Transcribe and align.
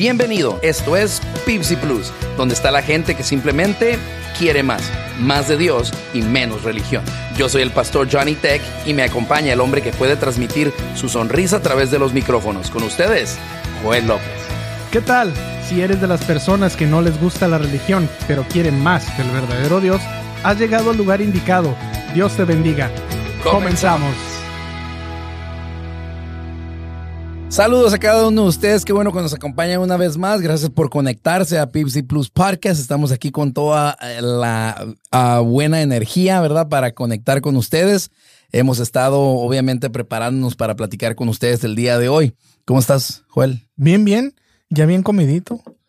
Bienvenido, 0.00 0.58
esto 0.62 0.96
es 0.96 1.20
Pipsy 1.44 1.76
Plus, 1.76 2.10
donde 2.38 2.54
está 2.54 2.70
la 2.70 2.80
gente 2.80 3.14
que 3.14 3.22
simplemente 3.22 3.98
quiere 4.38 4.62
más, 4.62 4.80
más 5.18 5.46
de 5.46 5.58
Dios 5.58 5.92
y 6.14 6.22
menos 6.22 6.62
religión. 6.62 7.04
Yo 7.36 7.50
soy 7.50 7.60
el 7.60 7.70
pastor 7.70 8.08
Johnny 8.10 8.34
Tech 8.34 8.62
y 8.86 8.94
me 8.94 9.02
acompaña 9.02 9.52
el 9.52 9.60
hombre 9.60 9.82
que 9.82 9.92
puede 9.92 10.16
transmitir 10.16 10.72
su 10.94 11.10
sonrisa 11.10 11.56
a 11.56 11.60
través 11.60 11.90
de 11.90 11.98
los 11.98 12.14
micrófonos. 12.14 12.70
Con 12.70 12.82
ustedes, 12.82 13.36
Joel 13.82 14.06
López. 14.06 14.24
¿Qué 14.90 15.02
tal? 15.02 15.34
Si 15.68 15.82
eres 15.82 16.00
de 16.00 16.06
las 16.06 16.24
personas 16.24 16.76
que 16.76 16.86
no 16.86 17.02
les 17.02 17.20
gusta 17.20 17.46
la 17.46 17.58
religión, 17.58 18.08
pero 18.26 18.44
quieren 18.44 18.82
más 18.82 19.18
del 19.18 19.28
verdadero 19.28 19.82
Dios, 19.82 20.00
has 20.42 20.58
llegado 20.58 20.92
al 20.92 20.96
lugar 20.96 21.20
indicado. 21.20 21.76
Dios 22.14 22.34
te 22.38 22.46
bendiga. 22.46 22.90
Comenzamos. 23.44 24.29
Saludos 27.50 27.92
a 27.92 27.98
cada 27.98 28.28
uno 28.28 28.42
de 28.42 28.48
ustedes, 28.48 28.84
qué 28.84 28.92
bueno 28.92 29.12
que 29.12 29.20
nos 29.20 29.34
acompañan 29.34 29.80
una 29.80 29.96
vez 29.96 30.16
más. 30.16 30.40
Gracias 30.40 30.70
por 30.70 30.88
conectarse 30.88 31.58
a 31.58 31.68
Pipsy 31.68 32.02
Plus 32.02 32.30
Podcast. 32.30 32.80
Estamos 32.80 33.10
aquí 33.10 33.32
con 33.32 33.52
toda 33.52 33.98
eh, 34.00 34.20
la 34.22 34.86
uh, 35.12 35.42
buena 35.42 35.82
energía, 35.82 36.40
¿verdad? 36.40 36.68
Para 36.68 36.92
conectar 36.92 37.40
con 37.40 37.56
ustedes. 37.56 38.12
Hemos 38.52 38.78
estado, 38.78 39.18
obviamente, 39.20 39.90
preparándonos 39.90 40.54
para 40.54 40.76
platicar 40.76 41.16
con 41.16 41.28
ustedes 41.28 41.64
el 41.64 41.74
día 41.74 41.98
de 41.98 42.08
hoy. 42.08 42.34
¿Cómo 42.64 42.78
estás, 42.78 43.24
Joel? 43.26 43.66
Bien, 43.74 44.04
bien. 44.04 44.32
Ya 44.68 44.86
bien 44.86 45.02
comidito. 45.02 45.60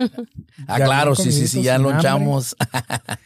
ah, 0.67 0.79
ya 0.79 0.85
claro, 0.85 1.13
sí, 1.15 1.31
sí, 1.31 1.47
sí, 1.47 1.61
ya 1.61 1.77
lonchamos. 1.77 2.55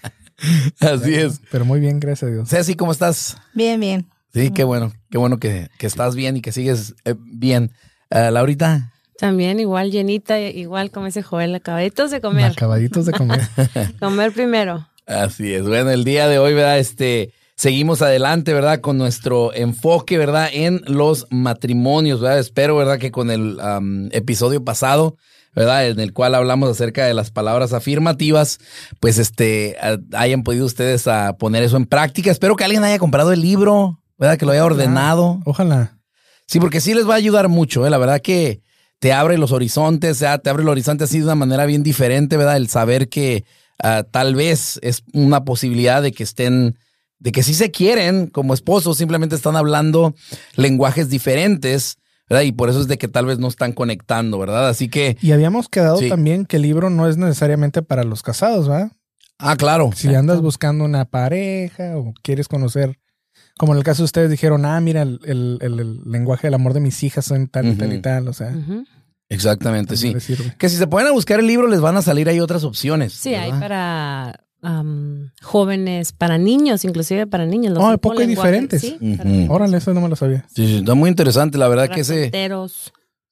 Así 0.81 1.15
es. 1.15 1.39
Pero 1.51 1.63
muy 1.63 1.79
bien, 1.79 2.01
gracias 2.01 2.29
a 2.29 2.33
Dios. 2.33 2.49
Ceci, 2.49 2.75
¿cómo 2.75 2.91
estás? 2.91 3.37
Bien, 3.53 3.79
bien. 3.79 4.07
Sí, 4.33 4.51
qué 4.51 4.65
bueno, 4.65 4.91
qué 5.09 5.17
bueno 5.17 5.39
que, 5.39 5.69
que 5.79 5.87
estás 5.87 6.15
bien 6.15 6.35
y 6.35 6.41
que 6.41 6.51
sigues 6.51 6.95
eh, 7.05 7.15
bien. 7.17 7.71
Uh, 8.11 8.31
Laurita. 8.31 8.91
También 9.17 9.59
igual 9.59 9.91
llenita, 9.91 10.39
igual 10.39 10.91
como 10.91 11.07
ese 11.07 11.23
Joel, 11.23 11.55
acabaditos 11.55 12.11
de 12.11 12.19
comer. 12.19 12.51
Acabaditos 12.51 13.05
de 13.05 13.13
comer. 13.13 13.41
comer 13.99 14.33
primero. 14.33 14.87
Así 15.05 15.53
es. 15.53 15.63
Bueno, 15.63 15.91
el 15.91 16.03
día 16.03 16.27
de 16.27 16.37
hoy, 16.37 16.53
¿verdad? 16.53 16.79
Este, 16.79 17.33
seguimos 17.55 18.01
adelante, 18.01 18.53
¿verdad? 18.53 18.81
Con 18.81 18.97
nuestro 18.97 19.53
enfoque, 19.53 20.17
¿verdad? 20.17 20.49
En 20.51 20.81
los 20.85 21.27
matrimonios, 21.29 22.19
¿verdad? 22.19 22.39
Espero, 22.39 22.75
¿verdad? 22.75 22.99
Que 22.99 23.11
con 23.11 23.31
el 23.31 23.57
um, 23.59 24.09
episodio 24.11 24.65
pasado, 24.65 25.15
¿verdad? 25.55 25.87
En 25.87 25.99
el 26.01 26.11
cual 26.11 26.35
hablamos 26.35 26.69
acerca 26.69 27.05
de 27.05 27.13
las 27.13 27.31
palabras 27.31 27.71
afirmativas, 27.71 28.59
pues 28.99 29.17
este, 29.17 29.77
hayan 30.13 30.43
podido 30.43 30.65
ustedes 30.65 31.07
a 31.07 31.37
poner 31.37 31.63
eso 31.63 31.77
en 31.77 31.85
práctica. 31.85 32.31
Espero 32.31 32.57
que 32.57 32.65
alguien 32.65 32.83
haya 32.83 32.99
comprado 32.99 33.31
el 33.31 33.41
libro, 33.41 34.01
¿verdad? 34.17 34.37
Que 34.37 34.45
lo 34.45 34.51
haya 34.51 34.65
ordenado. 34.65 35.39
Ojalá. 35.45 35.94
Sí, 36.47 36.59
porque 36.59 36.81
sí 36.81 36.93
les 36.93 37.07
va 37.07 37.13
a 37.13 37.17
ayudar 37.17 37.49
mucho, 37.49 37.85
¿eh? 37.85 37.89
La 37.89 37.97
verdad 37.97 38.21
que 38.21 38.61
te 38.99 39.13
abre 39.13 39.37
los 39.37 39.51
horizontes, 39.51 40.21
¿eh? 40.21 40.39
te 40.43 40.49
abre 40.49 40.63
el 40.63 40.69
horizonte 40.69 41.03
así 41.03 41.19
de 41.19 41.25
una 41.25 41.35
manera 41.35 41.65
bien 41.65 41.83
diferente, 41.83 42.37
¿verdad? 42.37 42.57
El 42.57 42.69
saber 42.69 43.09
que 43.09 43.43
uh, 43.83 44.03
tal 44.09 44.35
vez 44.35 44.79
es 44.81 45.03
una 45.13 45.43
posibilidad 45.43 46.01
de 46.01 46.11
que 46.11 46.23
estén, 46.23 46.77
de 47.19 47.31
que 47.31 47.43
sí 47.43 47.53
se 47.53 47.71
quieren 47.71 48.27
como 48.27 48.53
esposos, 48.53 48.97
simplemente 48.97 49.35
están 49.35 49.55
hablando 49.55 50.15
lenguajes 50.55 51.09
diferentes, 51.09 51.97
¿verdad? 52.29 52.43
Y 52.43 52.51
por 52.51 52.69
eso 52.69 52.81
es 52.81 52.87
de 52.87 52.97
que 52.97 53.07
tal 53.07 53.25
vez 53.25 53.37
no 53.37 53.47
están 53.47 53.73
conectando, 53.73 54.39
¿verdad? 54.39 54.69
Así 54.69 54.87
que... 54.87 55.17
Y 55.21 55.31
habíamos 55.31 55.69
quedado 55.69 55.97
sí. 55.97 56.09
también 56.09 56.45
que 56.45 56.55
el 56.57 56.63
libro 56.63 56.89
no 56.89 57.07
es 57.07 57.17
necesariamente 57.17 57.81
para 57.81 58.03
los 58.03 58.23
casados, 58.23 58.67
¿verdad? 58.67 58.91
Ah, 59.37 59.55
claro. 59.57 59.91
Si 59.93 60.13
andas 60.15 60.41
buscando 60.41 60.85
una 60.85 61.05
pareja 61.05 61.97
o 61.97 62.13
quieres 62.21 62.47
conocer 62.47 62.97
como 63.57 63.73
en 63.73 63.77
el 63.77 63.83
caso 63.83 64.03
de 64.03 64.05
ustedes 64.05 64.29
dijeron, 64.29 64.65
ah, 64.65 64.79
mira, 64.81 65.01
el, 65.01 65.19
el, 65.25 65.59
el, 65.61 65.79
el 65.79 66.01
lenguaje 66.05 66.47
del 66.47 66.53
amor 66.55 66.73
de 66.73 66.79
mis 66.81 67.01
hijas 67.03 67.25
son 67.25 67.47
tal 67.47 67.65
y 67.65 67.69
uh 67.69 67.73
-huh. 67.73 67.77
tal 67.77 67.93
y 67.93 68.01
tal, 68.01 68.27
o 68.27 68.33
sea. 68.33 68.49
Uh 68.49 68.59
-huh. 68.69 68.85
Exactamente, 69.29 69.97
sí. 69.97 70.13
Que 70.57 70.69
si 70.69 70.75
se 70.75 70.87
ponen 70.87 71.07
a 71.07 71.11
buscar 71.11 71.39
el 71.39 71.47
libro 71.47 71.67
les 71.67 71.81
van 71.81 71.97
a 71.97 72.01
salir 72.01 72.29
ahí 72.29 72.39
otras 72.39 72.63
opciones. 72.63 73.13
Sí, 73.13 73.31
¿verdad? 73.31 73.45
hay 73.45 73.59
para 73.59 74.39
um, 74.61 75.29
jóvenes, 75.41 76.11
para 76.11 76.37
niños, 76.37 76.85
inclusive 76.85 77.25
para 77.25 77.45
niños. 77.45 77.73
Los 77.73 77.83
oh, 77.83 77.97
poco 77.97 78.19
diferentes. 78.19 78.81
¿sí? 78.81 78.97
Uh 78.99 79.05
-huh. 79.05 79.47
Órale, 79.49 79.77
eso 79.77 79.93
no 79.93 80.01
me 80.01 80.09
lo 80.09 80.15
sabía. 80.15 80.45
Sí, 80.53 80.67
sí, 80.67 80.77
está 80.77 80.93
muy 80.93 81.09
interesante, 81.09 81.57
la 81.57 81.67
verdad 81.67 81.89
que 81.89 82.01
ese... 82.01 82.29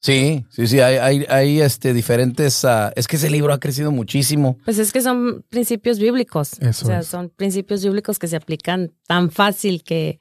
Sí, 0.04 0.46
sí, 0.50 0.68
sí, 0.68 0.82
hay, 0.82 0.98
hay, 0.98 1.26
hay 1.30 1.62
este, 1.62 1.94
diferentes... 1.94 2.66
Uh, 2.66 2.92
es 2.94 3.08
que 3.08 3.16
ese 3.16 3.30
libro 3.30 3.54
ha 3.54 3.60
crecido 3.62 3.90
muchísimo. 3.90 4.58
Pues 4.66 4.78
es 4.78 4.92
que 4.92 5.00
son 5.00 5.46
principios 5.48 5.98
bíblicos. 5.98 6.60
Eso 6.60 6.86
o 6.86 6.88
sea, 6.90 7.00
es. 7.00 7.08
son 7.08 7.30
principios 7.30 7.82
bíblicos 7.86 8.20
que 8.20 8.28
se 8.28 8.36
aplican 8.36 8.92
tan 9.08 9.32
fácil 9.32 9.82
que, 9.82 10.20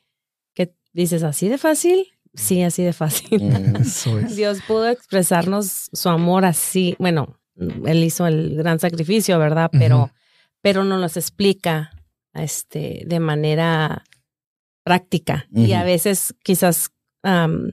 que 0.55 0.73
dices, 0.93 1.25
¿así 1.25 1.49
de 1.49 1.59
fácil? 1.59 2.07
Sí, 2.33 2.63
así 2.63 2.85
de 2.85 2.93
fácil. 2.93 3.43
Mm, 3.43 3.77
eso 3.83 4.21
es. 4.21 4.37
Dios 4.37 4.61
pudo 4.69 4.89
expresarnos 4.89 5.91
su 5.93 6.09
amor 6.09 6.45
así. 6.45 6.95
Bueno, 7.01 7.41
Él 7.85 8.05
hizo 8.05 8.29
el 8.29 8.55
gran 8.55 8.79
sacrificio, 8.79 9.37
¿verdad? 9.41 9.69
Pero, 9.73 9.99
uh 9.99 10.07
-huh. 10.07 10.13
pero 10.61 10.85
no 10.85 10.97
nos 10.97 11.17
explica 11.17 11.91
este, 12.35 13.03
de 13.05 13.19
manera 13.19 14.05
práctica. 14.85 15.49
Uh 15.51 15.59
-huh. 15.59 15.67
Y 15.67 15.73
a 15.73 15.83
veces 15.83 16.37
quizás... 16.45 16.91
Um, 17.25 17.73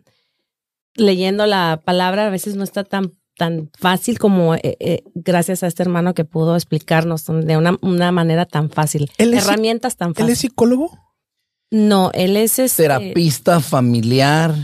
leyendo 1.00 1.46
la 1.46 1.82
palabra 1.84 2.28
a 2.28 2.30
veces 2.30 2.56
no 2.56 2.64
está 2.64 2.84
tan, 2.84 3.12
tan 3.38 3.70
fácil 3.78 4.20
como 4.20 4.56
eh, 4.56 4.78
eh, 4.80 5.04
gracias 5.16 5.64
a 5.64 5.68
este 5.68 5.84
hermano 5.84 6.14
que 6.14 6.26
pudo 6.26 6.56
explicarnos 6.56 7.26
de 7.26 7.58
una, 7.58 7.78
una 7.82 8.12
manera 8.12 8.46
tan 8.46 8.70
fácil. 8.70 9.10
¿Él 9.18 9.34
es, 9.34 9.46
Herramientas 9.46 9.98
tan 9.98 10.14
fáciles. 10.14 10.28
¿Él 10.28 10.34
es 10.34 10.40
psicólogo? 10.40 10.98
No, 11.72 12.12
él 12.14 12.36
es 12.38 12.60
este... 12.60 12.84
terapista 12.84 13.60
familiar. 13.60 14.56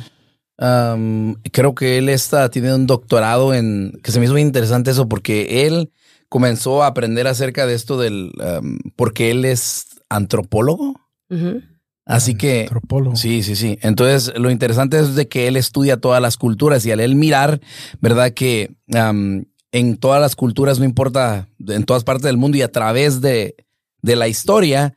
Um, 0.58 1.36
creo 1.52 1.76
que 1.76 1.98
él 1.98 2.10
está, 2.10 2.50
tiene 2.50 2.74
un 2.74 2.88
doctorado 2.88 3.54
en, 3.54 4.00
que 4.04 4.12
se 4.12 4.20
me 4.20 4.26
hizo 4.26 4.34
muy 4.34 4.42
interesante 4.42 4.92
eso, 4.92 5.08
porque 5.08 5.68
él 5.68 5.92
comenzó 6.30 6.84
a 6.84 6.88
aprender 6.88 7.28
acerca 7.28 7.66
de 7.66 7.76
esto 7.76 7.98
del, 7.98 8.32
um, 8.40 8.80
porque 8.96 9.32
él 9.32 9.46
es 9.46 9.88
antropólogo. 10.10 10.96
Uh 11.30 11.36
-huh. 11.36 11.75
Así 12.06 12.36
que. 12.36 12.62
Antropólogo. 12.62 13.16
Sí, 13.16 13.42
sí, 13.44 13.56
sí. 13.56 13.78
Entonces, 13.82 14.32
lo 14.38 14.52
interesante 14.52 15.00
es 15.00 15.16
de 15.16 15.28
que 15.28 15.48
él 15.48 15.58
estudia 15.58 15.98
todas 15.98 16.22
las 16.22 16.38
culturas 16.38 16.86
y 16.86 16.92
al 16.92 17.00
él 17.00 17.16
mirar, 17.16 17.60
¿verdad? 18.00 18.32
Que 18.32 18.78
um, 18.88 19.44
en 19.72 19.98
todas 19.98 20.22
las 20.22 20.36
culturas, 20.36 20.80
no 20.80 20.86
importa, 20.86 21.50
en 21.68 21.84
todas 21.84 22.04
partes 22.04 22.24
del 22.24 22.38
mundo 22.38 22.58
y 22.58 22.62
a 22.62 22.72
través 22.72 23.22
de, 23.22 23.56
de 24.02 24.16
la 24.16 24.28
historia, 24.28 24.96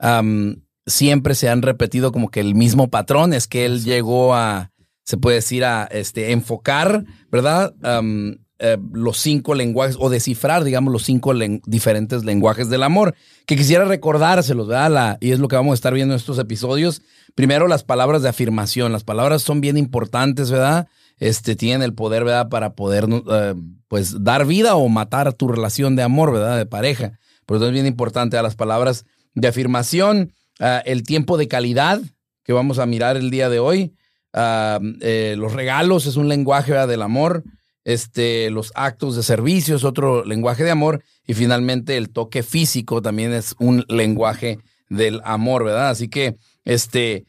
um, 0.00 0.56
siempre 0.86 1.34
se 1.34 1.48
han 1.48 1.62
repetido 1.62 2.10
como 2.10 2.30
que 2.30 2.40
el 2.40 2.54
mismo 2.54 2.88
patrón. 2.88 3.32
Es 3.32 3.46
que 3.46 3.64
él 3.64 3.84
llegó 3.84 4.34
a, 4.34 4.72
se 5.04 5.16
puede 5.16 5.36
decir, 5.36 5.64
a 5.64 5.84
este, 5.84 6.32
enfocar, 6.32 7.04
¿verdad? 7.30 7.72
Um, 7.82 8.36
eh, 8.60 8.76
los 8.92 9.18
cinco 9.18 9.54
lenguajes 9.54 9.96
o 10.00 10.10
descifrar, 10.10 10.64
digamos, 10.64 10.92
los 10.92 11.04
cinco 11.04 11.32
diferentes 11.66 12.24
lenguajes 12.24 12.68
del 12.68 12.82
amor. 12.82 13.14
Que 13.46 13.56
quisiera 13.56 13.84
recordárselos, 13.84 14.66
¿verdad? 14.66 15.16
Y 15.20 15.30
es 15.30 15.38
lo 15.38 15.48
que 15.48 15.56
vamos 15.56 15.72
a 15.72 15.74
estar 15.74 15.94
viendo 15.94 16.14
en 16.14 16.18
estos 16.18 16.38
episodios. 16.38 17.02
Primero, 17.34 17.68
las 17.68 17.84
palabras 17.84 18.22
de 18.22 18.28
afirmación. 18.28 18.90
Las 18.90 19.04
palabras 19.04 19.42
son 19.42 19.60
bien 19.60 19.76
importantes, 19.76 20.50
¿verdad? 20.50 20.88
Este, 21.18 21.54
tienen 21.54 21.82
el 21.82 21.94
poder, 21.94 22.24
¿verdad? 22.24 22.48
Para 22.48 22.74
poder, 22.74 23.06
eh, 23.30 23.54
pues, 23.86 24.24
dar 24.24 24.44
vida 24.44 24.74
o 24.74 24.88
matar 24.88 25.32
tu 25.34 25.48
relación 25.48 25.94
de 25.94 26.02
amor, 26.02 26.32
¿verdad? 26.32 26.56
De 26.56 26.66
pareja. 26.66 27.18
Por 27.46 27.58
eso 27.58 27.66
es 27.66 27.72
bien 27.72 27.86
importante 27.86 28.36
a 28.36 28.42
las 28.42 28.56
palabras 28.56 29.04
de 29.34 29.48
afirmación. 29.48 30.32
Uh, 30.60 30.82
el 30.84 31.04
tiempo 31.04 31.38
de 31.38 31.46
calidad 31.46 32.00
que 32.42 32.52
vamos 32.52 32.80
a 32.80 32.86
mirar 32.86 33.16
el 33.16 33.30
día 33.30 33.48
de 33.48 33.60
hoy. 33.60 33.94
Uh, 34.34 34.82
eh, 35.00 35.36
los 35.38 35.52
regalos 35.52 36.06
es 36.06 36.16
un 36.16 36.28
lenguaje 36.28 36.72
¿verdad? 36.72 36.88
del 36.88 37.02
amor 37.02 37.44
este, 37.88 38.50
los 38.50 38.70
actos 38.74 39.16
de 39.16 39.22
servicio 39.22 39.74
es 39.74 39.82
otro 39.82 40.22
lenguaje 40.22 40.62
de 40.62 40.70
amor 40.70 41.02
y 41.26 41.32
finalmente 41.32 41.96
el 41.96 42.10
toque 42.10 42.42
físico 42.42 43.00
también 43.00 43.32
es 43.32 43.54
un 43.58 43.86
lenguaje 43.88 44.58
del 44.90 45.22
amor, 45.24 45.64
¿verdad? 45.64 45.88
Así 45.88 46.08
que, 46.08 46.36
este, 46.66 47.24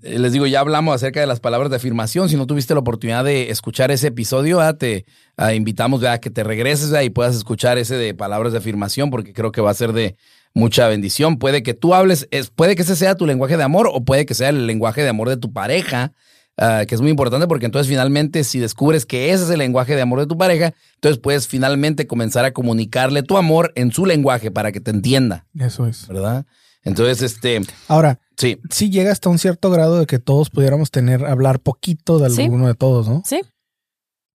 les 0.00 0.32
digo, 0.32 0.46
ya 0.46 0.60
hablamos 0.60 0.94
acerca 0.94 1.18
de 1.18 1.26
las 1.26 1.40
palabras 1.40 1.70
de 1.70 1.76
afirmación. 1.76 2.28
Si 2.28 2.36
no 2.36 2.46
tuviste 2.46 2.72
la 2.72 2.80
oportunidad 2.80 3.24
de 3.24 3.50
escuchar 3.50 3.90
ese 3.90 4.06
episodio, 4.06 4.58
¿verdad? 4.58 4.76
te 4.76 5.06
uh, 5.38 5.48
invitamos 5.48 6.04
a 6.04 6.18
que 6.18 6.30
te 6.30 6.44
regreses 6.44 6.90
¿verdad? 6.90 7.02
y 7.02 7.10
puedas 7.10 7.34
escuchar 7.34 7.76
ese 7.76 7.96
de 7.96 8.14
palabras 8.14 8.52
de 8.52 8.58
afirmación 8.58 9.10
porque 9.10 9.32
creo 9.32 9.50
que 9.50 9.60
va 9.60 9.72
a 9.72 9.74
ser 9.74 9.92
de 9.92 10.14
mucha 10.54 10.86
bendición. 10.86 11.36
Puede 11.40 11.64
que 11.64 11.74
tú 11.74 11.94
hables, 11.94 12.28
es, 12.30 12.50
puede 12.50 12.76
que 12.76 12.82
ese 12.82 12.94
sea 12.94 13.16
tu 13.16 13.26
lenguaje 13.26 13.56
de 13.56 13.64
amor 13.64 13.90
o 13.92 14.04
puede 14.04 14.24
que 14.24 14.34
sea 14.34 14.50
el 14.50 14.68
lenguaje 14.68 15.02
de 15.02 15.08
amor 15.08 15.28
de 15.30 15.36
tu 15.36 15.52
pareja. 15.52 16.12
Uh, 16.56 16.86
que 16.86 16.94
es 16.94 17.00
muy 17.00 17.10
importante 17.10 17.48
porque 17.48 17.66
entonces 17.66 17.88
finalmente 17.88 18.44
si 18.44 18.60
descubres 18.60 19.06
que 19.06 19.32
ese 19.32 19.42
es 19.42 19.50
el 19.50 19.58
lenguaje 19.58 19.96
de 19.96 20.02
amor 20.02 20.20
de 20.20 20.26
tu 20.28 20.38
pareja, 20.38 20.72
entonces 20.94 21.20
puedes 21.20 21.48
finalmente 21.48 22.06
comenzar 22.06 22.44
a 22.44 22.52
comunicarle 22.52 23.24
tu 23.24 23.36
amor 23.36 23.72
en 23.74 23.90
su 23.90 24.06
lenguaje 24.06 24.52
para 24.52 24.70
que 24.70 24.80
te 24.80 24.92
entienda. 24.92 25.46
Eso 25.58 25.88
es. 25.88 26.06
¿Verdad? 26.06 26.46
Entonces, 26.84 27.22
este... 27.22 27.60
Ahora, 27.88 28.20
sí. 28.36 28.60
sí 28.70 28.88
llega 28.88 29.10
hasta 29.10 29.30
un 29.30 29.38
cierto 29.40 29.68
grado 29.70 29.98
de 29.98 30.06
que 30.06 30.20
todos 30.20 30.50
pudiéramos 30.50 30.92
tener, 30.92 31.24
hablar 31.24 31.58
poquito 31.58 32.20
de 32.20 32.26
alguno 32.26 32.64
¿Sí? 32.64 32.68
de 32.68 32.74
todos, 32.74 33.08
¿no? 33.08 33.22
Sí. 33.24 33.40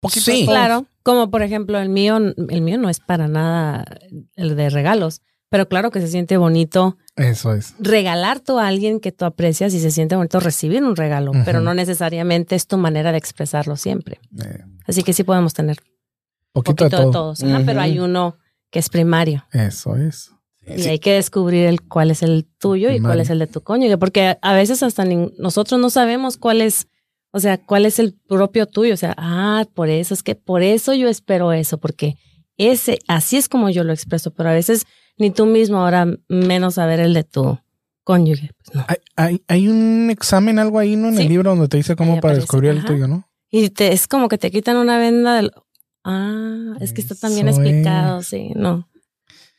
Poquito 0.00 0.24
Sí. 0.24 0.30
de 0.40 0.46
todos. 0.46 0.54
Claro. 0.54 0.86
Como 1.02 1.30
por 1.30 1.42
ejemplo 1.42 1.78
el 1.78 1.90
mío, 1.90 2.16
el 2.16 2.62
mío 2.62 2.78
no 2.78 2.88
es 2.88 3.00
para 3.00 3.28
nada 3.28 3.84
el 4.36 4.56
de 4.56 4.70
regalos, 4.70 5.20
pero 5.48 5.68
claro 5.68 5.90
que 5.90 6.00
se 6.00 6.08
siente 6.08 6.36
bonito 6.36 6.96
Eso 7.16 7.52
es. 7.54 7.74
regalar 7.78 8.40
tú 8.40 8.58
a 8.58 8.66
alguien 8.66 9.00
que 9.00 9.12
tú 9.12 9.24
aprecias 9.24 9.72
y 9.74 9.80
se 9.80 9.90
siente 9.90 10.16
bonito 10.16 10.40
recibir 10.40 10.82
un 10.84 10.96
regalo, 10.96 11.32
pero 11.44 11.60
no 11.60 11.72
necesariamente 11.74 12.54
es 12.56 12.66
tu 12.66 12.76
manera 12.78 13.12
de 13.12 13.18
expresarlo 13.18 13.76
siempre. 13.76 14.20
Eh, 14.44 14.60
Así 14.86 15.02
que 15.02 15.12
sí 15.12 15.24
podemos 15.24 15.54
tener. 15.54 15.76
Poquito, 16.52 16.84
poquito 16.84 16.84
de 16.84 16.96
de, 16.96 17.02
todo. 17.02 17.10
todos. 17.12 17.42
Ajá, 17.42 17.62
Pero 17.66 17.80
hay 17.80 17.98
uno 17.98 18.36
que 18.70 18.78
es 18.78 18.88
primario. 18.88 19.44
Eso 19.52 19.96
es. 19.96 20.30
Y 20.66 20.88
hay 20.88 20.98
que 20.98 21.12
descubrir 21.12 21.66
el, 21.66 21.82
cuál 21.82 22.10
es 22.10 22.22
el 22.22 22.44
tuyo 22.58 22.90
y 22.90 22.98
cuál 23.00 23.20
es 23.20 23.30
el 23.30 23.38
de 23.38 23.46
tu 23.46 23.60
cónyuge, 23.62 23.98
porque 23.98 24.36
a 24.42 24.52
veces 24.54 24.82
hasta 24.82 25.04
ni- 25.04 25.32
nosotros 25.38 25.80
no 25.80 25.90
sabemos 25.90 26.36
cuál 26.38 26.60
es, 26.60 26.88
o 27.30 27.38
sea, 27.38 27.56
cuál 27.56 27.86
es 27.86 28.00
el 28.00 28.14
propio 28.26 28.66
tuyo. 28.66 28.94
O 28.94 28.96
sea, 28.96 29.14
ah, 29.16 29.64
por 29.74 29.88
eso 29.90 30.12
es 30.12 30.24
que 30.24 30.34
por 30.34 30.62
eso 30.64 30.92
yo 30.92 31.08
espero 31.08 31.52
eso, 31.52 31.78
porque 31.78 32.16
ese, 32.56 32.98
así 33.06 33.36
es 33.36 33.48
como 33.48 33.70
yo 33.70 33.84
lo 33.84 33.92
expreso, 33.92 34.32
pero 34.34 34.48
a 34.48 34.54
veces 34.54 34.86
ni 35.18 35.30
tú 35.30 35.46
mismo 35.46 35.78
ahora 35.78 36.06
menos 36.28 36.74
saber 36.74 37.00
el 37.00 37.14
de 37.14 37.24
tu 37.24 37.58
cónyuge. 38.04 38.50
Pues 38.58 38.74
no. 38.74 38.84
Hay, 38.88 38.96
hay, 39.16 39.42
hay 39.48 39.68
un 39.68 40.08
examen, 40.10 40.58
algo 40.58 40.78
ahí, 40.78 40.96
¿no? 40.96 41.08
En 41.08 41.18
el 41.18 41.28
libro 41.28 41.50
donde 41.50 41.68
te 41.68 41.76
dice 41.76 41.96
cómo 41.96 42.14
Ahí 42.14 42.20
para 42.20 42.32
aparece, 42.34 42.40
descubrir 42.42 42.70
el 42.70 42.84
tuyo, 42.84 43.08
¿no? 43.08 43.28
Y 43.50 43.70
te, 43.70 43.92
es 43.92 44.06
como 44.06 44.28
que 44.28 44.38
te 44.38 44.50
quitan 44.50 44.76
una 44.76 44.98
venda 44.98 45.36
del, 45.36 45.52
ah, 46.04 46.74
es 46.80 46.92
que 46.92 47.00
está 47.00 47.14
también 47.14 47.48
Eso 47.48 47.60
explicado, 47.62 48.20
es. 48.20 48.26
sí, 48.26 48.52
no. 48.54 48.88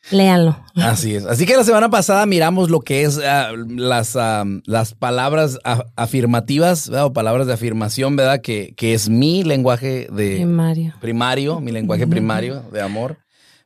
Léanlo. 0.10 0.58
Así 0.76 1.16
es. 1.16 1.26
Así 1.26 1.46
que 1.46 1.58
la 1.58 1.66
semana 1.66 1.90
pasada 1.90 2.26
miramos 2.26 2.70
lo 2.70 2.80
que 2.80 3.02
es 3.04 3.20
ah, 3.20 3.52
las, 3.68 4.16
ah, 4.16 4.46
las 4.66 4.94
palabras 4.94 5.60
afirmativas, 5.98 6.90
¿verdad? 6.90 7.06
o 7.08 7.14
palabras 7.14 7.48
de 7.48 7.54
afirmación, 7.54 8.16
¿verdad? 8.16 8.40
Que, 8.42 8.74
que 8.78 8.94
es 8.94 9.10
mi 9.10 9.44
lenguaje 9.44 10.08
de 10.10 10.36
Primario. 10.36 10.94
primario, 11.02 11.60
mi 11.60 11.72
lenguaje 11.74 12.08
primario 12.08 12.62
de 12.72 12.82
amor, 12.82 13.18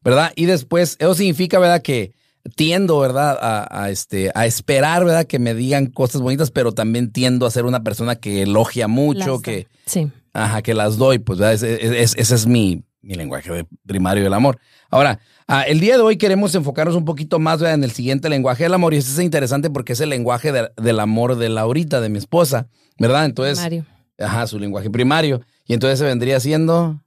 ¿verdad? 0.03 0.31
Y 0.35 0.45
después, 0.45 0.95
eso 0.99 1.13
significa, 1.13 1.59
¿verdad? 1.59 1.81
Que 1.81 2.13
tiendo, 2.55 2.99
¿verdad? 2.99 3.37
A, 3.41 3.83
a, 3.83 3.89
este, 3.91 4.31
a 4.33 4.45
esperar, 4.45 5.05
¿verdad? 5.05 5.25
Que 5.25 5.37
me 5.39 5.53
digan 5.53 5.85
cosas 5.87 6.21
bonitas, 6.21 6.49
pero 6.51 6.71
también 6.71 7.11
tiendo 7.11 7.45
a 7.45 7.51
ser 7.51 7.65
una 7.65 7.83
persona 7.83 8.15
que 8.15 8.41
elogia 8.43 8.87
mucho, 8.87 9.33
Las- 9.33 9.41
que, 9.41 9.67
Sí. 9.85 10.11
Ajá, 10.33 10.61
que 10.61 10.73
las 10.73 10.97
doy, 10.97 11.19
pues 11.19 11.37
¿verdad? 11.39 11.53
Ese, 11.53 12.01
es- 12.01 12.15
ese 12.17 12.35
es 12.35 12.47
mi, 12.47 12.83
mi 13.01 13.15
lenguaje 13.15 13.51
de- 13.51 13.67
primario 13.85 14.23
del 14.23 14.33
amor. 14.33 14.57
Ahora, 14.89 15.19
ah, 15.47 15.63
el 15.63 15.79
día 15.81 15.97
de 15.97 16.01
hoy 16.03 16.17
queremos 16.17 16.55
enfocarnos 16.55 16.95
un 16.95 17.03
poquito 17.05 17.37
más 17.37 17.59
¿verdad? 17.59 17.75
en 17.75 17.83
el 17.83 17.91
siguiente 17.91 18.29
lenguaje 18.29 18.63
del 18.63 18.73
amor 18.73 18.93
y 18.93 18.97
este 18.97 19.11
es 19.11 19.19
interesante 19.19 19.69
porque 19.69 19.93
es 19.93 19.99
el 19.99 20.09
lenguaje 20.09 20.51
de- 20.51 20.71
del 20.77 20.99
amor 20.99 21.35
de 21.35 21.49
Laurita, 21.49 21.99
de 22.01 22.09
mi 22.09 22.17
esposa, 22.17 22.67
¿verdad? 22.97 23.25
Entonces, 23.25 23.59
Primario. 23.59 23.85
ajá, 24.17 24.47
su 24.47 24.57
lenguaje 24.57 24.89
primario. 24.89 25.41
Y 25.67 25.73
entonces 25.73 25.99
se 25.99 26.05
vendría 26.05 26.39
siendo 26.39 27.01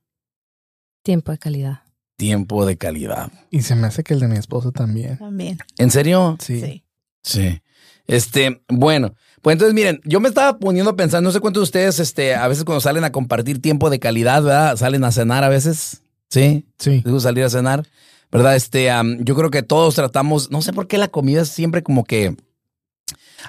Tiempo 1.03 1.33
de 1.33 1.39
calidad. 1.39 1.81
Tiempo 2.17 2.67
de 2.67 2.77
calidad. 2.77 3.31
Y 3.51 3.63
se 3.63 3.75
me 3.75 3.87
hace 3.87 4.03
que 4.03 4.15
el 4.15 4.21
de 4.21 4.29
mi 4.29 4.37
esposo 4.37 4.73
también. 4.73 5.19
También. 5.19 5.59
¿En 5.79 5.91
serio? 5.91 6.37
Sí. 6.41 6.61
Sí. 6.61 6.85
Sí. 7.23 7.61
Este, 8.07 8.63
bueno, 8.69 9.15
pues 9.41 9.55
entonces 9.55 9.75
miren, 9.75 10.01
yo 10.05 10.21
me 10.21 10.29
estaba 10.29 10.59
poniendo 10.59 10.91
a 10.91 10.97
pensar, 10.97 11.23
no 11.23 11.33
sé 11.33 11.41
cuántos 11.41 11.63
de 11.63 11.65
ustedes, 11.65 11.99
este, 12.01 12.35
a 12.35 12.47
veces 12.49 12.65
cuando 12.65 12.81
salen 12.81 13.05
a 13.05 13.13
compartir 13.13 13.61
tiempo 13.63 13.91
de 13.91 13.99
calidad, 13.99 14.43
¿verdad? 14.43 14.77
Salen 14.77 15.05
a 15.05 15.13
cenar 15.13 15.45
a 15.45 15.49
veces, 15.49 16.03
¿sí? 16.29 16.67
Sí. 16.79 17.03
Les 17.05 17.13
gusta 17.13 17.31
salir 17.31 17.45
a 17.45 17.51
cenar, 17.51 17.87
¿verdad? 18.31 18.57
Este, 18.57 18.91
yo 19.21 19.35
creo 19.35 19.51
que 19.51 19.63
todos 19.63 19.95
tratamos, 19.95 20.51
no 20.51 20.61
sé 20.61 20.73
por 20.73 20.87
qué 20.87 20.99
la 20.99 21.09
comida 21.09 21.43
es 21.43 21.49
siempre 21.49 21.83
como 21.83 22.05
que 22.05 22.37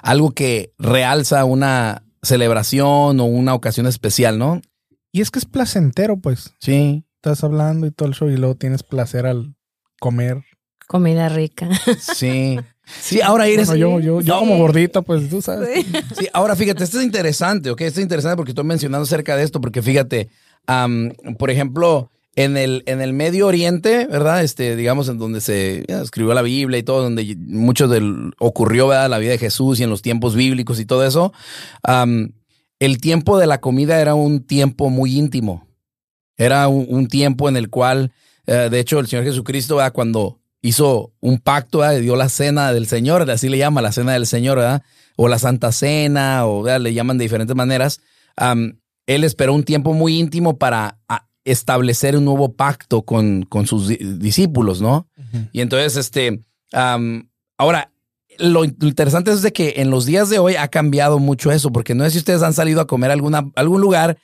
algo 0.02 0.32
que 0.32 0.72
realza 0.78 1.44
una 1.44 2.02
celebración 2.22 3.20
o 3.20 3.24
una 3.24 3.54
ocasión 3.54 3.86
especial, 3.86 4.38
¿no? 4.38 4.62
Y 5.12 5.20
es 5.20 5.30
que 5.30 5.38
es 5.38 5.44
placentero, 5.44 6.18
pues. 6.18 6.54
Sí. 6.60 7.04
Estás 7.16 7.42
hablando 7.44 7.86
y 7.86 7.90
todo 7.90 8.08
el 8.08 8.14
show 8.14 8.28
y 8.28 8.36
luego 8.36 8.54
tienes 8.54 8.82
placer 8.82 9.26
al 9.26 9.54
comer. 9.98 10.42
Comida 10.86 11.28
rica. 11.28 11.68
Sí. 12.00 12.58
Sí, 13.00 13.20
ahora 13.20 13.48
eres. 13.48 13.66
Bueno, 13.66 13.98
yo, 13.98 14.20
yo, 14.20 14.20
yo 14.20 14.38
como 14.38 14.58
gordita, 14.58 15.02
pues 15.02 15.28
tú 15.28 15.42
sabes. 15.42 15.84
Sí, 16.16 16.28
ahora 16.32 16.54
fíjate, 16.54 16.84
esto 16.84 17.00
es 17.00 17.04
interesante, 17.04 17.70
¿ok? 17.70 17.80
Esto 17.80 17.98
es 17.98 18.04
interesante 18.04 18.36
porque 18.36 18.52
estoy 18.52 18.64
mencionando 18.64 19.02
acerca 19.02 19.36
de 19.36 19.42
esto, 19.42 19.60
porque 19.60 19.82
fíjate, 19.82 20.28
por 21.36 21.50
ejemplo, 21.50 22.12
en 22.36 22.56
el, 22.56 22.82
en 22.86 23.00
el 23.00 23.12
Medio 23.12 23.46
Oriente, 23.46 24.06
¿verdad? 24.06 24.44
Este, 24.44 24.76
digamos, 24.76 25.08
en 25.08 25.18
donde 25.18 25.40
se 25.40 25.84
ya, 25.88 26.00
escribió 26.00 26.34
la 26.34 26.42
Biblia 26.42 26.78
y 26.78 26.82
todo, 26.82 27.02
donde 27.02 27.36
mucho 27.38 27.88
del 27.88 28.32
ocurrió, 28.38 28.86
¿verdad? 28.88 29.10
La 29.10 29.18
vida 29.18 29.32
de 29.32 29.38
Jesús 29.38 29.80
y 29.80 29.82
en 29.82 29.90
los 29.90 30.02
tiempos 30.02 30.36
bíblicos 30.36 30.78
y 30.78 30.86
todo 30.86 31.04
eso, 31.04 31.32
el 32.78 33.00
tiempo 33.00 33.38
de 33.38 33.46
la 33.46 33.60
comida 33.60 34.00
era 34.00 34.14
un 34.14 34.44
tiempo 34.46 34.90
muy 34.90 35.16
íntimo. 35.18 35.65
Era 36.36 36.68
un, 36.68 36.86
un 36.88 37.08
tiempo 37.08 37.48
en 37.48 37.56
el 37.56 37.70
cual, 37.70 38.12
eh, 38.46 38.68
de 38.70 38.80
hecho, 38.80 38.98
el 38.98 39.06
Señor 39.06 39.24
Jesucristo, 39.24 39.76
¿verdad? 39.76 39.92
cuando 39.92 40.38
hizo 40.62 41.12
un 41.20 41.38
pacto, 41.38 41.78
¿verdad? 41.78 42.00
dio 42.00 42.16
la 42.16 42.28
cena 42.28 42.72
del 42.72 42.86
Señor, 42.86 43.30
así 43.30 43.48
le 43.48 43.58
llama 43.58 43.80
la 43.82 43.92
cena 43.92 44.12
del 44.12 44.26
Señor, 44.26 44.58
¿verdad? 44.58 44.82
o 45.16 45.28
la 45.28 45.38
Santa 45.38 45.72
Cena, 45.72 46.44
o 46.46 46.78
le 46.78 46.92
llaman 46.92 47.16
de 47.18 47.24
diferentes 47.24 47.56
maneras. 47.56 48.00
am, 48.36 48.78
él 49.06 49.24
esperó 49.24 49.54
un 49.54 49.62
tiempo 49.62 49.92
muy 49.94 50.18
íntimo 50.18 50.58
para 50.58 50.98
establecer 51.44 52.16
un 52.16 52.24
nuevo 52.24 52.52
pacto 52.54 53.02
con, 53.02 53.44
con 53.44 53.66
sus 53.66 53.86
di- 53.88 53.96
discípulos, 54.18 54.80
¿no? 54.82 55.06
Y 55.52 55.60
entonces, 55.60 55.96
este, 55.96 56.42
ahora, 57.56 57.90
lo 58.38 58.64
interesante 58.64 59.30
es 59.30 59.42
de 59.42 59.52
que 59.52 59.74
en 59.76 59.90
los 59.90 60.04
días 60.06 60.28
de 60.28 60.38
hoy 60.38 60.56
ha 60.56 60.68
cambiado 60.68 61.18
mucho 61.18 61.50
eso, 61.52 61.70
porque 61.72 61.94
no 61.94 62.04
sé 62.04 62.10
si 62.10 62.18
ustedes 62.18 62.42
han 62.42 62.52
salido 62.52 62.80
a 62.80 62.86
comer 62.86 63.10
a 63.10 63.14
alguna, 63.14 63.50
algún 63.54 63.80
lugar 63.80 64.18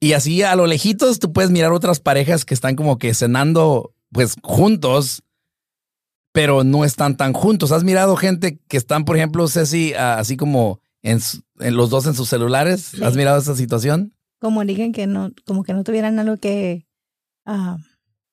y 0.00 0.12
así 0.12 0.42
a 0.42 0.54
lo 0.56 0.66
lejitos 0.66 1.18
tú 1.18 1.32
puedes 1.32 1.50
mirar 1.50 1.72
otras 1.72 2.00
parejas 2.00 2.44
que 2.44 2.54
están 2.54 2.76
como 2.76 2.98
que 2.98 3.14
cenando, 3.14 3.94
pues 4.12 4.34
juntos, 4.42 5.22
pero 6.32 6.64
no 6.64 6.84
están 6.84 7.16
tan 7.16 7.32
juntos. 7.32 7.72
¿Has 7.72 7.84
mirado 7.84 8.16
gente 8.16 8.58
que 8.68 8.76
están, 8.76 9.04
por 9.04 9.16
ejemplo, 9.16 9.48
Ceci, 9.48 9.94
ah, 9.94 10.18
así 10.18 10.36
como 10.36 10.80
en, 11.02 11.20
su- 11.20 11.42
en 11.60 11.76
los 11.76 11.88
dos 11.90 12.06
en 12.06 12.14
sus 12.14 12.28
celulares? 12.28 13.00
¿Has 13.02 13.16
mirado 13.16 13.38
esa 13.38 13.54
situación? 13.56 14.12
Como 14.38 14.62
digan 14.64 14.92
que 14.92 15.06
no, 15.06 15.30
como 15.46 15.62
que 15.64 15.72
no 15.72 15.82
tuvieran 15.82 16.18
algo 16.18 16.36
que, 16.36 16.86
ah, 17.46 17.78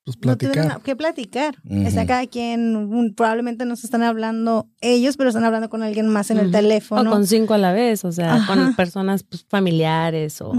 Pues 0.03 0.17
no 0.17 0.37
tuvieran 0.37 0.37
platicar. 0.37 0.71
algo 0.73 0.83
que 0.83 0.95
platicar. 0.97 1.55
Ujú. 1.63 1.87
Está 1.87 2.05
cada 2.05 2.27
quien, 2.27 2.75
un- 2.75 3.13
probablemente 3.15 3.65
no 3.65 3.77
se 3.77 3.87
están 3.87 4.03
hablando 4.03 4.67
ellos, 4.81 5.15
pero 5.15 5.29
están 5.29 5.45
hablando 5.45 5.69
con 5.69 5.81
alguien 5.81 6.09
más 6.09 6.29
en 6.29 6.39
el 6.39 6.51
teléfono. 6.51 7.09
O 7.09 7.13
con 7.13 7.25
cinco 7.25 7.53
a 7.53 7.57
la 7.57 7.71
vez, 7.71 8.03
o 8.03 8.11
sea, 8.11 8.35
Ajá. 8.35 8.53
con 8.53 8.75
personas 8.75 9.23
pues, 9.23 9.45
familiares 9.47 10.41
o... 10.41 10.51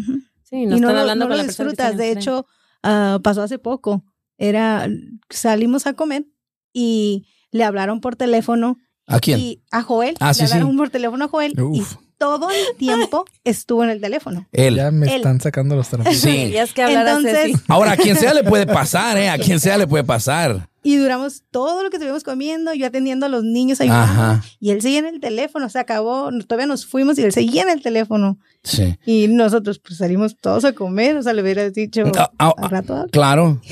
Sí, 0.54 0.66
no 0.66 0.76
y 0.76 0.80
no, 0.80 0.88
están 0.88 1.00
hablando 1.00 1.24
no 1.24 1.28
con 1.28 1.38
lo 1.38 1.42
que 1.42 1.48
disfrutas. 1.48 1.96
De 1.96 2.12
hecho, 2.12 2.46
ah, 2.84 3.18
pasó 3.24 3.42
hace 3.42 3.58
poco. 3.58 4.04
Era, 4.38 4.88
salimos 5.28 5.88
a 5.88 5.94
comer 5.94 6.26
y 6.72 7.26
le 7.50 7.64
hablaron 7.64 8.00
por 8.00 8.14
teléfono. 8.14 8.78
¿A 9.08 9.18
quién? 9.18 9.40
Y 9.40 9.62
a 9.72 9.82
Joel. 9.82 10.14
Ah, 10.20 10.28
le 10.28 10.34
sí, 10.34 10.46
sí. 10.46 10.52
hablaron 10.52 10.76
por 10.76 10.90
teléfono 10.90 11.24
a 11.24 11.28
Joel. 11.28 11.60
Uf. 11.60 11.94
Y 11.94 12.04
todo 12.18 12.50
el 12.50 12.76
tiempo 12.78 13.24
estuvo 13.42 13.82
en 13.82 13.90
el 13.90 14.00
teléfono. 14.00 14.46
Él. 14.52 14.76
Ya 14.76 14.92
me 14.92 15.06
Él. 15.06 15.16
están 15.16 15.40
sacando 15.40 15.74
los 15.74 15.88
trapitos. 15.88 16.18
Sí. 16.18 16.30
Querías 16.30 16.72
que 16.72 16.84
hablara 16.84 17.16
Entonces-. 17.16 17.60
Ahora, 17.66 17.92
a 17.92 17.96
quien 17.96 18.14
sea 18.14 18.32
le 18.32 18.44
puede 18.44 18.66
pasar, 18.72 19.18
¿eh? 19.18 19.30
A 19.30 19.38
quien 19.38 19.58
sea 19.58 19.76
le 19.76 19.88
puede 19.88 20.04
pasar. 20.04 20.68
Y 20.84 20.96
duramos 20.96 21.42
todo 21.50 21.82
lo 21.82 21.90
que 21.90 21.96
estuvimos 21.96 22.23
comiendo, 22.23 22.75
yo 22.75 22.87
atendiendo 22.87 23.26
a 23.26 23.28
los 23.28 23.42
niños 23.42 23.80
ayudando. 23.80 24.23
Ajá. 24.23 24.44
Y 24.61 24.70
él 24.70 24.82
seguía 24.82 25.00
en 25.00 25.06
el 25.06 25.18
teléfono, 25.18 25.68
se 25.68 25.80
acabó, 25.80 26.30
todavía 26.46 26.66
nos 26.66 26.87
fuimos 26.87 27.18
y 27.18 27.23
él 27.23 27.32
seguía 27.32 27.62
en 27.62 27.70
el 27.70 27.82
teléfono. 27.82 28.38
Sí. 28.64 28.99
Y 29.06 29.28
nosotros 29.28 29.78
pues 29.78 29.99
salimos 29.99 30.37
todos 30.40 30.64
a 30.64 30.73
comer, 30.73 31.16
o 31.16 31.23
sea, 31.23 31.33
le 31.35 31.42
hubieras 31.42 31.75
dicho 31.75 32.02
Ah, 32.16 32.30
ah, 32.38 32.54
al 32.56 32.71
rato. 32.71 32.94
habla. 32.94 33.09
Claro. 33.12 33.61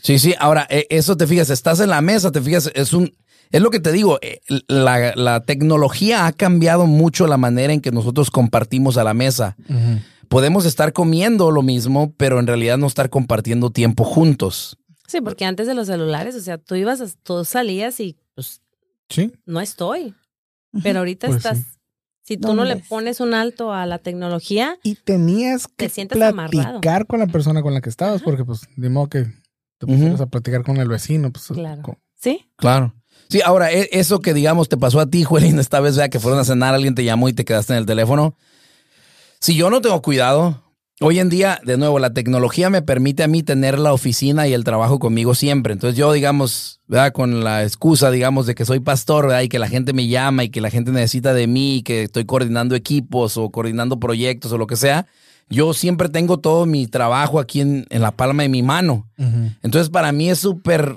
Sí, 0.00 0.20
sí. 0.20 0.32
Ahora, 0.38 0.64
eh, 0.70 0.86
eso 0.90 1.16
te 1.16 1.26
fijas, 1.26 1.50
estás 1.50 1.80
en 1.80 1.90
la 1.90 2.00
mesa, 2.00 2.30
te 2.30 2.40
fijas, 2.40 2.70
es 2.76 2.92
un. 2.92 3.12
Es 3.50 3.60
lo 3.60 3.70
que 3.70 3.80
te 3.80 3.90
digo, 3.90 4.18
eh, 4.22 4.40
la, 4.68 5.12
la 5.16 5.40
tecnología 5.42 6.26
ha 6.26 6.32
cambiado 6.32 6.86
mucho 6.86 7.26
la 7.26 7.36
manera 7.36 7.72
en 7.72 7.80
que 7.80 7.90
nosotros 7.90 8.30
compartimos 8.30 8.96
a 8.96 9.02
la 9.04 9.12
mesa. 9.12 9.56
Podemos 10.28 10.66
estar 10.66 10.92
comiendo 10.92 11.50
lo 11.50 11.62
mismo, 11.62 12.14
pero 12.16 12.38
en 12.38 12.46
realidad 12.46 12.78
no 12.78 12.86
estar 12.86 13.10
compartiendo 13.10 13.70
tiempo 13.70 14.04
juntos. 14.04 14.78
Sí, 15.08 15.20
porque 15.20 15.44
antes 15.44 15.66
de 15.66 15.74
los 15.74 15.88
celulares, 15.88 16.36
o 16.36 16.40
sea, 16.40 16.58
tú 16.58 16.76
ibas, 16.76 17.00
a- 17.00 17.08
tú 17.24 17.44
salías 17.44 17.98
y 17.98 18.16
pues 18.36 18.60
Sí. 19.08 19.32
no 19.46 19.60
estoy. 19.60 20.14
Pero 20.84 21.00
ahorita 21.00 21.26
Pues 21.26 21.38
estás, 21.38 21.58
sí. 21.58 21.64
Si 22.28 22.36
tú 22.36 22.48
no 22.48 22.56
¿Dónde 22.56 22.74
le 22.74 22.80
es? 22.82 22.86
pones 22.88 23.20
un 23.20 23.32
alto 23.34 23.72
a 23.72 23.86
la 23.86 23.98
tecnología, 23.98 24.76
Y 24.82 24.96
tenías 24.96 25.62
Te 25.74 25.86
que 25.86 25.88
sientes 25.88 26.16
platicar 26.18 26.66
amarrado. 26.76 27.06
con 27.06 27.18
la 27.20 27.26
persona 27.26 27.62
con 27.62 27.72
la 27.74 27.80
que 27.80 27.88
estabas, 27.88 28.20
porque 28.22 28.44
pues 28.44 28.60
de 28.76 28.90
modo 28.90 29.08
que 29.08 29.24
te 29.78 29.86
pusieras 29.86 30.20
a 30.20 30.26
platicar 30.26 30.62
con 30.62 30.76
el 30.76 30.88
vecino. 30.88 31.32
Pues, 31.32 31.46
Claro. 31.46 31.98
¿sí? 32.14 32.46
Claro. 32.56 32.94
Sí, 33.30 33.40
ahora, 33.44 33.72
e- 33.72 33.88
eso 33.92 34.20
que 34.20 34.34
digamos 34.34 34.68
te 34.68 34.76
pasó 34.76 35.00
a 35.00 35.06
ti, 35.06 35.24
Juelín, 35.24 35.58
esta 35.58 35.80
vez, 35.80 35.96
vea 35.96 36.08
que 36.10 36.20
fueron 36.20 36.38
a 36.40 36.44
cenar, 36.44 36.74
alguien 36.74 36.94
te 36.94 37.04
llamó 37.04 37.28
y 37.28 37.32
te 37.32 37.44
quedaste 37.44 37.72
en 37.72 37.78
el 37.78 37.86
teléfono. 37.86 38.36
Si 39.40 39.54
yo 39.54 39.70
no 39.70 39.80
tengo 39.80 40.00
cuidado, 40.02 40.62
hoy 41.00 41.18
en 41.18 41.28
día, 41.28 41.60
de 41.64 41.76
nuevo, 41.76 41.98
la 41.98 42.12
tecnología 42.12 42.70
me 42.70 42.82
permite 42.82 43.22
a 43.22 43.28
mí 43.28 43.42
tener 43.42 43.78
la 43.78 43.92
oficina 43.92 44.48
y 44.48 44.52
el 44.52 44.64
trabajo 44.64 44.98
conmigo 44.98 45.34
siempre. 45.34 45.72
Entonces 45.72 45.96
yo, 45.96 46.12
digamos, 46.12 46.80
¿verdad? 46.86 47.12
con 47.12 47.44
la 47.44 47.62
excusa, 47.62 48.10
digamos, 48.10 48.46
de 48.46 48.54
que 48.54 48.64
soy 48.64 48.80
pastor, 48.80 49.26
¿verdad? 49.26 49.42
y 49.42 49.48
que 49.48 49.58
la 49.58 49.68
gente 49.68 49.92
me 49.92 50.08
llama 50.08 50.44
y 50.44 50.50
que 50.50 50.60
la 50.60 50.70
gente 50.70 50.90
necesita 50.90 51.34
de 51.34 51.46
mí, 51.46 51.76
y 51.76 51.82
que 51.82 52.04
estoy 52.04 52.24
coordinando 52.24 52.74
equipos 52.74 53.36
o 53.36 53.50
coordinando 53.50 54.00
proyectos 54.00 54.52
o 54.52 54.58
lo 54.58 54.66
que 54.66 54.76
sea, 54.76 55.06
yo 55.48 55.72
siempre 55.72 56.08
tengo 56.08 56.38
todo 56.38 56.66
mi 56.66 56.86
trabajo 56.86 57.40
aquí 57.40 57.60
en, 57.60 57.86
en 57.90 58.02
la 58.02 58.10
palma 58.10 58.42
de 58.42 58.48
mi 58.48 58.62
mano. 58.62 59.08
Entonces, 59.62 59.88
para 59.88 60.12
mí 60.12 60.30
es 60.30 60.38
súper 60.38 60.96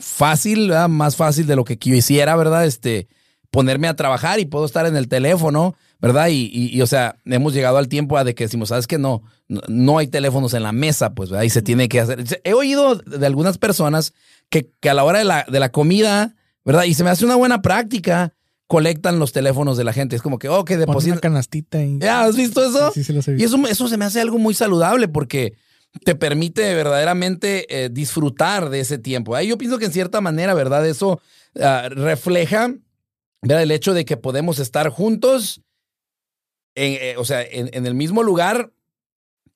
fácil, 0.00 0.68
¿verdad? 0.68 0.88
más 0.88 1.16
fácil 1.16 1.46
de 1.46 1.56
lo 1.56 1.64
que 1.64 1.78
yo 1.80 1.94
hiciera, 1.94 2.36
¿verdad? 2.36 2.66
Este, 2.66 3.08
ponerme 3.52 3.86
a 3.86 3.94
trabajar 3.94 4.40
y 4.40 4.46
puedo 4.46 4.64
estar 4.64 4.86
en 4.86 4.96
el 4.96 5.08
teléfono, 5.08 5.76
¿verdad? 6.00 6.28
Y, 6.30 6.48
y, 6.50 6.80
o 6.80 6.86
sea, 6.86 7.16
hemos 7.26 7.52
llegado 7.52 7.76
al 7.76 7.86
tiempo 7.86 8.16
a 8.16 8.24
de 8.24 8.34
que 8.34 8.44
decimos, 8.44 8.70
¿sabes 8.70 8.86
qué? 8.86 8.96
No, 8.96 9.22
no, 9.46 9.98
hay 9.98 10.06
teléfonos 10.06 10.54
en 10.54 10.62
la 10.62 10.72
mesa, 10.72 11.14
pues, 11.14 11.28
¿verdad? 11.28 11.44
Y 11.44 11.50
se 11.50 11.60
tiene 11.60 11.86
que 11.90 12.00
hacer. 12.00 12.24
He 12.44 12.54
oído 12.54 12.96
de 12.96 13.26
algunas 13.26 13.58
personas 13.58 14.14
que, 14.48 14.70
que 14.80 14.88
a 14.88 14.94
la 14.94 15.04
hora 15.04 15.18
de 15.18 15.26
la, 15.26 15.44
de 15.46 15.60
la 15.60 15.70
comida, 15.70 16.34
¿verdad? 16.64 16.84
Y 16.84 16.94
se 16.94 17.04
me 17.04 17.10
hace 17.10 17.26
una 17.26 17.36
buena 17.36 17.60
práctica 17.60 18.32
colectan 18.68 19.18
los 19.18 19.32
teléfonos 19.32 19.76
de 19.76 19.84
la 19.84 19.92
gente. 19.92 20.16
Es 20.16 20.22
como 20.22 20.38
que, 20.38 20.48
oh, 20.48 20.64
que 20.64 20.78
depositan. 20.78 21.12
una 21.12 21.20
canastita. 21.20 21.82
Y... 21.82 21.98
¿Ya 21.98 22.22
has 22.22 22.34
visto 22.34 22.64
eso? 22.64 22.90
Sí, 22.92 23.04
sí, 23.04 23.12
lo 23.12 23.20
Y 23.36 23.44
eso, 23.44 23.58
eso 23.68 23.86
se 23.86 23.98
me 23.98 24.06
hace 24.06 24.22
algo 24.22 24.38
muy 24.38 24.54
saludable 24.54 25.08
porque 25.08 25.52
te 26.06 26.14
permite 26.14 26.74
verdaderamente 26.74 27.66
eh, 27.68 27.90
disfrutar 27.90 28.70
de 28.70 28.80
ese 28.80 28.96
tiempo. 28.96 29.36
Ahí 29.36 29.48
yo 29.48 29.58
pienso 29.58 29.76
que 29.76 29.84
en 29.84 29.92
cierta 29.92 30.22
manera, 30.22 30.54
¿verdad? 30.54 30.86
Eso 30.86 31.20
ah, 31.60 31.90
refleja 31.90 32.74
¿verdad? 33.42 33.62
el 33.62 33.70
hecho 33.70 33.94
de 33.94 34.04
que 34.04 34.16
podemos 34.16 34.58
estar 34.58 34.88
juntos, 34.88 35.60
en, 36.74 36.96
eh, 37.00 37.14
o 37.18 37.24
sea, 37.24 37.42
en, 37.42 37.86
el 37.86 37.94
mismo 37.94 38.22
lugar, 38.22 38.72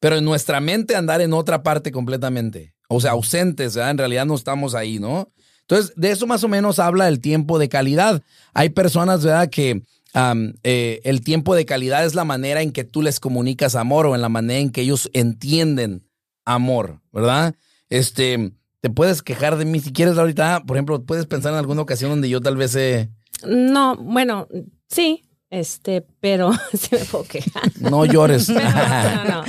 pero 0.01 0.17
en 0.17 0.25
nuestra 0.25 0.61
mente 0.61 0.97
andar 0.97 1.21
en 1.21 1.33
otra 1.33 1.63
parte 1.63 1.93
completamente. 1.93 2.75
O 2.89 3.01
sea, 3.01 3.13
ausentes, 3.13 3.75
¿verdad? 3.75 3.93
En 3.93 3.99
realidad 3.99 4.27
no 4.27 4.35
estamos 4.35 4.75
ahí, 4.75 4.99
¿no? 4.99 5.33
Entonces, 5.63 5.93
de 5.97 6.11
eso 6.11 6.27
más 6.27 6.45
o 6.45 6.49
menos 6.49 6.79
habla 6.79 7.09
el 7.09 7.21
tiempo 7.21 7.59
de 7.59 7.69
calidad. 7.69 8.23
Hay 8.55 8.69
personas, 8.71 9.25
¿verdad?, 9.25 9.49
que 9.51 9.83
eh, 10.63 11.01
el 11.05 11.21
tiempo 11.23 11.55
de 11.55 11.67
calidad 11.67 12.05
es 12.05 12.15
la 12.15 12.25
manera 12.25 12.63
en 12.63 12.73
que 12.73 12.85
tú 12.85 13.03
les 13.03 13.21
comunicas 13.21 13.75
amor 13.75 14.07
o 14.07 14.15
en 14.15 14.23
la 14.23 14.29
manera 14.29 14.61
en 14.61 14.71
que 14.71 14.83
ellos 14.83 15.11
entienden 15.13 16.09
amor, 16.45 17.01
¿verdad? 17.13 17.55
Este, 17.91 18.53
te 18.81 18.91
puedes 18.91 19.23
quejar 19.23 19.57
de 19.57 19.65
mí 19.65 19.81
si 19.81 19.93
quieres 19.93 20.17
ahorita, 20.17 20.63
por 20.67 20.77
ejemplo, 20.77 21.05
puedes 21.05 21.27
pensar 21.27 21.53
en 21.53 21.59
alguna 21.59 21.83
ocasión 21.83 22.11
donde 22.11 22.29
yo 22.29 22.41
tal 22.41 22.57
vez 22.57 22.75
he... 22.77 23.11
No, 23.45 23.97
bueno, 23.97 24.49
sí, 24.89 25.23
este, 25.51 26.05
pero 26.21 26.53
sí 26.73 26.89
me 26.93 27.05
puedo 27.05 27.25
quejar. 27.25 27.71
No 27.81 28.05
llores. 28.05 28.49
no, 28.49 28.61
no. 28.61 29.45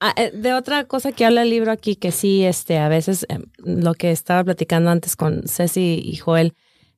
Ah, 0.00 0.14
eh, 0.16 0.30
de 0.34 0.54
otra 0.54 0.84
cosa 0.84 1.12
que 1.12 1.26
habla 1.26 1.42
el 1.42 1.50
libro 1.50 1.72
aquí, 1.72 1.96
que 1.96 2.10
sí, 2.10 2.44
este, 2.44 2.78
a 2.78 2.88
veces 2.88 3.26
em, 3.28 3.44
lo 3.58 3.94
que 3.94 4.10
estaba 4.10 4.42
platicando 4.42 4.90
antes 4.90 5.14
con 5.14 5.42
Ceci 5.46 6.00
y 6.02 6.16
Joel, 6.16 6.54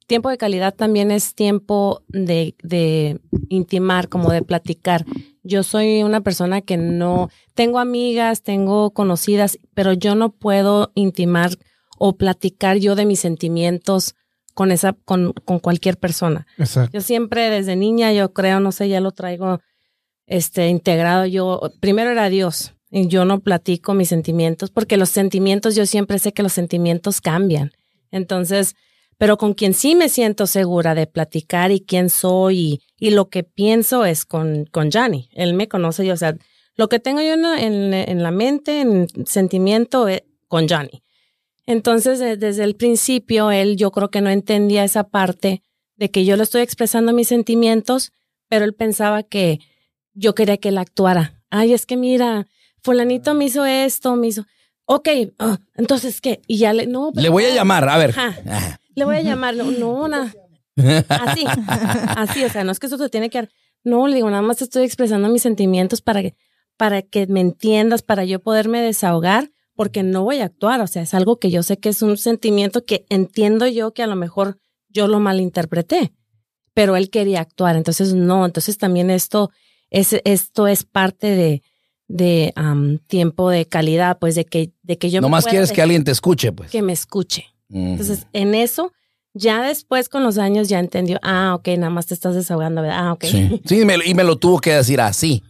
tiempo 0.06 0.28
de 0.28 0.38
calidad 0.38 0.74
también 0.74 1.10
es 1.10 1.34
tiempo 1.34 2.02
de, 2.08 2.54
de 2.62 3.20
intimar, 3.48 4.08
como 4.08 4.30
de 4.30 4.42
platicar. 4.42 5.04
Yo 5.42 5.62
soy 5.62 6.02
una 6.02 6.20
persona 6.20 6.60
que 6.60 6.76
no, 6.76 7.28
tengo 7.54 7.80
amigas, 7.80 8.42
tengo 8.42 8.92
conocidas, 8.92 9.58
pero 9.74 9.92
yo 9.92 10.14
no 10.14 10.30
puedo 10.30 10.92
intimar 10.94 11.50
o 11.98 12.16
platicar 12.16 12.76
yo 12.78 12.94
de 12.94 13.06
mis 13.06 13.20
sentimientos 13.20 14.14
con 14.54 14.72
esa, 14.72 14.92
con, 15.04 15.32
con 15.32 15.58
cualquier 15.58 15.96
persona. 15.98 16.46
Yo 16.92 17.00
siempre 17.00 17.50
desde 17.50 17.76
niña, 17.76 18.12
yo 18.12 18.32
creo, 18.32 18.60
no 18.60 18.72
sé, 18.72 18.88
ya 18.88 19.00
lo 19.00 19.12
traigo 19.12 19.60
este 20.26 20.68
integrado. 20.68 21.26
Yo, 21.26 21.60
primero 21.80 22.10
era 22.10 22.28
Dios 22.28 22.74
yo 22.92 23.24
no 23.24 23.40
platico 23.40 23.94
mis 23.94 24.08
sentimientos 24.08 24.70
porque 24.70 24.96
los 24.96 25.08
sentimientos, 25.08 25.74
yo 25.74 25.86
siempre 25.86 26.18
sé 26.18 26.32
que 26.32 26.42
los 26.42 26.52
sentimientos 26.52 27.20
cambian. 27.20 27.72
Entonces, 28.10 28.76
pero 29.16 29.38
con 29.38 29.54
quien 29.54 29.72
sí 29.72 29.94
me 29.94 30.08
siento 30.08 30.46
segura 30.46 30.94
de 30.94 31.06
platicar 31.06 31.70
y 31.70 31.80
quién 31.80 32.10
soy 32.10 32.82
y, 32.98 33.10
lo 33.10 33.30
que 33.30 33.44
pienso 33.44 34.04
es 34.04 34.26
con, 34.26 34.66
con 34.66 34.90
Johnny. 34.92 35.28
Él 35.32 35.54
me 35.54 35.68
conoce, 35.68 36.04
yo, 36.04 36.12
o 36.12 36.16
sea, 36.16 36.36
lo 36.76 36.88
que 36.88 36.98
tengo 36.98 37.22
yo 37.22 37.34
en, 37.34 37.94
en, 37.94 38.22
la 38.22 38.30
mente, 38.30 38.80
en 38.80 39.08
sentimiento, 39.26 40.08
es 40.08 40.22
con 40.48 40.68
Johnny. 40.68 41.02
Entonces, 41.66 42.18
desde 42.18 42.64
el 42.64 42.74
principio, 42.74 43.50
él 43.50 43.76
yo 43.76 43.92
creo 43.92 44.10
que 44.10 44.20
no 44.20 44.30
entendía 44.30 44.84
esa 44.84 45.04
parte 45.04 45.62
de 45.96 46.10
que 46.10 46.24
yo 46.24 46.36
le 46.36 46.42
estoy 46.42 46.62
expresando 46.62 47.12
mis 47.12 47.28
sentimientos, 47.28 48.12
pero 48.48 48.64
él 48.64 48.74
pensaba 48.74 49.22
que 49.22 49.60
yo 50.14 50.34
quería 50.34 50.56
que 50.56 50.70
él 50.70 50.78
actuara. 50.78 51.40
Ay, 51.50 51.72
es 51.72 51.86
que 51.86 51.96
mira, 51.96 52.48
fulanito 52.82 53.34
me 53.34 53.44
hizo 53.44 53.64
esto, 53.64 54.16
me 54.16 54.28
hizo, 54.28 54.44
ok, 54.86 55.08
ah, 55.38 55.58
entonces, 55.74 56.20
¿qué? 56.20 56.42
Y 56.46 56.58
ya 56.58 56.72
le, 56.72 56.86
no. 56.86 57.12
le 57.14 57.28
voy 57.28 57.44
a 57.44 57.54
llamar, 57.54 57.88
a 57.88 57.98
ver. 57.98 58.14
Le 58.94 59.04
voy 59.04 59.16
a 59.16 59.22
llamar, 59.22 59.54
no, 59.54 59.70
no, 59.70 60.08
nada. 60.08 60.32
Así, 61.08 61.44
así, 62.16 62.44
o 62.44 62.50
sea, 62.50 62.64
no 62.64 62.72
es 62.72 62.78
que 62.78 62.86
eso 62.86 62.98
te 62.98 63.08
tiene 63.08 63.30
que... 63.30 63.48
No, 63.84 64.06
le 64.06 64.16
digo, 64.16 64.30
nada 64.30 64.42
más 64.42 64.62
estoy 64.62 64.84
expresando 64.84 65.28
mis 65.28 65.42
sentimientos 65.42 66.02
para 66.02 66.22
que, 66.22 66.34
para 66.76 67.02
que 67.02 67.26
me 67.26 67.40
entiendas, 67.40 68.02
para 68.02 68.24
yo 68.24 68.40
poderme 68.40 68.80
desahogar, 68.80 69.50
porque 69.74 70.02
no 70.02 70.22
voy 70.22 70.38
a 70.38 70.44
actuar, 70.44 70.80
o 70.80 70.86
sea, 70.86 71.02
es 71.02 71.14
algo 71.14 71.38
que 71.38 71.50
yo 71.50 71.62
sé 71.62 71.78
que 71.78 71.88
es 71.88 72.02
un 72.02 72.16
sentimiento 72.16 72.84
que 72.84 73.06
entiendo 73.08 73.66
yo 73.66 73.92
que 73.92 74.02
a 74.02 74.06
lo 74.06 74.16
mejor 74.16 74.58
yo 74.88 75.08
lo 75.08 75.20
malinterpreté, 75.20 76.12
pero 76.74 76.96
él 76.96 77.10
quería 77.10 77.40
actuar, 77.40 77.76
entonces 77.76 78.14
no, 78.14 78.44
entonces 78.44 78.78
también 78.78 79.10
esto 79.10 79.50
es, 79.90 80.16
esto 80.24 80.66
es 80.66 80.84
parte 80.84 81.28
de, 81.28 81.62
de 82.08 82.52
tiempo 83.06 83.50
de 83.50 83.66
calidad, 83.66 84.18
pues 84.18 84.34
de 84.34 84.44
que, 84.44 84.72
de 84.82 84.98
que 84.98 85.10
yo... 85.10 85.20
No 85.20 85.28
más 85.28 85.46
quieres 85.46 85.72
que 85.72 85.82
alguien 85.82 86.04
te 86.04 86.10
escuche, 86.10 86.52
pues. 86.52 86.70
Que 86.70 86.82
me 86.82 86.92
escuche. 86.92 87.46
Entonces, 87.70 88.26
en 88.34 88.54
eso, 88.54 88.92
ya 89.32 89.62
después 89.62 90.10
con 90.10 90.22
los 90.22 90.36
años 90.36 90.68
ya 90.68 90.78
entendió, 90.78 91.18
ah, 91.22 91.54
ok, 91.54 91.68
nada 91.78 91.90
más 91.90 92.06
te 92.06 92.14
estás 92.14 92.34
desahogando, 92.34 92.82
¿verdad? 92.82 92.98
Ah, 92.98 93.12
ok. 93.14 93.24
Sí, 93.64 93.80
y, 93.80 94.14
me, 94.14 94.24
lo 94.24 94.36
tuvo 94.36 94.58
que 94.58 94.74
decir 94.74 95.00
así. 95.00 95.42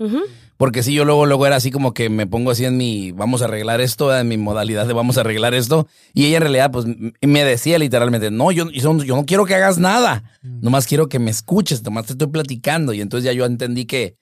Porque 0.63 0.85
si 0.85 0.95
yo 0.95 1.05
luego, 1.05 1.27
luego 1.27 1.45
era 1.45 1.57
así 1.57 1.73
como 1.73 1.93
que 1.93 2.09
me 2.09 2.29
pongo 2.29 2.53
así 2.53 2.65
en 2.65 2.77
mi, 2.77 3.11
vamos 3.11 3.43
a 3.43 3.47
arreglar 3.47 3.81
esto, 3.81 4.17
en 4.17 4.29
mi 4.29 4.37
modalidad 4.37 4.87
de 4.87 4.93
vamos 4.93 5.19
a 5.19 5.23
arreglar 5.23 5.55
esto. 5.55 5.89
Y 6.15 6.27
ella 6.27 6.37
en 6.37 6.43
realidad, 6.43 6.71
pues, 6.71 6.87
me 6.87 7.45
decía 7.45 7.81
literalmente, 7.81 8.31
no, 8.31 8.53
yo, 8.53 8.71
yo 8.71 8.93
no 8.95 9.27
quiero 9.27 9.45
que 9.45 9.57
hagas 9.57 9.79
nada. 9.79 10.23
Nomás 10.41 10.87
quiero 10.87 11.09
que 11.09 11.19
me 11.19 11.33
escuches, 11.33 11.83
nomás 11.83 12.07
te 12.07 12.13
estoy 12.13 12.29
platicando. 12.29 12.93
Y 12.93 13.01
entonces 13.01 13.25
ya 13.25 13.33
yo 13.33 13.45
entendí 13.45 13.87
que, 13.87 14.15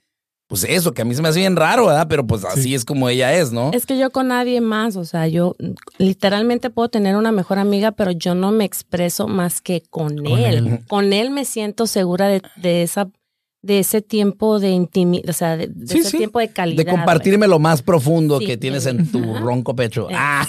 pues 0.46 0.64
eso, 0.64 0.94
que 0.94 1.02
a 1.02 1.04
mí 1.04 1.14
se 1.14 1.20
me 1.20 1.28
hace 1.28 1.40
bien 1.40 1.56
raro, 1.56 1.88
¿verdad? 1.88 2.06
Pero 2.08 2.26
pues 2.26 2.42
así 2.46 2.74
es 2.74 2.86
como 2.86 3.10
ella 3.10 3.34
es, 3.34 3.52
¿no? 3.52 3.70
Es 3.74 3.84
que 3.84 3.98
yo 3.98 4.08
con 4.08 4.28
nadie 4.28 4.62
más, 4.62 4.96
o 4.96 5.04
sea, 5.04 5.28
yo 5.28 5.56
literalmente 5.98 6.70
puedo 6.70 6.88
tener 6.88 7.16
una 7.16 7.32
mejor 7.32 7.58
amiga, 7.58 7.92
pero 7.92 8.12
yo 8.12 8.34
no 8.34 8.50
me 8.50 8.64
expreso 8.64 9.28
más 9.28 9.60
que 9.60 9.82
con, 9.90 10.26
él. 10.26 10.80
Con 10.88 11.12
él 11.12 11.32
me 11.32 11.44
siento 11.44 11.86
segura 11.86 12.28
de, 12.28 12.82
esa 12.82 13.10
de 13.62 13.80
ese 13.80 14.00
tiempo 14.00 14.58
de 14.58 14.70
intimidad, 14.70 15.28
o 15.28 15.32
sea, 15.32 15.56
de, 15.56 15.70
ese 15.84 16.16
tiempo 16.16 16.38
de 16.38 16.48
calidad. 16.48 16.84
De 16.84 16.90
compartirme 16.90 17.46
lo 17.46 17.58
más 17.58 17.82
profundo 17.82 18.38
que 18.38 18.56
tienes 18.56 18.86
en 18.86 19.10
tu 19.10 19.34
ronco 19.34 19.74
pecho. 19.74 20.10
Eh, 20.10 20.14
ah. 20.16 20.46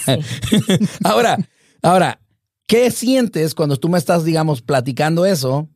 ahora, 1.04 1.38
ahora, 1.82 2.20
¿qué 2.66 2.90
sientes 2.90 3.54
cuando 3.54 3.76
tú 3.76 3.88
me 3.88 3.98
estás, 3.98 4.24
digamos, 4.24 4.62
platicando 4.62 5.26
eso 5.26 5.68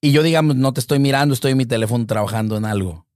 y 0.00 0.12
yo, 0.12 0.22
digamos, 0.22 0.56
no 0.56 0.72
te 0.72 0.80
estoy 0.80 1.00
mirando, 1.00 1.34
estoy 1.34 1.52
en 1.52 1.58
mi 1.58 1.66
teléfono 1.66 2.06
trabajando 2.06 2.56
en 2.56 2.64
algo? 2.64 3.06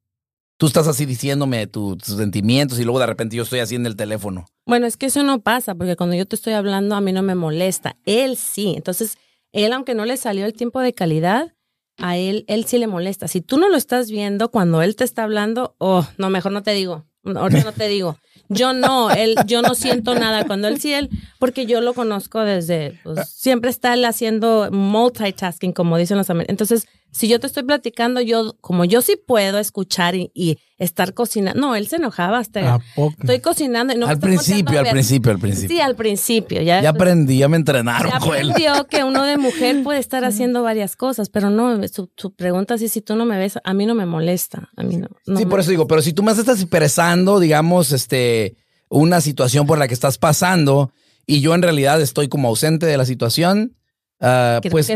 Tú 0.56 0.66
estás 0.66 0.86
así 0.86 1.04
diciéndome 1.04 1.66
tus, 1.66 2.02
sentimientos 2.02 2.78
y 2.78 2.84
luego 2.84 3.00
de 3.00 3.06
repente 3.06 3.36
yo 3.36 3.42
estoy 3.42 3.60
así 3.60 3.74
en 3.74 3.86
el 3.86 3.96
teléfono. 3.96 4.46
Bueno, 4.66 4.86
es 4.86 4.96
que 4.96 5.06
eso 5.06 5.22
no 5.22 5.40
pasa, 5.40 5.74
porque 5.74 5.96
cuando 5.96 6.16
yo 6.16 6.26
te 6.26 6.36
estoy 6.36 6.52
hablando 6.54 6.94
a 6.94 7.00
mí 7.00 7.12
no 7.12 7.22
me 7.22 7.34
molesta. 7.34 7.96
Él 8.04 8.36
sí. 8.36 8.74
Entonces, 8.76 9.18
él, 9.52 9.72
aunque 9.72 9.94
no 9.94 10.04
le 10.04 10.16
salió 10.16 10.46
el 10.46 10.54
tiempo 10.54 10.80
de 10.80 10.92
calidad, 10.92 11.53
a 11.98 12.16
él, 12.16 12.44
él 12.48 12.64
sí 12.64 12.78
le 12.78 12.86
molesta. 12.86 13.28
Si 13.28 13.40
tú 13.40 13.58
no 13.58 13.68
lo 13.68 13.76
estás 13.76 14.10
viendo 14.10 14.50
cuando 14.50 14.82
él 14.82 14.96
te 14.96 15.04
está 15.04 15.24
hablando, 15.24 15.74
oh, 15.78 16.06
no, 16.18 16.30
mejor 16.30 16.52
no 16.52 16.62
te 16.62 16.72
digo. 16.72 17.04
Ahorita 17.24 17.64
no 17.64 17.72
te 17.72 17.88
digo. 17.88 18.18
Yo 18.50 18.74
no, 18.74 19.10
él, 19.10 19.34
yo 19.46 19.62
no 19.62 19.74
siento 19.74 20.14
nada 20.14 20.44
cuando 20.44 20.68
él 20.68 20.78
sí, 20.80 20.92
él, 20.92 21.08
porque 21.38 21.64
yo 21.64 21.80
lo 21.80 21.94
conozco 21.94 22.40
desde, 22.40 23.00
pues, 23.02 23.30
siempre 23.30 23.70
está 23.70 23.94
él 23.94 24.04
haciendo 24.04 24.68
multitasking, 24.70 25.72
como 25.72 25.96
dicen 25.96 26.18
los 26.18 26.28
americanos. 26.28 26.50
Entonces, 26.60 26.86
si 27.14 27.28
yo 27.28 27.38
te 27.38 27.46
estoy 27.46 27.62
platicando, 27.62 28.20
yo, 28.20 28.56
como 28.60 28.84
yo 28.84 29.00
sí 29.00 29.16
puedo 29.16 29.58
escuchar 29.58 30.16
y, 30.16 30.58
estar 30.76 31.14
cocinando. 31.14 31.60
No, 31.60 31.76
él 31.76 31.86
se 31.86 31.96
enojaba 31.96 32.38
hasta. 32.38 32.80
Estoy 33.20 33.38
cocinando 33.38 33.94
y 33.94 33.96
no 33.96 34.08
Al 34.08 34.18
principio, 34.18 34.80
al 34.80 34.90
principio, 34.90 35.30
al 35.30 35.38
principio. 35.38 35.76
Sí, 35.76 35.80
al 35.80 35.94
principio. 35.94 36.60
Ya, 36.62 36.82
ya 36.82 36.90
aprendí, 36.90 37.38
ya 37.38 37.48
me 37.48 37.56
entrenaron, 37.56 38.10
ya 38.10 38.16
aprendió 38.16 38.86
que 38.88 39.04
uno 39.04 39.22
de 39.22 39.38
mujer 39.38 39.84
puede 39.84 40.00
estar 40.00 40.24
haciendo 40.24 40.64
varias 40.64 40.96
cosas, 40.96 41.30
pero 41.30 41.48
no, 41.48 41.80
su, 41.88 42.34
pregunta 42.34 42.74
es 42.74 42.90
si 42.90 43.00
tú 43.00 43.14
no 43.14 43.24
me 43.24 43.38
ves, 43.38 43.58
a 43.62 43.72
mí 43.72 43.86
no 43.86 43.94
me 43.94 44.04
molesta. 44.04 44.68
A 44.76 44.82
mí 44.82 44.96
no. 44.96 45.08
sí, 45.36 45.46
por 45.46 45.60
eso 45.60 45.70
digo, 45.70 45.86
pero 45.86 46.02
si 46.02 46.12
tú 46.12 46.24
me 46.24 46.32
estás 46.32 46.60
expresando, 46.60 47.38
digamos, 47.38 47.92
este, 47.92 48.56
una 48.88 49.20
situación 49.20 49.66
por 49.66 49.78
la 49.78 49.86
que 49.86 49.94
estás 49.94 50.18
pasando 50.18 50.92
y 51.24 51.40
yo 51.40 51.54
en 51.54 51.62
realidad 51.62 52.00
estoy 52.02 52.26
como 52.26 52.48
ausente 52.48 52.84
de 52.84 52.96
la 52.96 53.04
situación 53.04 53.76
Uh, 54.20 54.60
pues 54.70 54.88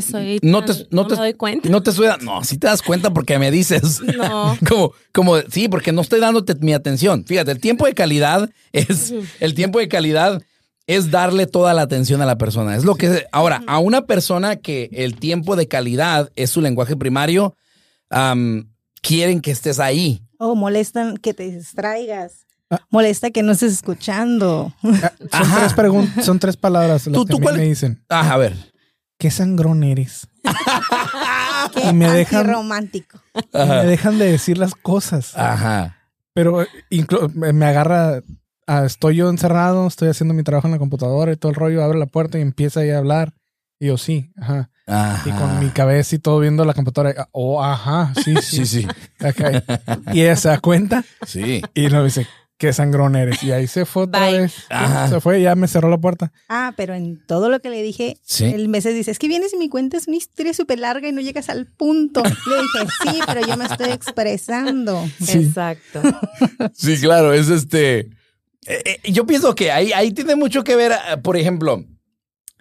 no, 0.43 0.65
te, 0.65 0.87
no, 0.91 1.07
te, 1.07 1.17
doy 1.17 1.35
cuenta. 1.35 1.69
No 1.69 1.83
te 1.83 1.93
suena, 1.93 2.17
no, 2.19 2.45
si 2.45 2.57
te 2.57 2.67
das 2.67 2.81
cuenta 2.83 3.13
porque 3.13 3.39
me 3.39 3.51
dices. 3.51 4.01
No. 4.19 4.57
como, 4.69 4.93
como, 5.13 5.39
sí, 5.51 5.69
porque 5.69 5.93
no 5.93 6.01
estoy 6.01 6.21
dándote 6.21 6.55
mi 6.57 6.73
atención. 6.73 7.25
Fíjate, 7.27 7.51
el 7.51 7.61
tiempo 7.61 7.87
de 7.87 7.95
calidad 7.95 8.49
es, 8.73 9.13
el 9.41 9.55
tiempo 9.55 9.79
de 9.79 9.89
calidad 9.89 10.43
es 10.87 11.11
darle 11.11 11.47
toda 11.47 11.75
la 11.75 11.83
atención 11.83 12.23
a 12.23 12.27
la 12.27 12.39
persona. 12.39 12.75
Es 12.75 12.85
lo 12.85 12.95
que, 12.95 13.27
ahora, 13.31 13.63
a 13.67 13.79
una 13.79 14.07
persona 14.07 14.57
que 14.57 14.89
el 14.93 15.17
tiempo 15.17 15.55
de 15.55 15.69
calidad 15.69 16.33
es 16.35 16.51
su 16.51 16.63
lenguaje 16.63 16.97
primario, 16.97 17.55
quieren 19.03 19.41
que 19.41 19.51
estés 19.51 19.79
ahí. 19.79 20.23
O 20.39 20.55
molestan 20.55 21.19
que 21.19 21.35
te 21.35 21.51
distraigas. 21.51 22.47
Ah. 22.71 22.81
Molesta 22.91 23.31
que 23.31 23.43
no 23.43 23.53
estés 23.53 23.73
escuchando. 23.73 24.75
Ah, 25.33 25.45
son, 25.45 25.59
tres 25.59 25.75
preguntas, 25.75 26.25
son 26.25 26.39
tres 26.39 26.57
palabras 26.57 27.07
las 27.07 27.27
¿Tú, 27.27 27.39
que 27.39 27.53
me 27.53 27.65
dicen. 27.65 28.03
Ah, 28.09 28.33
a 28.33 28.37
ver. 28.37 28.55
¿Qué 29.19 29.31
sangrón 29.31 29.83
eres? 29.83 30.29
Qué 31.75 31.91
Y 31.91 31.93
me 31.93 32.09
dejan- 32.09 32.47
romántico. 32.47 33.19
Y 33.35 33.59
me 33.59 33.85
dejan 33.85 34.19
de 34.19 34.31
decir 34.33 34.59
las 34.59 34.75
cosas. 34.75 35.37
Ajá. 35.37 35.97
Pero 36.35 36.65
inclu- 36.91 37.33
me 37.35 37.67
agarra, 37.67 38.23
ah, 38.67 38.85
estoy 38.85 39.17
yo 39.17 39.29
encerrado, 39.29 39.87
estoy 39.89 40.09
haciendo 40.09 40.35
mi 40.35 40.43
trabajo 40.45 40.69
en 40.69 40.73
la 40.73 40.79
computadora 40.79 41.33
y 41.33 41.37
todo 41.37 41.51
el 41.51 41.57
rollo, 41.57 41.83
abre 41.83 41.99
la 41.99 42.07
puerta 42.07 42.39
y 42.39 42.43
empieza 42.43 42.81
ahí 42.81 42.91
a 42.91 42.99
hablar. 42.99 43.33
Y 43.81 43.87
yo, 43.89 43.97
sí, 43.99 44.33
ajá. 44.41 44.71
Ajá. 44.87 45.29
Y 45.29 45.33
con 45.33 45.61
mi 45.61 45.69
cabeza 45.71 46.15
y 46.15 46.19
todo 46.19 46.39
viendo 46.41 46.65
la 46.65 46.75
computadora, 46.75 47.15
ah, 47.19 47.29
oh, 47.33 47.63
ajá, 47.63 48.13
sí, 48.25 48.35
sí. 48.41 48.65
Sí, 48.65 48.83
sí. 48.83 48.89
Y 50.13 50.23
ella 50.23 50.37
se 50.37 50.49
da 50.49 50.59
cuenta 50.61 51.05
Sí. 51.27 51.63
y 51.75 51.89
nos 51.89 52.05
dice, 52.05 52.27
qué 52.59 52.73
sangrón 52.73 53.17
eres. 53.17 53.43
Y 53.43 53.53
ahí 53.53 53.67
se 53.67 53.87
fue 53.87 54.03
otra 54.05 54.27
Bye. 54.29 54.41
vez. 54.41 54.55
Ajá. 54.69 55.09
Se 55.09 55.21
fue 55.21 55.41
y 55.41 55.45
ya 55.45 55.55
me 55.55 55.67
cerró 55.69 55.89
la 55.89 55.99
puerta. 55.99 56.33
Ah, 56.49 56.75
pero 56.77 56.95
en 56.95 57.25
todo 57.27 57.49
lo 57.49 57.61
que 57.61 57.71
le 57.71 57.83
dije, 57.83 58.19
Sí. 58.25 58.45
el 58.45 58.69
meses 58.69 58.95
dice, 58.95 59.11
es 59.13 59.19
que 59.19 59.29
vienes 59.29 59.55
y 59.55 59.57
mi 59.57 59.69
cuenta 59.69 59.97
es 59.97 60.09
una 60.09 60.17
historia 60.17 60.53
súper 60.53 60.79
larga 60.81 61.09
y 61.09 61.13
no 61.13 61.21
llegas 61.21 61.49
al 61.49 61.67
punto. 61.67 62.23
Le 62.25 62.31
dije, 62.31 62.93
sí, 63.05 63.21
pero 63.27 63.47
yo 63.47 63.57
me 63.57 63.65
estoy 63.65 63.91
expresando. 63.91 65.03
Sí. 65.23 65.39
Exacto. 65.39 66.03
Sí, 66.75 66.97
claro, 67.01 67.33
es 67.33 67.49
este. 67.49 67.99
eh, 68.67 68.83
eh, 69.05 69.13
yo 69.13 69.25
pienso 69.27 69.55
que 69.55 69.71
ahí, 69.71 69.93
ahí 69.93 70.13
tiene 70.13 70.35
mucho 70.37 70.65
que 70.65 70.77
ver, 70.77 70.93
eh, 70.93 71.17
por 71.23 71.37
ejemplo, 71.37 71.85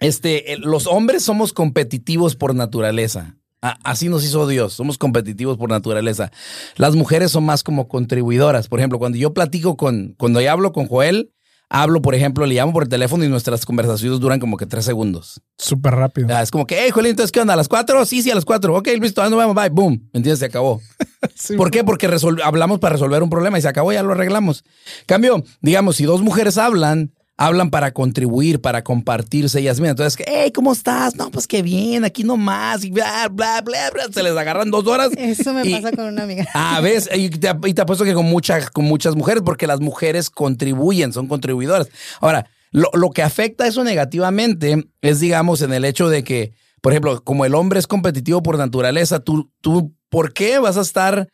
este, 0.00 0.56
los 0.58 0.86
hombres 0.86 1.22
somos 1.24 1.52
competitivos 1.52 2.36
por 2.36 2.54
naturaleza. 2.54 3.34
Así 3.60 4.08
nos 4.08 4.24
hizo 4.24 4.46
Dios, 4.46 4.72
somos 4.72 4.98
competitivos 4.98 5.56
por 5.58 5.68
naturaleza. 5.68 6.30
Las 6.76 6.94
mujeres 6.94 7.32
son 7.32 7.44
más 7.44 7.64
como 7.64 7.88
contribuidoras. 7.88 8.68
Por 8.68 8.78
ejemplo, 8.78 8.98
cuando 8.98 9.18
yo 9.18 9.34
platico 9.34 9.76
con, 9.76 10.14
cuando 10.16 10.40
yo 10.40 10.52
hablo 10.52 10.72
con 10.72 10.86
Joel, 10.86 11.32
hablo, 11.68 12.00
por 12.00 12.14
ejemplo, 12.14 12.46
le 12.46 12.54
llamo 12.54 12.72
por 12.72 12.84
el 12.84 12.88
teléfono 12.88 13.24
y 13.24 13.28
nuestras 13.28 13.66
conversaciones 13.66 14.20
duran 14.20 14.38
como 14.38 14.56
que 14.56 14.66
tres 14.66 14.84
segundos. 14.84 15.40
Súper 15.58 15.94
rápido. 15.96 16.28
Ah, 16.30 16.42
Es 16.42 16.50
como 16.52 16.66
que, 16.66 16.78
hey, 16.80 16.90
Joel, 16.92 17.06
entonces, 17.06 17.32
¿qué 17.32 17.40
onda? 17.40 17.54
¿A 17.54 17.56
las 17.56 17.68
cuatro? 17.68 18.04
Sí, 18.04 18.22
sí, 18.22 18.30
a 18.30 18.34
las 18.36 18.44
cuatro. 18.44 18.76
Ok, 18.76 18.88
listo, 19.00 19.28
nos 19.28 19.38
vemos, 19.38 19.54
bye, 19.56 19.68
boom. 19.70 20.08
¿Me 20.12 20.18
entiendes? 20.18 20.38
Se 20.38 20.46
acabó. 20.46 20.80
Sí. 21.34 21.56
¿Por 21.56 21.72
qué? 21.72 21.82
Porque 21.82 22.08
hablamos 22.44 22.78
para 22.78 22.92
resolver 22.92 23.22
un 23.24 23.30
problema 23.30 23.58
y 23.58 23.62
se 23.62 23.66
acabó, 23.68 23.92
ya 23.92 24.04
lo 24.04 24.12
arreglamos. 24.12 24.64
Cambio, 25.06 25.42
digamos, 25.60 25.96
si 25.96 26.04
dos 26.04 26.22
mujeres 26.22 26.58
hablan, 26.58 27.12
hablan 27.38 27.70
para 27.70 27.92
contribuir, 27.92 28.60
para 28.60 28.82
compartirse 28.84 29.60
ellas 29.60 29.78
mismas. 29.78 29.92
Entonces, 29.92 30.24
hey, 30.26 30.50
¿cómo 30.52 30.72
estás? 30.72 31.14
No, 31.16 31.30
pues 31.30 31.46
qué 31.46 31.62
bien, 31.62 32.04
aquí 32.04 32.24
nomás, 32.24 32.84
y 32.84 32.90
bla, 32.90 33.28
bla, 33.30 33.60
bla, 33.62 33.90
bla. 33.90 34.04
Se 34.12 34.22
les 34.22 34.36
agarran 34.36 34.70
dos 34.70 34.86
horas. 34.86 35.10
Eso 35.16 35.54
me 35.54 35.66
Y- 35.66 35.72
pasa 35.72 35.92
con 35.96 36.06
una 36.06 36.24
amiga. 36.24 36.46
Ah, 36.52 36.80
ves, 36.82 37.08
y 37.14 37.30
te, 37.30 37.48
y 37.66 37.72
te 37.74 37.80
apuesto 37.80 38.04
que 38.04 38.12
con, 38.12 38.26
muchas 38.26 38.68
con 38.70 38.84
muchas 38.84 39.14
mujeres, 39.14 39.42
porque 39.46 39.66
las 39.66 39.80
mujeres 39.80 40.28
contribuyen, 40.28 41.12
son 41.12 41.28
contribuidoras. 41.28 41.88
Ahora, 42.20 42.50
lo, 42.72 42.90
lo 42.92 43.10
que 43.10 43.22
afecta 43.22 43.66
eso 43.66 43.84
negativamente 43.84 44.84
es, 45.00 45.20
digamos, 45.20 45.62
en 45.62 45.72
el 45.72 45.84
hecho 45.84 46.08
de 46.08 46.24
que, 46.24 46.52
por 46.82 46.92
ejemplo, 46.92 47.22
como 47.22 47.44
el 47.44 47.54
hombre 47.54 47.78
es 47.78 47.86
competitivo 47.86 48.42
por 48.42 48.58
naturaleza, 48.58 49.20
tú, 49.20 49.50
tú 49.60 49.94
¿por 50.10 50.32
qué 50.34 50.58
vas 50.58 50.76
a 50.76 50.80
estar 50.82 51.28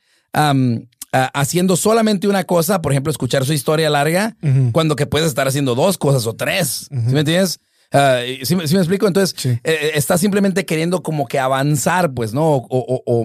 a- 1.14 1.26
haciendo 1.40 1.76
solamente 1.76 2.26
una 2.28 2.44
cosa, 2.44 2.82
por 2.82 2.92
ejemplo, 2.92 3.10
escuchar 3.10 3.44
su 3.44 3.52
historia 3.52 3.88
larga, 3.88 4.36
cuando 4.72 4.96
que 4.96 5.06
puedes 5.06 5.28
estar 5.28 5.46
haciendo 5.48 5.74
dos 5.74 5.96
cosas 5.96 6.26
o 6.26 6.34
tres? 6.34 6.88
¿Sí 6.90 7.12
me 7.14 7.20
entiendes? 7.20 7.60
Ah, 7.92 8.18
¿sí, 8.42 8.56
me- 8.56 8.66
sí 8.66 8.74
me 8.74 8.80
explico? 8.80 9.06
Entonces, 9.06 9.34
Sí. 9.38 9.50
eh, 9.62 9.92
estás 9.94 10.20
simplemente 10.20 10.66
queriendo 10.66 11.02
como 11.02 11.26
que 11.26 11.38
avanzar, 11.38 12.12
pues, 12.12 12.34
¿no? 12.34 12.54
O, 12.56 12.66
o- 12.68 13.02
o- 13.06 13.24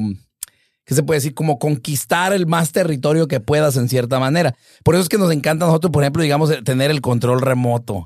¿qué 0.85 0.93
se 0.95 1.01
puede 1.03 1.17
decir? 1.19 1.33
Como 1.33 1.57
conquistar 1.59 2.33
el 2.33 2.45
más 2.47 2.71
territorio 2.71 3.27
que 3.27 3.39
puedas 3.39 3.77
en 3.77 3.89
cierta 3.89 4.19
manera. 4.19 4.55
Por 4.83 4.93
eso 4.95 5.03
es 5.03 5.09
que 5.09 5.17
nos 5.17 5.31
encanta 5.31 5.65
a 5.65 5.67
nosotros, 5.69 5.91
por 5.91 6.03
ejemplo, 6.03 6.21
digamos, 6.23 6.51
eh, 6.51 6.61
tener 6.63 6.91
el 6.91 7.01
control 7.01 7.41
remoto. 7.41 8.05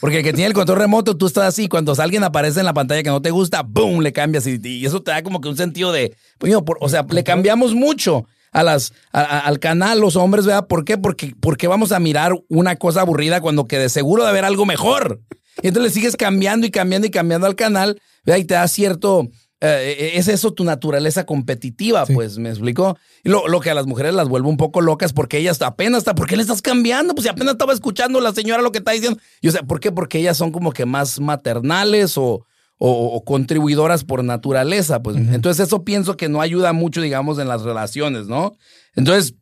Porque 0.00 0.18
el 0.18 0.22
que 0.24 0.32
tiene 0.32 0.46
el 0.46 0.52
control 0.54 0.78
remoto, 0.78 1.16
tú 1.16 1.26
estás 1.26 1.44
así, 1.44 1.68
cuando 1.68 1.94
alguien 1.98 2.24
aparece 2.24 2.60
en 2.60 2.66
la 2.66 2.74
pantalla 2.74 3.02
que 3.02 3.08
no 3.10 3.20
te 3.22 3.30
gusta, 3.30 3.62
¡boom! 3.62 4.00
Le 4.00 4.12
cambias 4.14 4.46
y, 4.46 4.58
y 4.62 4.86
eso 4.86 5.02
te 5.02 5.10
da 5.10 5.22
como 5.22 5.40
que 5.42 5.48
un 5.48 5.56
sentido 5.56 5.92
de, 5.92 6.16
pues, 6.38 6.50
yo, 6.52 6.64
por- 6.64 6.78
o 6.80 6.88
sea, 6.88 7.04
le 7.10 7.24
cambiamos 7.24 7.74
mucho 7.74 8.26
a 8.52 8.62
las, 8.62 8.92
a- 9.12 9.20
a- 9.22 9.38
al 9.40 9.58
canal 9.58 10.00
los 10.00 10.16
hombres, 10.16 10.46
¿verdad? 10.46 10.66
¿Por 10.66 10.84
qué? 10.84 10.98
Porque, 10.98 11.34
porque 11.40 11.66
vamos 11.68 11.92
a 11.92 11.98
mirar 12.00 12.32
una 12.48 12.76
cosa 12.76 13.02
aburrida 13.02 13.40
cuando 13.40 13.66
que 13.66 13.78
de 13.78 13.88
seguro 13.88 14.22
de 14.24 14.30
haber 14.30 14.44
algo 14.44 14.66
mejor. 14.66 15.20
Y 15.62 15.68
entonces 15.68 15.90
le 15.92 15.94
sigues 15.94 16.16
cambiando 16.16 16.66
y 16.66 16.70
cambiando 16.70 17.06
y 17.06 17.10
cambiando 17.10 17.46
al 17.46 17.56
canal, 17.56 18.00
¿verdad? 18.24 18.38
Y 18.40 18.44
te 18.44 18.54
da 18.54 18.68
cierto, 18.68 19.28
eh, 19.60 20.12
es 20.14 20.28
eso 20.28 20.52
tu 20.52 20.62
naturaleza 20.62 21.26
competitiva, 21.26 22.06
Sí. 22.06 22.14
pues, 22.14 22.38
¿me 22.38 22.48
explicó? 22.48 22.96
Lo, 23.24 23.48
lo 23.48 23.58
que 23.58 23.70
a 23.70 23.74
las 23.74 23.86
mujeres 23.86 24.14
las 24.14 24.28
vuelve 24.28 24.48
un 24.48 24.56
poco 24.56 24.80
locas 24.80 25.12
porque 25.12 25.38
ellas 25.38 25.60
apenas, 25.62 25.98
está, 25.98 26.14
¿por 26.14 26.28
qué 26.28 26.36
le 26.36 26.42
estás 26.42 26.62
cambiando? 26.62 27.12
Pues 27.14 27.24
si 27.24 27.28
apenas 27.28 27.54
estaba 27.54 27.72
escuchando 27.72 28.20
la 28.20 28.32
señora 28.32 28.62
lo 28.62 28.70
que 28.70 28.78
está 28.78 28.92
diciendo. 28.92 29.18
Y 29.40 29.48
o 29.48 29.50
sea, 29.50 29.62
¿por 29.64 29.80
qué? 29.80 29.90
Porque 29.90 30.18
ellas 30.20 30.36
son 30.36 30.52
como 30.52 30.70
que 30.70 30.86
más 30.86 31.18
maternales 31.18 32.16
o, 32.16 32.46
o- 32.78 33.14
o 33.16 33.24
contribuidoras 33.24 34.04
por 34.04 34.22
naturaleza, 34.24 35.02
pues. 35.02 35.16
Entonces 35.16 35.66
eso 35.66 35.84
pienso 35.84 36.16
que 36.16 36.28
no 36.28 36.40
ayuda 36.40 36.72
mucho, 36.72 37.00
digamos, 37.00 37.38
en 37.38 37.48
las 37.48 37.62
relaciones, 37.62 38.26
¿no? 38.26 38.56
Entonces, 38.94 39.34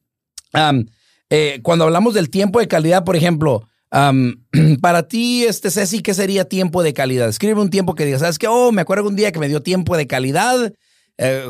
eh, 1.31 1.61
cuando 1.63 1.85
hablamos 1.85 2.15
del 2.15 2.31
tiempo 2.31 2.61
de 2.61 2.69
calidad, 2.69 3.05
por 3.05 3.17
ejemplo, 3.17 3.69
para 4.81 5.09
ti, 5.09 5.45
este 5.45 5.71
Ceci, 5.71 6.01
¿qué 6.03 6.13
sería 6.15 6.47
tiempo 6.47 6.83
de 6.83 6.93
calidad? 6.93 7.29
Escribe 7.29 7.61
un 7.61 7.71
tiempo 7.71 7.95
que 7.95 8.05
digas, 8.05 8.21
¿sabes 8.21 8.39
qué? 8.39 8.47
Oh, 8.49 8.73
me 8.73 8.83
acuerdo 8.83 9.09
un 9.09 9.17
día 9.17 9.33
que 9.33 9.39
me 9.39 9.49
dio 9.49 9.63
tiempo 9.63 9.97
de 9.97 10.07
calidad. 10.07 10.73
Eh, 11.19 11.47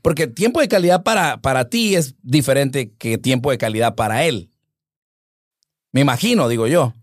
porque 0.00 0.26
tiempo 0.26 0.60
de 0.60 0.68
calidad 0.68 1.02
para, 1.02 1.40
para 1.42 1.68
ti 1.68 1.94
es 1.94 2.14
diferente 2.22 2.94
que 2.96 3.18
tiempo 3.18 3.50
de 3.50 3.58
calidad 3.58 3.94
para 3.96 4.24
él. 4.24 4.48
Me 5.92 6.00
imagino, 6.00 6.48
digo 6.48 6.66
yo. 6.66 6.94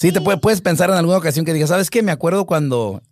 Sí, 0.00 0.12
te 0.12 0.20
puede- 0.20 0.38
puedes 0.38 0.60
pensar 0.60 0.88
en 0.90 0.96
alguna 0.96 1.18
ocasión 1.18 1.44
que 1.44 1.52
digas, 1.52 1.68
¿sabes 1.68 1.90
qué? 1.90 2.02
Me 2.02 2.12
acuerdo 2.12 2.46
cuando. 2.46 3.02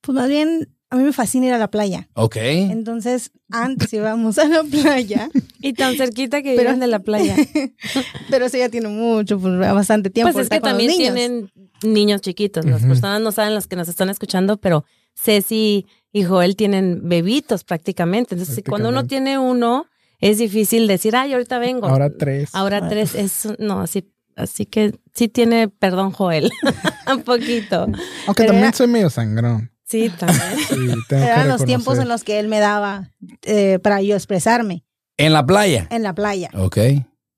Pues 0.00 0.14
más 0.14 0.28
bien, 0.28 0.68
a 0.88 0.96
mí 0.96 1.02
me 1.02 1.12
fascina 1.12 1.46
ir 1.46 1.52
a 1.52 1.58
la 1.58 1.70
playa. 1.70 2.08
Ok. 2.14 2.36
Entonces, 2.36 3.32
antes 3.50 3.92
íbamos 3.92 4.38
a 4.38 4.44
la 4.48 4.62
playa, 4.62 5.28
Y 5.60 5.72
tan 5.74 5.96
cerquita 5.96 6.42
que 6.42 6.54
Pero- 6.56 6.76
de 6.76 6.86
la 6.86 7.00
playa. 7.00 7.36
pero 8.30 8.46
eso 8.46 8.56
ya 8.56 8.68
tiene 8.68 8.88
mucho, 8.88 9.38
pues, 9.38 9.58
bastante 9.58 10.08
tiempo. 10.10 10.32
Pues 10.32 10.44
es 10.44 10.50
que 10.50 10.60
también 10.60 10.90
niños. 10.90 11.14
tienen 11.14 11.50
niños 11.82 12.20
chiquitos. 12.20 12.64
Las 12.64 12.82
personas 12.82 13.20
no 13.20 13.32
saben 13.32 13.54
los 13.54 13.66
que 13.66 13.76
nos 13.76 13.88
están 13.88 14.08
escuchando, 14.08 14.56
pero 14.58 14.84
Ceci 15.14 15.86
y 16.12 16.22
Joel 16.24 16.56
tienen 16.56 17.08
bebitos 17.08 17.64
prácticamente. 17.64 18.34
Entonces, 18.36 18.62
cuando 18.68 18.88
uno 18.88 19.06
tiene 19.06 19.38
uno, 19.38 19.86
es 20.20 20.38
difícil 20.38 20.86
decir, 20.86 21.14
ay, 21.16 21.32
ahorita 21.32 21.58
vengo. 21.58 21.86
Ahora 21.88 22.10
tres. 22.16 22.50
Ahora 22.54 22.88
tres 22.88 23.14
es, 23.14 23.48
no, 23.58 23.80
así, 23.80 24.10
así 24.42 24.66
que 24.66 24.98
sí 25.14 25.28
tiene 25.28 25.68
perdón, 25.68 26.12
Joel. 26.12 26.50
Un 27.12 27.22
poquito. 27.22 27.82
Aunque 28.26 28.42
pero 28.42 28.46
también 28.48 28.64
era- 28.68 28.76
soy 28.76 28.86
medio 28.86 29.10
sangrón. 29.10 29.70
Sí, 29.84 30.10
también. 30.10 30.40
Sí, 30.68 31.14
Eran 31.14 31.48
los 31.48 31.64
tiempos 31.64 31.98
en 31.98 32.08
los 32.08 32.22
que 32.24 32.38
él 32.38 32.46
me 32.48 32.60
daba 32.60 33.10
eh, 33.42 33.78
para 33.82 34.00
yo 34.02 34.14
expresarme 34.14 34.84
En 35.16 35.32
la 35.32 35.44
playa. 35.44 35.88
en 35.90 36.02
la 36.04 36.14
playa. 36.14 36.48
Ok. 36.54 36.78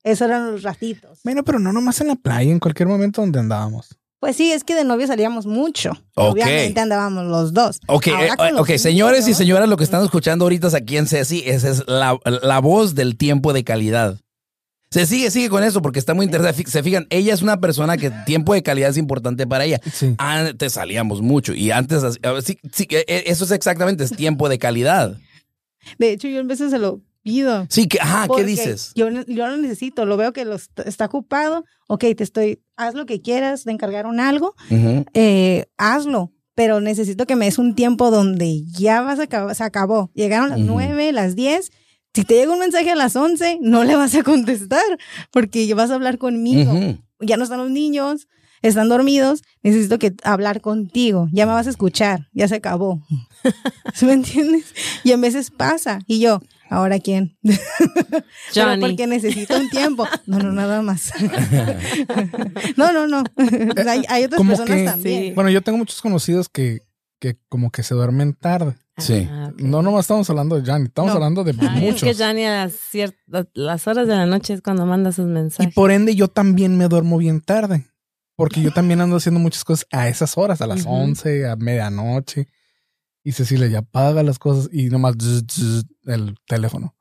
Esos 0.04 0.26
eran 0.28 0.50
los 0.52 0.62
ratitos. 0.62 1.20
Bueno, 1.24 1.44
pero 1.44 1.58
no 1.58 1.72
nomás 1.72 2.00
en 2.00 2.08
la 2.08 2.16
playa, 2.16 2.50
en 2.50 2.58
cualquier 2.58 2.88
momento 2.88 3.20
donde 3.22 3.38
andábamos. 3.38 3.96
Pues 4.20 4.36
sí, 4.36 4.52
es 4.52 4.62
que 4.64 4.74
de 4.74 4.84
novio 4.84 5.06
salíamos 5.06 5.46
mucho. 5.46 5.90
Ok. 6.14 6.32
Obviamente 6.34 6.78
andábamos 6.80 7.24
los 7.24 7.52
dos. 7.54 7.80
Ok, 7.88 8.06
eh, 8.08 8.28
con 8.36 8.52
los 8.52 8.60
ok, 8.62 8.76
señores 8.76 9.26
y 9.26 9.34
señoras, 9.34 9.68
lo 9.68 9.76
que 9.76 9.84
están 9.84 10.04
escuchando 10.04 10.44
ahorita 10.44 10.68
aquí 10.76 10.96
en 10.96 11.06
Ceci, 11.06 11.42
esa 11.46 11.68
es 11.70 11.84
la, 11.88 12.18
la 12.24 12.60
voz 12.60 12.94
del 12.94 13.16
tiempo 13.16 13.52
de 13.52 13.64
calidad. 13.64 14.18
Se 14.92 15.06
sigue, 15.06 15.30
sigue 15.30 15.48
con 15.48 15.64
eso 15.64 15.80
porque 15.80 15.98
está 15.98 16.12
muy 16.12 16.26
interesante. 16.26 16.70
Se 16.70 16.82
fijan, 16.82 17.06
ella 17.08 17.32
es 17.32 17.40
una 17.40 17.60
persona 17.60 17.96
que 17.96 18.10
tiempo 18.26 18.52
de 18.52 18.62
calidad 18.62 18.90
es 18.90 18.98
importante 18.98 19.46
para 19.46 19.64
ella. 19.64 19.80
Sí. 19.90 20.14
Antes 20.18 20.74
salíamos 20.74 21.22
mucho 21.22 21.54
y 21.54 21.70
antes, 21.70 22.02
sí, 22.44 22.58
sí, 22.72 22.86
eh, 22.90 23.04
eh, 23.08 23.24
eso 23.26 23.44
es 23.44 23.52
exactamente, 23.52 24.04
es 24.04 24.10
tiempo 24.10 24.50
de 24.50 24.58
calidad. 24.58 25.16
De 25.98 26.12
hecho, 26.12 26.28
yo 26.28 26.40
a 26.40 26.44
veces 26.44 26.70
se 26.70 26.78
lo 26.78 27.00
pido. 27.22 27.66
Sí, 27.70 27.88
que, 27.88 27.98
ajá, 28.00 28.28
¿qué 28.36 28.44
dices? 28.44 28.92
Yo, 28.94 29.08
yo 29.08 29.46
lo 29.46 29.56
necesito, 29.56 30.04
lo 30.04 30.16
veo 30.16 30.32
que 30.32 30.46
está 30.84 31.06
ocupado. 31.06 31.64
Ok, 31.88 32.04
te 32.16 32.22
estoy, 32.22 32.60
haz 32.76 32.94
lo 32.94 33.06
que 33.06 33.22
quieras, 33.22 33.64
te 33.64 33.70
encargaron 33.70 34.20
algo, 34.20 34.54
eh, 35.14 35.66
hazlo. 35.78 36.32
Pero 36.54 36.82
necesito 36.82 37.24
que 37.26 37.34
me 37.34 37.46
des 37.46 37.58
un 37.58 37.74
tiempo 37.74 38.10
donde 38.10 38.64
ya 38.66 39.00
vas 39.00 39.18
a 39.18 39.22
acabar, 39.22 39.54
se 39.54 39.64
acabó. 39.64 40.10
Llegaron 40.14 40.50
las 40.50 40.58
nueve, 40.58 41.10
las 41.10 41.34
diez. 41.34 41.72
Si 42.14 42.24
te 42.24 42.34
llega 42.34 42.52
un 42.52 42.58
mensaje 42.58 42.90
a 42.90 42.94
las 42.94 43.16
once, 43.16 43.58
no 43.62 43.84
le 43.84 43.96
vas 43.96 44.14
a 44.14 44.22
contestar 44.22 44.82
porque 45.30 45.72
vas 45.74 45.90
a 45.90 45.94
hablar 45.94 46.18
conmigo. 46.18 46.72
Ya 47.20 47.36
no 47.36 47.44
están 47.44 47.58
los 47.58 47.70
niños, 47.70 48.28
están 48.60 48.88
dormidos. 48.88 49.42
Necesito 49.62 49.98
que 49.98 50.12
hablar 50.22 50.60
contigo. 50.60 51.28
Ya 51.32 51.46
me 51.46 51.52
vas 51.52 51.66
a 51.66 51.70
escuchar. 51.70 52.28
Ya 52.32 52.48
se 52.48 52.56
acabó. 52.56 53.00
¿Sí 53.94 54.04
me 54.04 54.12
entiendes? 54.12 54.74
Y 55.04 55.12
a 55.12 55.16
veces 55.16 55.50
pasa. 55.50 56.00
Y 56.06 56.20
yo, 56.20 56.40
¿ahora 56.68 56.98
quién? 56.98 57.38
Pero 57.42 58.22
Johnny. 58.54 58.80
porque 58.80 59.06
necesito 59.06 59.56
un 59.56 59.70
tiempo. 59.70 60.06
No, 60.26 60.38
no, 60.38 60.52
nada 60.52 60.82
más. 60.82 61.12
no, 62.76 62.92
no, 62.92 63.06
no. 63.06 63.24
hay, 63.88 64.02
hay 64.08 64.24
otras 64.24 64.36
Como 64.38 64.50
personas 64.56 64.76
que- 64.78 64.84
también. 64.84 65.22
Sí. 65.22 65.32
Bueno, 65.32 65.50
yo 65.50 65.62
tengo 65.62 65.78
muchos 65.78 66.00
conocidos 66.02 66.48
que, 66.48 66.80
que 67.18 67.36
como 67.48 67.70
que 67.70 67.82
se 67.82 67.94
duermen 67.94 68.34
tarde. 68.34 68.74
Sí. 68.98 69.26
Ah, 69.30 69.50
ok. 69.52 69.60
No 69.60 69.82
nomás 69.82 70.02
estamos 70.02 70.28
hablando 70.30 70.60
de 70.60 70.70
Johnny, 70.70 70.84
estamos 70.86 71.10
No. 71.10 71.14
hablando 71.14 71.44
de 71.44 71.54
Ay, 71.60 71.86
es 71.88 71.92
muchos. 71.94 72.02
que 72.18 72.24
Johnny 72.24 72.44
a 72.44 72.64
las, 72.64 72.72
ciertas, 72.74 73.46
las 73.54 73.86
horas 73.86 74.06
de 74.06 74.14
la 74.14 74.26
noche 74.26 74.52
es 74.54 74.60
cuando 74.62 74.84
manda 74.86 75.12
sus 75.12 75.24
Y 75.26 75.28
mensajes. 75.28 75.74
por 75.74 75.90
ende 75.90 76.14
yo 76.14 76.28
también 76.28 76.76
me 76.76 76.88
duermo 76.88 77.16
bien 77.18 77.40
tarde. 77.40 77.86
Porque 78.36 78.60
yo 78.62 78.70
también 78.74 79.00
ando 79.00 79.16
haciendo 79.16 79.40
muchas 79.40 79.64
cosas 79.64 79.86
a 79.92 80.08
esas 80.08 80.36
horas, 80.36 80.60
a 80.62 80.66
las 80.66 80.82
Ujú. 80.82 80.90
11, 80.94 81.48
a 81.48 81.56
medianoche. 81.56 82.48
Y 83.24 83.32
Cecilia 83.32 83.68
ya 83.68 83.82
paga 83.82 84.22
las 84.22 84.38
cosas 84.38 84.68
y 84.72 84.86
nomás 84.90 85.14
zzz, 85.16 85.44
zzz, 85.46 85.84
el 86.06 86.34
teléfono. 86.46 86.94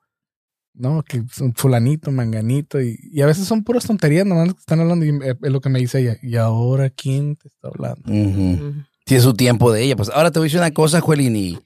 No, 0.74 1.02
que 1.02 1.22
son 1.30 1.52
fulanito, 1.54 2.10
manganito. 2.12 2.80
Y, 2.80 2.98
y 3.12 3.20
a 3.20 3.26
veces 3.26 3.46
son 3.46 3.62
puras 3.64 3.84
tonterías 3.84 4.24
nomás 4.24 4.54
que 4.54 4.60
están 4.60 4.80
hablando. 4.80 5.04
Y 5.04 5.10
eh, 5.10 5.34
es 5.42 5.50
lo 5.52 5.60
que 5.60 5.68
me 5.68 5.78
dice 5.80 5.98
ella. 6.00 6.16
¿Y 6.22 6.36
ahora 6.36 6.88
quién 6.90 7.36
te 7.36 7.48
está 7.48 7.68
hablando? 7.68 8.02
Ujú. 8.10 8.52
Ujú. 8.68 8.74
Tiene 9.04 9.22
su 9.22 9.34
tiempo 9.34 9.70
de 9.72 9.82
ella. 9.82 9.96
Pues 9.96 10.08
ahora 10.10 10.30
te 10.30 10.38
voy 10.38 10.46
a 10.46 10.48
decir 10.48 10.60
una 10.60 10.70
cosa, 10.70 11.00
Juelín, 11.00 11.34
y, 11.36 11.58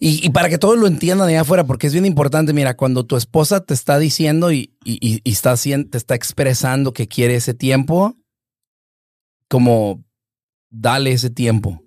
y, 0.00 0.26
y 0.26 0.30
para 0.30 0.48
que 0.48 0.58
todos 0.58 0.78
lo 0.78 0.86
entiendan 0.86 1.28
allá 1.28 1.42
afuera, 1.42 1.64
porque 1.64 1.86
es 1.86 1.92
bien 1.92 2.06
importante, 2.06 2.52
mira, 2.54 2.74
cuando 2.76 3.04
tu 3.04 3.16
esposa 3.16 3.60
te 3.64 3.74
está 3.74 3.98
diciendo 3.98 4.50
y, 4.50 4.74
y, 4.84 4.94
y- 5.06 5.20
y 5.22 5.30
está 5.32 5.52
haciendo, 5.52 5.90
te 5.90 5.98
está 5.98 6.14
expresando 6.14 6.92
que 6.94 7.06
quiere 7.06 7.34
ese 7.36 7.52
tiempo, 7.54 8.16
como 9.48 10.04
dale 10.70 11.12
ese 11.12 11.30
tiempo. 11.30 11.82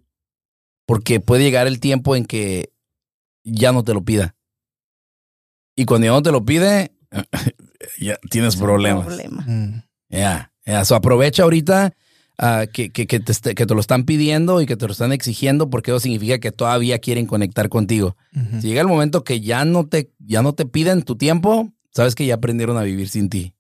Porque 0.86 1.20
puede 1.20 1.44
llegar 1.44 1.66
el 1.68 1.80
tiempo 1.80 2.16
en 2.16 2.26
que 2.26 2.72
ya 3.44 3.72
no 3.72 3.84
te 3.84 3.94
lo 3.94 4.04
pida. 4.04 4.36
Y 5.76 5.86
cuando 5.86 6.06
ya 6.06 6.12
no 6.12 6.22
te 6.22 6.32
lo 6.32 6.44
pide, 6.46 6.96
ya 8.00 8.18
tienes 8.30 8.56
problemas. 8.58 9.06
Problema. 9.06 9.44
Mm. 9.48 9.84
Ya, 10.10 10.54
ya. 10.66 10.86
So, 10.86 10.96
aprovecha 10.96 11.44
ahorita 11.44 11.96
ah, 12.38 12.66
que, 12.72 12.90
que, 12.92 13.08
que 13.08 13.20
te, 13.20 13.32
esté- 13.32 13.56
que 13.56 13.66
te 13.66 13.74
lo 13.74 13.80
están 13.80 14.04
pidiendo 14.06 14.62
y 14.62 14.66
que 14.66 14.76
te 14.78 14.86
lo 14.86 14.92
están 14.92 15.12
exigiendo 15.12 15.70
porque 15.70 15.92
eso 15.92 16.00
significa 16.00 16.40
que 16.40 16.52
todavía 16.52 17.00
quieren 17.00 17.26
conectar 17.26 17.70
contigo. 17.70 18.16
Ujú. 18.36 18.62
Si 18.62 18.68
llega 18.68 18.82
el 18.82 18.88
momento 18.88 19.24
que 19.24 19.42
ya 19.42 19.66
no 19.66 19.88
te, 19.88 20.12
ya 20.20 20.42
no 20.42 20.54
te 20.54 20.66
piden 20.66 21.04
tu 21.04 21.16
tiempo, 21.16 21.72
sabes 21.92 22.16
que 22.16 22.26
ya 22.26 22.36
aprendieron 22.36 22.78
a 22.78 22.84
vivir 22.84 23.10
sin 23.10 23.30
ti. 23.30 23.54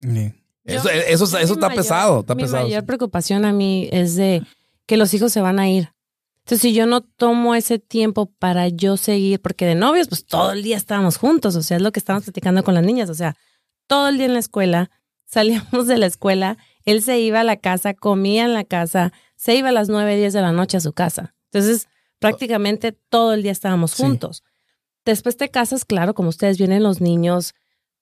Sí. 0.00 0.32
Eso, 0.64 0.84
Yo- 0.84 0.90
eso, 0.90 1.24
eso 1.24 1.36
mi 1.36 1.42
está 1.42 1.68
mayor- 1.68 1.76
pesado, 1.82 2.20
está 2.20 2.34
mi 2.34 2.42
pesado. 2.42 2.64
mayor 2.64 2.84
preocupación 2.84 3.44
a 3.44 3.52
mí 3.52 3.88
es 3.92 4.16
de 4.16 4.42
que 4.86 4.96
los 4.96 5.14
hijos 5.14 5.32
se 5.32 5.40
van 5.40 5.58
a 5.58 5.68
ir. 5.70 5.92
Entonces, 6.40 6.62
si 6.62 6.72
yo 6.74 6.86
no 6.86 7.00
tomo 7.00 7.54
ese 7.54 7.78
tiempo 7.78 8.26
para 8.38 8.68
yo 8.68 8.96
seguir, 8.96 9.40
porque 9.40 9.66
de 9.66 9.74
novios, 9.74 10.06
pues 10.08 10.24
todo 10.26 10.52
el 10.52 10.62
día 10.62 10.76
estábamos 10.76 11.16
juntos, 11.16 11.56
o 11.56 11.62
sea, 11.62 11.76
es 11.76 11.82
lo 11.82 11.90
que 11.92 11.98
estábamos 11.98 12.24
platicando 12.24 12.62
con 12.62 12.74
las 12.74 12.84
niñas, 12.84 13.10
o 13.10 13.14
sea, 13.14 13.36
todo 13.88 14.08
el 14.08 14.16
día 14.16 14.26
en 14.26 14.32
la 14.34 14.38
escuela, 14.40 14.90
salíamos 15.26 15.86
de 15.88 15.98
la 15.98 16.06
escuela, 16.06 16.56
él 16.86 17.02
se 17.02 17.20
iba 17.20 17.40
a 17.40 17.44
la 17.44 17.56
casa, 17.58 17.92
comía 17.94 18.44
en 18.46 18.54
la 18.54 18.64
casa, 18.64 19.12
se 19.36 19.54
iba 19.54 19.68
a 19.68 19.72
las 19.72 19.88
9, 19.90 20.16
10 20.16 20.32
de 20.32 20.40
la 20.40 20.52
noche 20.52 20.78
a 20.78 20.80
su 20.80 20.92
casa. 20.94 21.34
Entonces, 21.52 21.88
prácticamente 22.18 22.92
todo 22.92 23.34
el 23.34 23.42
día 23.42 23.52
estábamos 23.52 23.90
Sí. 23.92 24.02
juntos. 24.02 24.42
Después 25.04 25.36
te 25.36 25.50
casas, 25.50 25.84
claro, 25.84 26.14
como 26.14 26.30
ustedes 26.30 26.58
vienen 26.58 26.82
los 26.82 27.00
niños, 27.00 27.54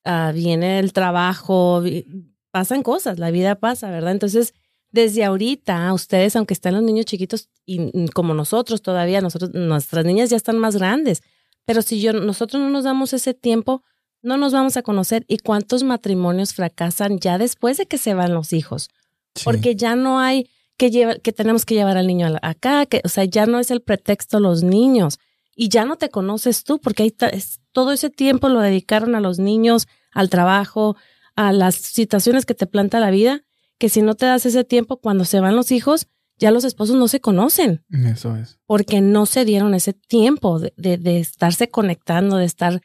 ah, 0.05 0.31
viene 0.33 0.79
el 0.79 0.93
trabajo, 0.93 1.81
vi- 1.83 2.07
pasan 2.51 2.83
cosas, 2.83 3.19
la 3.19 3.31
vida 3.31 3.57
pasa, 3.57 3.91
¿verdad? 3.91 4.13
Entonces, 4.13 4.55
desde 4.91 5.25
ahorita, 5.25 5.93
ustedes, 5.93 6.37
aunque 6.37 6.55
están 6.55 6.75
los 6.75 6.83
niños 6.85 7.07
chiquitos 7.07 7.49
y 7.67 8.09
como 8.11 8.33
nosotros 8.33 8.81
todavía, 8.81 9.21
nosotros, 9.21 9.51
nuestras 9.53 10.05
niñas 10.05 10.31
ya 10.31 10.37
están 10.37 10.59
más 10.59 10.77
grandes, 10.77 11.23
pero 11.65 11.83
si 11.83 12.01
yo, 12.01 12.13
nosotros 12.13 12.63
no 12.63 12.71
nos 12.71 12.85
damos 12.85 13.13
ese 13.13 13.35
tiempo, 13.35 13.83
no 14.25 14.37
nos 14.37 14.53
vamos 14.53 14.77
a 14.77 14.83
conocer. 14.83 15.25
¿Y 15.29 15.39
cuántos 15.39 15.83
matrimonios 15.85 16.55
fracasan 16.55 17.19
ya 17.21 17.39
después 17.39 17.77
de 17.77 17.87
que 17.87 17.99
se 17.99 18.15
van 18.15 18.35
los 18.35 18.53
hijos? 18.53 18.89
Sí. 19.37 19.43
Porque 19.45 19.77
ya 19.77 19.95
no 19.95 20.19
hay 20.19 20.49
que 20.77 20.91
llevar, 20.91 21.21
que 21.21 21.33
tenemos 21.33 21.65
que 21.65 21.75
llevar 21.75 21.97
al 21.97 22.07
niño 22.09 22.37
acá, 22.43 22.87
que, 22.87 23.01
o 23.05 23.09
sea, 23.09 23.25
ya 23.25 23.47
no 23.47 23.61
es 23.61 23.71
el 23.71 23.81
pretexto 23.83 24.41
los 24.41 24.63
niños 24.65 25.19
y 25.55 25.69
ya 25.69 25.85
no 25.85 25.97
te 25.97 26.09
conoces 26.09 26.65
tú, 26.65 26.81
porque 26.81 27.05
ahí 27.05 27.15
es- 27.33 27.61
todo 27.73 27.93
ese 27.93 28.11
tiempo 28.11 28.49
lo 28.49 28.61
dedicaron 28.61 29.15
a 29.15 29.21
los 29.21 29.39
niños, 29.39 29.87
al 30.13 30.31
trabajo, 30.31 30.97
a 31.37 31.53
las 31.53 31.75
situaciones 31.77 32.45
que 32.47 32.55
te 32.55 32.67
planta 32.67 32.99
la 33.01 33.11
vida, 33.11 33.43
que 33.79 33.89
si 33.89 34.03
no 34.03 34.15
te 34.15 34.27
das 34.27 34.47
ese 34.47 34.65
tiempo 34.65 34.97
cuando 34.99 35.25
se 35.25 35.41
van 35.41 35.55
los 35.57 35.71
hijos, 35.71 36.07
ya 36.39 36.51
los 36.51 36.65
esposos 36.65 36.97
no 36.97 37.07
se 37.07 37.21
conocen 37.21 37.85
Eso 37.93 38.35
es. 38.37 38.59
porque 38.67 39.01
no 39.01 39.27
se 39.27 39.45
dieron 39.45 39.75
ese 39.75 39.93
tiempo 39.93 40.59
de, 40.59 40.73
de- 40.77 40.97
de 40.99 41.21
estarse 41.21 41.69
conectando, 41.69 42.37
de 42.37 42.45
estar... 42.47 42.81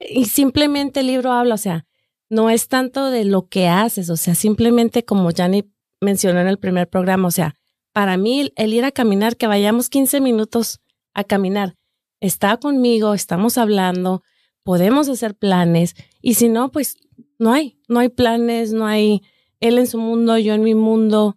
Y 0.00 0.24
simplemente 0.24 1.00
el 1.00 1.08
libro 1.08 1.32
habla, 1.32 1.54
o 1.54 1.58
sea, 1.58 1.86
no 2.30 2.48
es 2.48 2.68
tanto 2.68 3.10
de 3.10 3.24
lo 3.24 3.48
que 3.48 3.68
haces, 3.68 4.08
o 4.08 4.16
sea, 4.16 4.34
simplemente 4.34 5.04
como 5.04 5.30
Jani 5.34 5.70
mencionó 6.00 6.40
en 6.40 6.48
el 6.48 6.58
primer 6.58 6.88
programa, 6.88 7.28
o 7.28 7.30
sea, 7.30 7.56
para 7.92 8.16
mí 8.16 8.52
el, 8.54 8.72
ir 8.72 8.84
a 8.84 8.92
caminar, 8.92 9.36
que 9.36 9.46
vayamos 9.46 9.90
15 9.90 10.20
minutos 10.20 10.80
a 11.12 11.24
caminar, 11.24 11.76
está 12.20 12.56
conmigo, 12.56 13.14
estamos 13.14 13.58
hablando, 13.58 14.22
podemos 14.62 15.08
hacer 15.08 15.34
planes, 15.34 15.96
y 16.22 16.34
si 16.34 16.48
no, 16.48 16.70
pues 16.70 16.96
no 17.38 17.52
hay, 17.52 17.78
no 17.88 17.98
hay 17.98 18.08
planes, 18.08 18.72
no 18.72 18.86
hay 18.86 19.22
él 19.58 19.78
en 19.78 19.86
su 19.86 19.98
mundo, 19.98 20.38
yo 20.38 20.54
en 20.54 20.62
mi 20.62 20.74
mundo, 20.74 21.36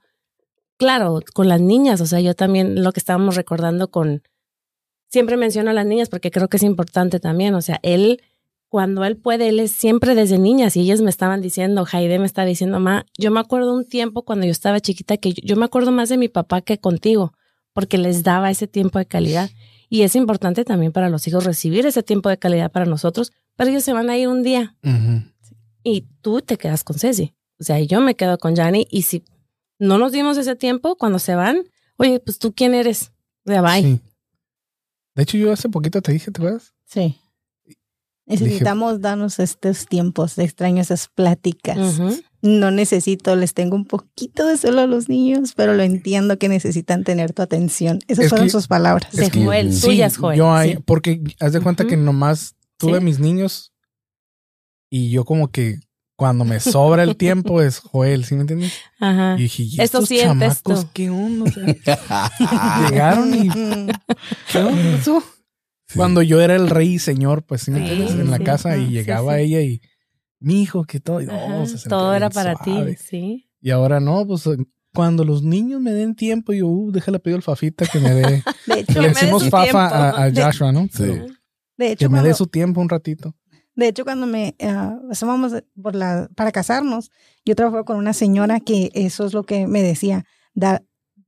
claro, 0.78 1.21
con 1.34 1.49
las 1.49 1.60
niñas, 1.60 2.02
o 2.02 2.06
sea, 2.06 2.21
yo 2.21 2.36
también 2.36 2.84
lo 2.84 2.91
que 2.93 2.99
estábamos 2.99 3.36
recordando 3.36 3.89
con, 3.89 4.21
siempre 5.10 5.38
menciono 5.38 5.71
a 5.71 5.73
las 5.73 5.86
niñas 5.86 6.10
porque 6.10 6.32
creo 6.32 6.47
que 6.49 6.58
es 6.58 6.63
importante 6.63 7.19
también, 7.19 7.56
o 7.56 7.62
sea, 7.62 7.80
él, 7.82 8.21
cuando 8.73 9.05
él 9.05 9.17
puede, 9.17 9.49
él 9.49 9.59
es 9.59 9.71
siempre 9.71 10.15
desde 10.15 10.39
niñas 10.39 10.75
y 10.75 10.79
ellas 10.79 10.99
me 10.99 11.12
estaban 11.12 11.41
diciendo, 11.41 11.86
Jaide 11.86 12.17
me 12.17 12.25
estaba 12.25 12.47
diciendo, 12.47 12.79
ma, 12.79 13.05
yo 13.15 13.29
me 13.29 13.39
acuerdo 13.39 13.71
un 13.71 13.86
tiempo 13.86 14.23
cuando 14.25 14.47
yo 14.47 14.51
estaba 14.51 14.79
chiquita 14.79 15.17
que 15.17 15.31
yo, 15.31 15.43
yo 15.43 15.55
me 15.57 15.65
acuerdo 15.65 15.91
más 15.91 16.09
de 16.09 16.17
mi 16.17 16.27
papá 16.27 16.62
que 16.62 16.79
contigo, 16.79 17.33
porque 17.73 17.99
les 17.99 18.23
daba 18.23 18.49
ese 18.49 18.65
tiempo 18.65 18.97
de 18.97 19.05
calidad. 19.05 19.51
Y 19.89 20.01
es 20.01 20.15
importante 20.15 20.65
también 20.65 20.91
para 20.91 21.09
los 21.09 21.27
hijos 21.27 21.43
recibir 21.43 21.86
ese 21.86 22.01
tiempo 22.01 22.29
de 22.29 22.39
calidad 22.39 22.71
para 22.71 22.88
nosotros, 22.88 23.31
pero 23.55 23.69
ellos 23.69 23.83
se 23.83 23.93
van 23.93 24.09
a 24.09 24.17
ir 24.17 24.27
un 24.27 24.41
día 24.41 24.75
y 25.83 26.07
tú 26.23 26.41
te 26.41 26.57
quedas 26.57 26.83
con 26.83 26.97
Ceci. 26.97 27.36
O 27.59 27.63
sea, 27.63 27.79
yo 27.79 28.01
me 28.01 28.15
quedo 28.15 28.39
con 28.39 28.55
Jani 28.55 28.88
y 28.89 29.03
si 29.03 29.23
no 29.77 29.99
nos 29.99 30.13
dimos 30.13 30.36
ese 30.38 30.55
tiempo 30.55 30.95
cuando 30.95 31.19
se 31.19 31.36
van, 31.36 31.62
oye, 31.97 32.19
pues 32.19 32.39
tú 32.39 32.53
quién 32.55 32.73
eres. 32.73 33.12
O 33.45 33.51
sea, 33.51 33.62
bye. 33.62 33.83
Sí. 33.83 33.99
De 35.13 35.21
hecho, 35.21 35.38
yo 35.38 35.51
hace 35.51 35.69
poquito 35.69 36.01
te 36.01 36.12
dije, 36.12 36.31
¿te 36.31 36.41
acuerdas? 36.41 36.73
Sí. 36.88 37.19
Necesitamos 38.25 39.01
darnos 39.01 39.39
estos 39.39 39.86
tiempos 39.86 40.36
de 40.36 40.45
extraño 40.45 40.81
esas 40.81 41.09
pláticas. 41.09 41.99
No 42.41 42.71
necesito, 42.71 43.36
les 43.36 43.53
tengo 43.53 43.75
un 43.75 43.86
poquito 43.86 44.45
de 44.45 44.57
celo 44.57 44.81
a 44.81 44.88
los 44.88 45.07
niños, 45.09 45.53
pero 45.55 45.73
lo 45.73 45.83
entiendo 45.83 46.38
que 46.38 46.49
necesitan 46.49 47.03
tener 47.03 47.33
tu 47.33 47.41
atención. 47.41 47.99
Esas 48.07 48.25
Es 48.25 48.29
fueron 48.29 48.47
que- 48.47 48.51
sus 48.51 48.67
palabras. 48.67 49.12
De 49.13 49.25
Es 49.25 49.31
que- 49.31 49.43
Joel, 49.43 49.73
Sí, 49.73 49.81
tuyas, 49.88 50.17
Joel. 50.17 50.38
Yo 50.38 50.53
hay, 50.53 50.73
Sí. 50.73 50.79
porque 50.86 51.21
haz 51.39 51.53
de 51.53 51.62
cuenta 51.62 51.86
que 51.86 51.95
nomás 51.97 52.55
tuve 52.77 52.99
Sí. 52.99 53.05
mis 53.05 53.19
niños 53.19 53.71
y 54.89 55.09
yo 55.09 55.23
como 55.25 55.51
que 55.51 55.79
cuando 56.15 56.45
me 56.45 56.59
sobra 56.59 57.03
el 57.03 57.15
tiempo 57.17 57.62
es 57.62 57.79
Joel, 57.79 58.23
¿sí 58.25 58.36
me 58.36 58.41
entiendes? 58.41 58.73
Ajá. 58.99 59.36
Y 59.38 59.43
dije, 59.43 59.63
¿y 59.63 59.67
Esto 59.81 59.83
estos 59.99 60.07
sientes 60.09 60.62
chamacos 60.63 60.86
tú. 60.86 60.89
qué 60.93 61.09
onda? 61.09 61.45
O 61.45 61.83
sea, 61.83 62.31
llegaron 62.89 63.33
y 63.33 63.49
¿qué 64.51 64.59
onda 64.59 64.99
Cuando 65.95 66.21
yo 66.21 66.41
era 66.41 66.56
el 66.56 66.69
rey 66.69 66.93
y 66.95 66.99
señor, 66.99 67.43
pues 67.45 67.62
sí 67.63 67.71
entiendes, 67.71 68.12
en 68.12 68.29
la 68.32 68.38
sí. 68.38 68.43
casa 68.43 68.77
y 68.77 68.88
Sí, 68.88 68.91
llegaba 68.91 69.36
sí. 69.38 69.41
ella 69.43 69.62
y 69.62 69.82
mi 70.39 70.62
hijo 70.62 70.84
que 70.86 70.99
todo, 70.99 71.21
y, 71.21 71.25
no, 71.25 71.34
Ajá, 71.34 71.65
se 71.65 71.77
sentía 71.77 71.89
Todo 71.89 72.13
era 72.13 72.29
para 72.29 72.56
suave. 72.63 72.95
ti, 72.95 73.03
sí. 73.03 73.49
Y 73.62 73.69
ahora 73.71 73.99
no, 73.99 74.25
pues 74.27 74.43
cuando 74.93 75.23
los 75.23 75.41
niños 75.43 75.82
me 75.82 75.91
den 75.91 76.15
tiempo, 76.15 76.53
yo, 76.53 76.67
uh, 76.67 76.91
déjale 76.91 77.19
pedir 77.19 77.36
al 77.38 77.41
Fafita 77.43 77.86
que 77.86 77.99
me 77.99 78.13
dé. 78.13 78.43
De 78.67 78.79
hecho, 78.82 78.93
que 78.93 78.99
me 78.99 79.01
le 79.01 79.08
dé 79.10 79.13
decimos 79.13 79.43
su 79.43 79.49
Fafa 79.49 79.63
tiempo. 79.63 80.39
a, 80.39 80.45
Joshua, 80.45 80.71
¿no? 80.71 80.88
Sí. 80.91 81.03
De 81.06 81.25
Que 81.77 81.91
hecho, 81.93 82.10
me 82.10 82.21
dé 82.21 82.34
su 82.34 82.47
tiempo 82.47 82.82
un 82.82 82.89
ratito. 82.89 83.36
de 83.75 83.88
hecho, 83.88 84.03
cuando 84.03 84.27
me 84.27 84.56
ah, 84.62 84.97
asomábamos 85.10 85.53
por 85.82 85.95
la, 85.95 86.29
para 86.36 86.51
casarnos, 86.51 87.10
yo 87.45 87.56
trabajaba 87.56 87.84
con 87.86 87.97
una 87.97 88.13
señora 88.13 88.60
que 88.60 88.91
eso 88.93 89.25
es 89.25 89.34
lo 89.34 89.43
que 89.43 89.65
me 89.67 89.82
decía. 89.82 90.25
Da, 90.53 90.84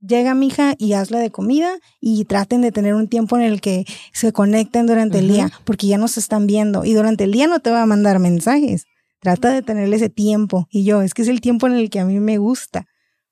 llega 0.06 0.34
mi 0.34 0.48
hija 0.48 0.74
y 0.78 0.92
hazle 0.92 1.18
de 1.18 1.30
comida 1.30 1.78
y 2.00 2.24
traten 2.24 2.62
de 2.62 2.72
tener 2.72 2.94
un 2.94 3.08
tiempo 3.08 3.36
en 3.36 3.42
el 3.42 3.60
que 3.60 3.84
se 4.12 4.32
conecten 4.32 4.86
durante 4.86 5.18
el 5.18 5.28
día, 5.28 5.50
porque 5.64 5.86
ya 5.86 5.98
nos 5.98 6.16
están 6.16 6.46
viendo 6.46 6.84
y 6.84 6.94
durante 6.94 7.24
el 7.24 7.32
día 7.32 7.46
no 7.46 7.60
te 7.60 7.70
va 7.70 7.82
a 7.82 7.86
mandar 7.86 8.18
mensajes. 8.18 8.86
Trata 9.20 9.50
de 9.50 9.62
tenerle 9.62 9.96
ese 9.96 10.08
tiempo. 10.08 10.68
Y 10.70 10.84
yo, 10.84 11.02
es 11.02 11.14
que 11.14 11.22
es 11.22 11.28
el 11.28 11.40
tiempo 11.40 11.66
en 11.66 11.74
el 11.74 11.90
que 11.90 12.00
a 12.00 12.04
mí 12.04 12.20
me 12.20 12.38
gusta, 12.38 12.86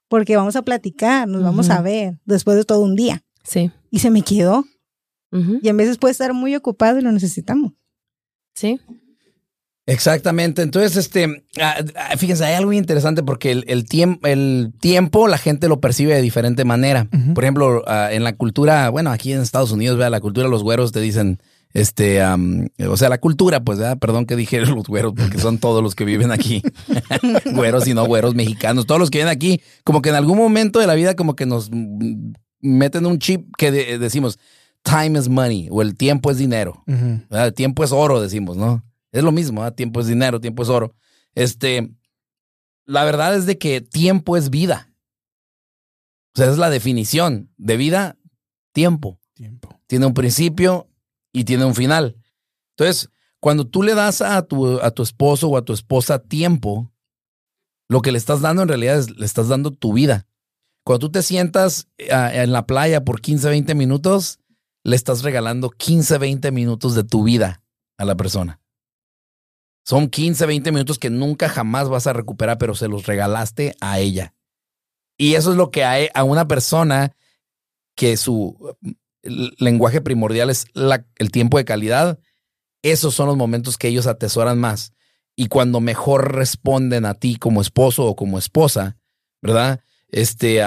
porque 0.09 0.37
vamos 0.37 0.57
a 0.57 0.63
platicar, 0.63 1.29
nos 1.29 1.43
vamos 1.43 1.71
a 1.71 1.83
ver 1.83 2.19
después 2.25 2.57
de 2.57 2.65
todo 2.65 2.81
un 2.81 2.97
día. 2.97 3.23
Sí. 3.43 3.71
Y 3.91 3.99
se 4.01 4.11
me 4.11 4.23
quedó. 4.23 4.65
Y 5.63 5.69
en 5.69 5.77
veces 5.77 5.99
puede 5.99 6.13
estar 6.13 6.33
muy 6.33 6.55
ocupado 6.55 6.99
y 6.99 7.03
lo 7.03 7.11
necesitamos. 7.11 7.73
Sí. 8.55 8.81
Exactamente. 9.87 10.63
Entonces, 10.63 10.97
este, 10.97 11.45
ah, 11.61 11.77
ah, 11.97 12.17
fíjense, 12.17 12.45
hay 12.45 12.55
algo 12.55 12.69
muy 12.69 12.79
interesante 12.79 13.23
porque 13.23 13.51
el, 13.53 13.65
el, 13.69 13.85
tiemp- 13.87 14.27
el 14.27 14.73
tiempo 14.81 15.29
la 15.29 15.37
gente 15.39 15.69
lo 15.69 15.81
percibe 15.81 16.15
de 16.15 16.23
diferente 16.23 16.65
manera. 16.65 17.07
Por 17.35 17.45
ejemplo, 17.45 17.83
ah, 17.87 18.09
en 18.13 18.25
la 18.25 18.35
cultura, 18.35 18.89
bueno, 18.89 19.11
aquí 19.11 19.33
en 19.33 19.41
Estados 19.43 19.73
Unidos, 19.73 19.99
¿verdad? 19.99 20.11
la 20.11 20.21
cultura 20.21 20.47
de 20.47 20.51
los 20.51 20.63
güeros 20.63 20.93
te 20.93 21.01
dicen, 21.01 21.39
este, 21.75 22.23
o 22.25 22.97
sea, 22.97 23.09
la 23.11 23.19
cultura, 23.19 23.63
pues, 23.65 23.79
¿verdad? 23.79 23.99
perdón 23.99 24.25
que 24.27 24.37
dije 24.37 24.61
los 24.65 24.87
güeros, 24.87 25.13
porque 25.17 25.39
son 25.39 25.59
todos 25.59 25.83
los 25.83 25.95
que 25.95 26.05
viven 26.07 26.31
aquí. 26.33 26.63
güeros 27.53 27.87
y 27.87 27.93
no 27.95 28.07
güeros 28.07 28.35
mexicanos, 28.35 28.87
todos 28.87 28.99
los 29.01 29.11
que 29.11 29.19
viven 29.19 29.33
aquí, 29.33 29.61
como 29.85 30.01
que 30.01 30.09
en 30.09 30.15
algún 30.15 30.39
momento 30.39 30.79
de 30.79 30.87
la 30.87 30.95
vida, 30.95 31.15
como 31.15 31.37
que 31.37 31.45
nos 31.47 31.71
meten 32.61 33.05
un 33.07 33.19
chip 33.19 33.47
que 33.59 33.71
de- 33.71 33.99
decimos, 33.99 34.39
time 34.83 35.19
is 35.19 35.29
money, 35.29 35.69
o 35.71 35.83
el 35.83 35.95
tiempo 35.95 36.31
es 36.31 36.39
dinero. 36.39 36.83
El 37.31 37.53
tiempo 37.55 37.85
es 37.85 37.93
oro, 37.93 38.21
decimos, 38.23 38.57
¿no? 38.57 38.83
Es 39.15 39.23
lo 39.23 39.31
mismo, 39.31 39.61
¿verdad? 39.61 39.77
Tiempo 39.77 40.01
es 40.01 40.09
dinero, 40.09 40.41
tiempo 40.41 40.65
es 40.65 40.69
oro. 40.69 40.97
Este, 41.37 41.95
la 42.85 43.05
verdad 43.05 43.37
es 43.37 43.47
de 43.47 43.59
que 43.59 43.81
tiempo 43.81 44.37
es 44.37 44.51
vida. 44.51 44.93
O 46.35 46.41
sea, 46.41 46.51
es 46.51 46.59
la 46.59 46.69
definición 46.69 47.49
de 47.57 47.77
vida, 47.77 48.19
tiempo. 48.73 49.21
Tiempo. 49.33 49.81
Tiene 49.87 50.07
un 50.07 50.15
principio 50.15 50.89
y 51.33 51.45
tiene 51.45 51.65
un 51.65 51.77
final. 51.77 52.17
Entonces, 52.77 53.09
cuando 53.39 53.69
tú 53.69 53.85
le 53.85 53.95
das 53.95 54.21
a 54.21 54.43
tu, 54.43 54.81
a 54.81 54.91
tu 54.91 55.05
esposo 55.05 55.47
o 55.49 55.57
a 55.57 55.65
tu 55.65 55.73
esposa 55.73 56.19
tiempo, 56.19 56.93
lo 57.89 58.03
que 58.03 58.11
le 58.11 58.19
estás 58.19 58.41
dando 58.41 58.63
en 58.63 58.69
realidad 58.69 58.99
es 58.99 59.17
le 59.17 59.27
estás 59.27 59.47
dando 59.47 59.71
tu 59.71 59.93
vida. 59.93 60.27
Cuando 60.83 61.07
tú 61.07 61.13
te 61.13 61.23
sientas 61.23 61.87
ah, 62.11 62.35
en 62.35 62.51
la 62.51 62.67
playa 62.67 63.05
por 63.05 63.21
15, 63.21 63.49
20 63.49 63.77
minutos, 63.77 64.41
le 64.83 64.97
estás 64.97 65.23
regalando 65.23 65.71
15, 65.71 66.19
20 66.19 66.51
minutos 66.51 66.97
de 66.97 67.05
tu 67.05 67.23
vida 67.23 67.63
a 67.97 68.05
la 68.05 68.17
persona. 68.17 68.61
Son 69.85 70.09
15, 70.09 70.47
20 70.47 70.73
minutos 70.73 70.99
que 70.99 71.11
nunca 71.11 71.49
jamás 71.49 71.89
vas 71.89 72.07
a 72.07 72.15
recuperar, 72.15 72.59
pero 72.59 72.75
se 72.75 72.89
los 72.89 73.07
regalaste 73.07 73.77
a 73.81 73.99
ella. 73.99 74.35
Y 75.19 75.35
eso 75.35 75.51
es 75.51 75.57
lo 75.57 75.71
que 75.71 75.85
hay 75.85 76.09
a 76.15 76.25
una 76.25 76.49
persona 76.49 77.15
que 77.95 78.17
su 78.17 78.77
lenguaje 79.23 80.01
primordial 80.01 80.51
es 80.51 80.67
el 80.75 81.31
tiempo 81.31 81.59
de 81.59 81.65
calidad. 81.65 82.19
Esos 82.83 83.15
son 83.15 83.27
los 83.27 83.37
momentos 83.37 83.79
que 83.79 83.89
ellos 83.89 84.07
atesoran 84.07 84.59
más. 84.59 84.93
Y 85.37 85.49
cuando 85.49 85.81
mejor 85.81 86.35
responden 86.35 87.05
a 87.05 87.15
ti 87.15 87.37
como 87.37 87.61
esposo 87.61 88.07
o 88.07 88.17
como 88.17 88.39
esposa, 88.39 88.97
¿verdad? 89.43 89.81
Este, 90.09 90.63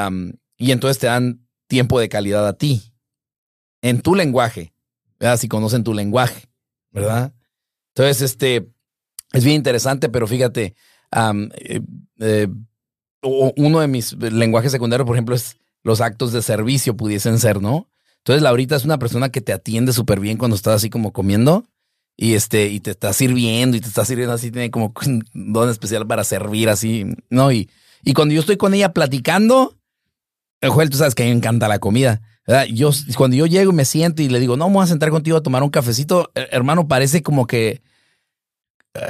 y 0.58 0.72
entonces 0.72 1.00
te 1.00 1.08
dan 1.08 1.48
tiempo 1.68 2.00
de 2.00 2.10
calidad 2.10 2.48
a 2.48 2.54
ti. 2.54 2.94
En 3.82 4.02
tu 4.02 4.16
lenguaje, 4.16 4.74
¿verdad? 5.20 5.38
Si 5.38 5.48
conocen 5.48 5.84
tu 5.84 5.94
lenguaje, 5.94 6.50
¿verdad? 6.92 7.34
Entonces, 7.94 8.22
este, 8.22 8.70
es 9.34 9.44
bien 9.44 9.58
interesante, 9.58 10.10
pero 10.10 10.28
fíjate, 10.28 10.76
eh, 11.56 11.82
eh, 12.20 12.48
uno 13.22 13.80
de 13.80 13.88
mis 13.88 14.14
lenguajes 14.14 14.72
secundarios, 14.72 15.06
por 15.06 15.16
ejemplo, 15.16 15.36
es 15.36 15.58
los 15.84 16.02
actos 16.02 16.32
de 16.32 16.42
servicio 16.42 16.96
pudiesen 16.96 17.40
ser, 17.40 17.62
¿no? 17.62 17.90
Entonces, 18.20 18.42
Laurita 18.42 18.76
es 18.76 18.86
una 18.86 19.00
persona 19.00 19.30
que 19.30 19.42
te 19.42 19.54
atiende 19.54 19.94
súper 19.94 20.20
bien 20.20 20.38
cuando 20.38 20.56
estás 20.56 20.76
así 20.76 20.90
como 20.90 21.14
comiendo 21.14 21.66
y 22.18 22.34
este, 22.34 22.68
y 22.68 22.80
te 22.80 22.92
está 22.92 23.14
sirviendo 23.14 23.78
y 23.78 23.82
te 23.82 23.88
está 23.88 24.04
sirviendo 24.04 24.34
así, 24.34 24.52
tiene 24.52 24.72
como 24.72 24.94
un 25.06 25.24
don 25.34 25.70
especial 25.70 26.06
para 26.08 26.24
servir 26.24 26.70
así, 26.70 27.06
¿no? 27.30 27.52
Y, 27.52 27.70
y 28.04 28.14
cuando 28.14 28.34
yo 28.34 28.42
estoy 28.42 28.58
con 28.58 28.74
ella 28.74 28.92
platicando, 28.92 29.78
Joel, 30.62 30.90
tú 30.90 30.98
sabes 30.98 31.16
que 31.16 31.24
a 31.24 31.26
mí 31.26 31.32
me 31.32 31.38
encanta 31.38 31.68
la 31.68 31.80
comida. 31.80 32.22
Yo, 32.70 32.92
cuando 33.18 33.36
yo 33.36 33.46
llego 33.46 33.72
y 33.72 33.76
me 33.76 33.84
siento 33.84 34.22
y 34.22 34.30
le 34.30 34.40
digo, 34.40 34.56
no, 34.56 34.70
voy 34.70 34.84
a 34.84 34.88
sentar 34.88 35.10
contigo 35.10 35.38
a 35.38 35.44
tomar 35.44 35.64
un 35.64 35.70
cafecito, 35.70 36.32
hermano, 36.34 36.88
parece 36.88 37.22
como 37.22 37.46
que 37.46 37.82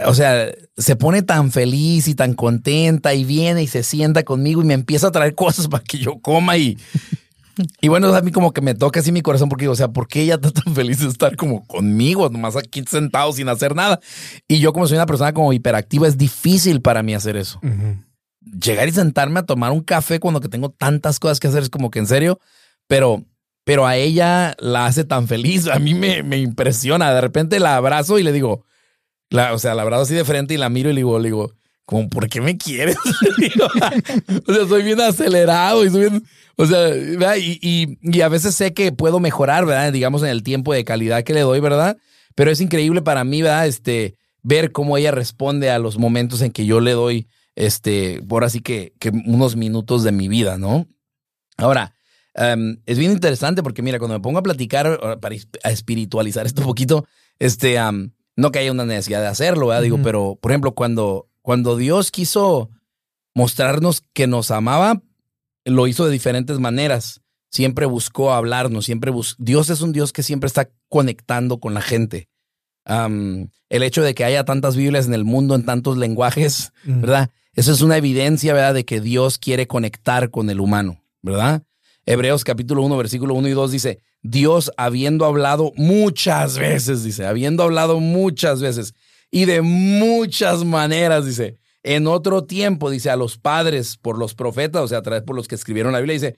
o 0.05 0.13
sea, 0.13 0.51
se 0.77 0.95
pone 0.95 1.21
tan 1.21 1.51
feliz 1.51 2.07
y 2.07 2.15
tan 2.15 2.33
contenta 2.33 3.13
y 3.13 3.23
viene 3.23 3.63
y 3.63 3.67
se 3.67 3.83
sienta 3.83 4.23
conmigo 4.23 4.61
y 4.61 4.65
me 4.65 4.73
empieza 4.73 5.07
a 5.07 5.11
traer 5.11 5.35
cosas 5.35 5.67
para 5.67 5.83
que 5.83 5.97
yo 5.97 6.19
coma 6.19 6.57
y, 6.57 6.77
y 7.81 7.87
bueno, 7.87 8.13
a 8.13 8.21
mí 8.21 8.31
como 8.31 8.53
que 8.53 8.61
me 8.61 8.75
toca 8.75 8.99
así 8.99 9.11
mi 9.11 9.21
corazón 9.21 9.49
porque, 9.49 9.67
o 9.67 9.75
sea, 9.75 9.89
¿por 9.89 10.07
qué 10.07 10.21
ella 10.21 10.35
está 10.35 10.51
tan 10.51 10.75
feliz 10.75 10.99
de 10.99 11.07
estar 11.07 11.35
como 11.35 11.65
conmigo, 11.65 12.29
nomás 12.29 12.55
aquí 12.55 12.83
sentado 12.87 13.31
sin 13.33 13.49
hacer 13.49 13.75
nada? 13.75 13.99
Y 14.47 14.59
yo 14.59 14.73
como 14.73 14.87
soy 14.87 14.97
una 14.97 15.05
persona 15.05 15.33
como 15.33 15.53
hiperactiva, 15.53 16.07
es 16.07 16.17
difícil 16.17 16.81
para 16.81 17.03
mí 17.03 17.13
hacer 17.13 17.37
eso. 17.37 17.59
Llegar 18.41 18.87
y 18.87 18.91
sentarme 18.91 19.39
a 19.39 19.45
tomar 19.45 19.71
un 19.71 19.81
café 19.81 20.19
cuando 20.19 20.39
que 20.39 20.49
tengo 20.49 20.69
tantas 20.69 21.19
cosas 21.19 21.39
que 21.39 21.47
hacer 21.47 21.63
es 21.63 21.69
como 21.69 21.91
que 21.91 21.99
en 21.99 22.07
serio, 22.07 22.39
pero, 22.87 23.25
pero 23.63 23.85
a 23.85 23.97
ella 23.97 24.55
la 24.59 24.85
hace 24.85 25.03
tan 25.03 25.27
feliz, 25.27 25.67
a 25.67 25.79
mí 25.79 25.93
me, 25.93 26.23
me 26.23 26.37
impresiona. 26.37 27.13
De 27.13 27.21
repente 27.21 27.59
la 27.59 27.75
abrazo 27.75 28.19
y 28.19 28.23
le 28.23 28.31
digo, 28.31 28.66
la, 29.29 29.53
o 29.53 29.59
sea, 29.59 29.75
la 29.75 29.83
verdad 29.83 30.01
así 30.01 30.13
de 30.13 30.25
frente 30.25 30.53
y 30.53 30.57
la 30.57 30.69
miro 30.69 30.89
y 30.89 30.93
le 30.93 30.99
digo, 30.99 31.21
digo, 31.21 31.53
como, 31.85 32.09
¿por 32.09 32.27
qué 32.27 32.41
me 32.41 32.57
quieres? 32.57 32.97
o 34.47 34.53
sea, 34.53 34.67
soy 34.67 34.83
bien 34.83 34.99
acelerado 34.99 35.85
y 35.85 35.89
soy 35.89 36.09
bien, 36.09 36.23
o 36.57 36.65
sea, 36.65 37.37
y, 37.37 37.97
y, 38.01 38.21
a 38.21 38.29
veces 38.29 38.55
sé 38.55 38.73
que 38.73 38.91
puedo 38.91 39.19
mejorar, 39.19 39.65
¿verdad? 39.65 39.93
Digamos, 39.93 40.21
en 40.23 40.29
el 40.29 40.43
tiempo 40.43 40.73
de 40.73 40.83
calidad 40.83 41.23
que 41.23 41.33
le 41.33 41.41
doy, 41.41 41.59
¿verdad? 41.59 41.97
Pero 42.35 42.51
es 42.51 42.59
increíble 42.61 43.01
para 43.01 43.23
mí, 43.23 43.41
¿verdad? 43.41 43.67
Este, 43.67 44.15
ver 44.43 44.71
cómo 44.71 44.97
ella 44.97 45.11
responde 45.11 45.69
a 45.69 45.79
los 45.79 45.97
momentos 45.97 46.41
en 46.41 46.51
que 46.51 46.65
yo 46.65 46.79
le 46.79 46.91
doy, 46.91 47.27
este, 47.55 48.21
por 48.27 48.43
así 48.43 48.59
que, 48.59 48.93
que 48.99 49.09
unos 49.09 49.55
minutos 49.55 50.03
de 50.03 50.11
mi 50.11 50.27
vida, 50.27 50.57
¿no? 50.57 50.87
Ahora, 51.57 51.95
um, 52.35 52.77
es 52.85 52.97
bien 52.97 53.11
interesante 53.11 53.63
porque, 53.63 53.81
mira, 53.81 53.97
cuando 53.97 54.15
me 54.15 54.21
pongo 54.21 54.39
a 54.39 54.43
platicar, 54.43 55.19
para 55.21 55.35
espiritualizar 55.63 56.45
esto 56.45 56.61
un 56.61 56.67
poquito, 56.67 57.05
este, 57.39 57.77
no 58.37 58.51
que 58.51 58.59
haya 58.59 58.71
una 58.71 58.85
necesidad 58.85 59.19
de 59.19 59.27
hacerlo, 59.27 59.67
¿verdad? 59.67 59.81
Digo, 59.83 59.99
pero 60.01 60.37
por 60.39 60.51
ejemplo, 60.51 60.73
cuando, 60.73 61.27
cuando 61.41 61.75
Dios 61.75 62.11
quiso 62.11 62.69
mostrarnos 63.33 64.01
que 64.13 64.27
nos 64.27 64.51
amaba, 64.51 65.01
lo 65.65 65.87
hizo 65.87 66.05
de 66.05 66.11
diferentes 66.11 66.59
maneras. 66.59 67.21
Siempre 67.49 67.85
buscó 67.85 68.31
hablarnos, 68.33 68.85
siempre 68.85 69.11
Dios 69.39 69.69
es 69.69 69.81
un 69.81 69.91
Dios 69.91 70.13
que 70.13 70.23
siempre 70.23 70.47
está 70.47 70.69
conectando 70.87 71.59
con 71.59 71.73
la 71.73 71.81
gente. 71.81 72.29
el 72.85 73.49
hecho 73.83 74.03
de 74.03 74.13
que 74.13 74.23
haya 74.23 74.45
tantas 74.45 74.75
Biblias 74.75 75.07
en 75.07 75.13
el 75.13 75.25
mundo 75.25 75.55
en 75.55 75.65
tantos 75.65 75.97
lenguajes, 75.97 76.71
¿verdad? 76.83 77.31
Eso 77.53 77.71
es 77.71 77.81
una 77.81 77.97
evidencia, 77.97 78.53
¿verdad? 78.53 78.75
De 78.75 78.85
que 78.85 79.01
Dios 79.01 79.39
quiere 79.39 79.67
conectar 79.67 80.29
con 80.29 80.49
el 80.51 80.59
humano, 80.59 81.03
¿verdad? 81.23 81.63
Hebreos 82.05 82.43
capítulo 82.43 82.83
1, 82.83 82.95
versículo 82.97 83.33
1 83.33 83.47
y 83.47 83.51
2 83.51 83.71
dice, 83.71 83.99
Dios 84.29 84.71
habiendo 84.77 85.25
hablado 85.25 85.71
muchas 85.75 86.57
veces, 86.57 87.03
dice, 87.03 87.25
habiendo 87.25 87.63
hablado 87.63 87.99
muchas 87.99 88.61
veces 88.61 88.93
y 89.31 89.45
de 89.45 89.61
muchas 89.61 90.65
maneras, 90.65 91.25
dice, 91.25 91.57
en 91.83 92.07
otro 92.07 92.43
tiempo, 92.43 92.89
dice, 92.89 93.09
a 93.09 93.15
los 93.15 93.37
padres 93.37 93.97
por 93.97 94.17
los 94.17 94.35
profetas, 94.35 94.81
o 94.81 94.87
sea, 94.87 94.97
a 94.99 95.01
través 95.01 95.23
por 95.23 95.35
los 95.35 95.47
que 95.47 95.55
escribieron 95.55 95.93
la 95.93 95.99
Biblia, 95.99 96.15
dice, 96.15 96.37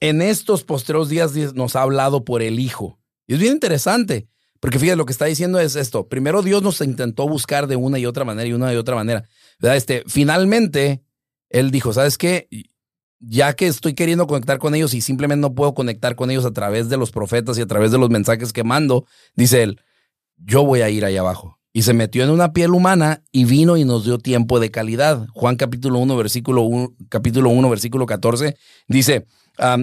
en 0.00 0.22
estos 0.22 0.64
postreros 0.64 1.08
días 1.08 1.34
nos 1.54 1.76
ha 1.76 1.82
hablado 1.82 2.24
por 2.24 2.42
el 2.42 2.58
Hijo. 2.58 2.98
Y 3.26 3.34
es 3.34 3.40
bien 3.40 3.54
interesante, 3.54 4.28
porque 4.60 4.78
fíjate, 4.78 4.96
lo 4.96 5.06
que 5.06 5.12
está 5.12 5.26
diciendo 5.26 5.58
es 5.58 5.76
esto. 5.76 6.08
Primero 6.08 6.42
Dios 6.42 6.62
nos 6.62 6.80
intentó 6.80 7.28
buscar 7.28 7.66
de 7.66 7.76
una 7.76 7.98
y 7.98 8.06
otra 8.06 8.24
manera 8.24 8.48
y 8.48 8.52
una 8.52 8.72
y 8.72 8.76
otra 8.76 8.94
manera. 8.94 9.24
Este, 9.60 10.04
finalmente, 10.06 11.02
Él 11.50 11.70
dijo, 11.70 11.92
¿sabes 11.92 12.16
qué? 12.16 12.48
Ya 13.20 13.54
que 13.54 13.66
estoy 13.66 13.94
queriendo 13.94 14.26
conectar 14.26 14.58
con 14.58 14.74
ellos 14.74 14.94
y 14.94 15.00
simplemente 15.00 15.40
no 15.40 15.54
puedo 15.54 15.74
conectar 15.74 16.16
con 16.16 16.30
ellos 16.30 16.44
a 16.44 16.52
través 16.52 16.88
de 16.88 16.96
los 16.96 17.10
profetas 17.10 17.58
y 17.58 17.62
a 17.62 17.66
través 17.66 17.90
de 17.90 17.98
los 17.98 18.10
mensajes 18.10 18.52
que 18.52 18.64
mando, 18.64 19.06
dice 19.34 19.62
él, 19.62 19.80
yo 20.36 20.64
voy 20.64 20.82
a 20.82 20.90
ir 20.90 21.04
allá 21.04 21.20
abajo. 21.20 21.58
Y 21.72 21.82
se 21.82 21.92
metió 21.92 22.24
en 22.24 22.30
una 22.30 22.52
piel 22.52 22.70
humana 22.70 23.22
y 23.32 23.44
vino 23.44 23.76
y 23.76 23.84
nos 23.84 24.04
dio 24.04 24.18
tiempo 24.18 24.60
de 24.60 24.70
calidad. 24.70 25.26
Juan 25.34 25.56
capítulo 25.56 25.98
1, 25.98 26.16
versículo 26.16 26.62
1, 26.62 26.94
capítulo 27.10 27.50
1, 27.50 27.68
versículo 27.68 28.06
14, 28.06 28.56
dice, 28.88 29.26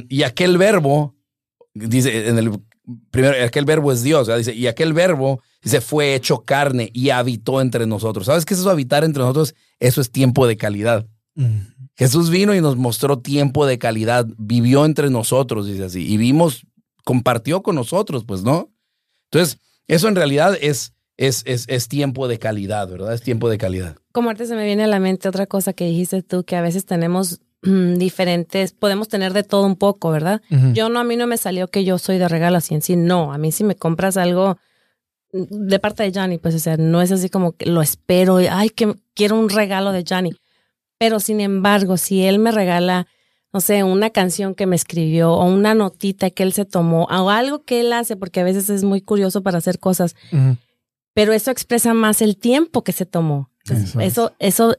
y 0.10 0.24
aquel 0.24 0.58
verbo, 0.58 1.16
dice 1.74 2.28
en 2.28 2.40
el 2.40 2.52
primero, 3.12 3.46
aquel 3.46 3.66
verbo 3.66 3.92
es 3.92 4.02
Dios, 4.02 4.28
dice, 4.38 4.54
y 4.56 4.68
aquel 4.68 4.94
verbo, 4.94 5.42
dice, 5.62 5.82
fue 5.82 6.16
hecho 6.16 6.44
carne 6.44 6.90
y 6.94 7.12
habitó 7.12 7.62
entre 7.62 7.86
nosotros. 7.86 8.26
¿Sabes 8.26 8.46
qué 8.46 8.56
es 8.56 8.60
eso, 8.60 8.72
habitar 8.72 9.04
entre 9.04 9.22
nosotros? 9.22 9.54
Eso 9.80 10.02
es 10.02 10.12
tiempo 10.12 10.48
de 10.48 10.58
calidad. 10.58 11.08
Jesús 11.96 12.30
vino 12.30 12.56
y 12.56 12.62
nos 12.62 12.76
mostró 12.76 13.20
tiempo 13.20 13.66
de 13.66 13.78
calidad, 13.78 14.28
vivió 14.38 14.86
entre 14.86 15.10
nosotros, 15.10 15.68
dice 15.68 15.86
así, 15.86 16.12
y 16.12 16.18
vimos, 16.18 16.66
compartió 17.04 17.62
con 17.62 17.76
nosotros, 17.76 18.24
pues, 18.26 18.44
¿no? 18.44 18.72
Entonces, 19.26 19.60
eso 19.88 20.08
en 20.08 20.16
realidad 20.16 20.58
es, 20.60 20.94
es, 21.18 21.44
es, 21.46 21.66
es 21.68 21.88
tiempo 21.88 22.28
de 22.28 22.40
calidad, 22.40 22.88
¿verdad? 22.90 23.14
Es 23.14 23.22
tiempo 23.22 23.50
de 23.50 23.58
calidad. 23.58 23.96
Como 24.12 24.30
antes 24.30 24.50
se 24.50 24.56
me 24.56 24.66
viene 24.66 24.84
a 24.84 24.88
la 24.88 25.00
mente 25.00 25.30
otra 25.30 25.46
cosa 25.46 25.74
que 25.74 25.86
dijiste 25.86 26.24
tú, 26.24 26.44
que 26.44 26.56
a 26.56 26.62
veces 26.62 26.86
tenemos 26.86 27.42
mm, 27.62 27.96
diferentes, 27.96 28.74
podemos 28.74 29.08
tener 29.08 29.34
de 29.34 29.44
todo 29.44 29.66
un 29.66 29.76
poco, 29.76 30.10
¿verdad? 30.12 30.42
Yo 30.74 30.90
no, 30.90 31.00
a 31.00 31.04
mí 31.04 31.16
no 31.16 31.28
me 31.28 31.38
salió 31.38 31.68
que 31.68 31.84
yo 31.84 32.00
soy 32.00 32.18
de 32.18 32.28
regalo 32.28 32.58
así 32.58 32.74
en 32.74 32.82
sí, 32.82 32.96
no, 32.96 33.34
a 33.34 33.38
mí 33.38 33.52
si 33.52 33.64
me 33.64 33.76
compras 33.76 34.18
algo 34.18 34.58
mm, 35.32 35.68
de 35.68 35.80
parte 35.80 36.04
de 36.04 36.20
Johnny, 36.20 36.40
pues, 36.40 36.56
o 36.56 36.60
sea, 36.60 36.78
no 36.78 37.04
es 37.04 37.12
así 37.12 37.30
como 37.30 37.52
que 37.52 37.68
lo 37.68 37.84
espero, 37.84 38.38
ay, 38.50 38.70
que 38.70 38.96
quiero 39.14 39.38
un 39.38 39.50
regalo 39.50 39.92
de 39.92 40.04
Johnny. 40.08 40.32
Pero 41.04 41.20
sin 41.20 41.42
embargo, 41.42 41.98
si 41.98 42.24
él 42.24 42.40
me 42.40 42.50
regala, 42.50 43.08
no 43.52 43.60
sé, 43.60 43.84
una 43.84 44.10
canción 44.12 44.56
que 44.56 44.66
me 44.66 44.78
escribió 44.78 45.34
o 45.34 45.44
una 45.44 45.76
notita 45.76 46.30
que 46.30 46.44
él 46.44 46.54
se 46.54 46.64
tomó 46.64 47.10
o 47.12 47.30
algo 47.30 47.66
que 47.66 47.82
él 47.82 47.92
hace, 47.92 48.16
porque 48.16 48.40
a 48.40 48.46
veces 48.46 48.70
es 48.70 48.86
muy 48.86 49.02
curioso 49.02 49.44
para 49.44 49.58
hacer 49.58 49.80
cosas, 49.80 50.16
pero 51.14 51.34
eso 51.34 51.52
expresa 51.52 51.94
más 51.94 52.22
el 52.22 52.38
tiempo 52.38 52.86
que 52.86 52.94
se 52.94 53.06
tomó. 53.06 53.50
eso, 54.00 54.32
eso, 54.40 54.78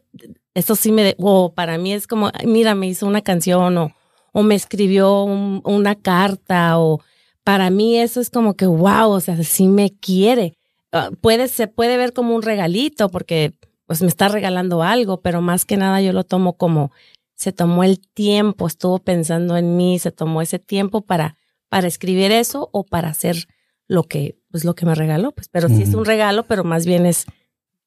eso, 0.54 0.76
sí 0.76 0.92
me, 0.92 1.14
o 1.18 1.52
para 1.52 1.76
mí 1.76 1.92
es 1.92 2.06
como, 2.06 2.30
mira, 2.46 2.74
me 2.74 2.86
hizo 2.86 3.06
una 3.06 3.20
canción 3.20 3.76
o, 3.76 3.92
o 4.32 4.42
me 4.42 4.54
escribió 4.54 5.24
una 5.24 5.94
carta 5.94 6.78
o 6.78 7.02
para 7.42 7.68
mí 7.68 7.98
eso 7.98 8.18
es 8.22 8.30
como 8.30 8.54
que, 8.54 8.64
wow, 8.64 9.10
o 9.10 9.20
sea, 9.20 9.44
sí 9.44 9.68
me 9.68 9.90
quiere. 9.90 10.56
Ah, 10.90 11.10
puede, 11.20 11.48
se 11.48 11.66
puede 11.66 11.98
ver 11.98 12.14
como 12.14 12.34
un 12.34 12.40
regalito 12.40 13.10
porque 13.10 13.52
pues 13.86 14.02
me 14.02 14.08
está 14.08 14.28
regalando 14.28 14.82
algo, 14.82 15.20
pero 15.20 15.40
más 15.40 15.64
que 15.64 15.76
nada 15.76 16.00
yo 16.00 16.12
lo 16.12 16.24
tomo 16.24 16.56
como 16.56 16.90
se 17.34 17.52
tomó 17.52 17.84
el 17.84 18.00
tiempo, 18.00 18.66
estuvo 18.66 18.98
pensando 19.00 19.56
en 19.56 19.76
mí, 19.76 19.98
se 19.98 20.12
tomó 20.12 20.40
ese 20.40 20.58
tiempo 20.58 21.02
para, 21.02 21.36
para 21.68 21.88
escribir 21.88 22.32
eso 22.32 22.70
o 22.72 22.84
para 22.84 23.08
hacer 23.08 23.48
lo 23.86 24.04
que, 24.04 24.38
pues 24.50 24.64
lo 24.64 24.74
que 24.74 24.86
me 24.86 24.94
regaló, 24.94 25.32
pues, 25.32 25.48
pero 25.48 25.68
sí 25.68 25.82
es 25.82 25.94
un 25.94 26.04
regalo, 26.04 26.46
pero 26.46 26.64
más 26.64 26.86
bien 26.86 27.06
es 27.06 27.26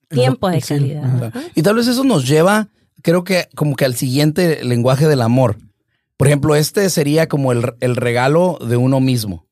tiempo 0.10 0.50
de 0.50 0.62
calidad. 0.62 1.34
Y 1.56 1.64
tal 1.64 1.76
vez 1.76 1.88
eso 1.88 2.04
nos 2.04 2.28
lleva, 2.28 2.68
creo 3.02 3.24
que 3.24 3.48
como 3.56 3.76
que 3.76 3.86
al 3.86 3.96
siguiente 3.96 4.64
lenguaje 4.64 5.08
del 5.08 5.22
amor. 5.22 5.58
Por 6.18 6.28
ejemplo, 6.28 6.56
este 6.56 6.90
sería 6.90 7.28
como 7.28 7.52
el, 7.52 7.74
el 7.80 7.96
regalo 7.96 8.60
de 8.60 8.78
uno 8.78 9.00
mismo. 9.00 9.46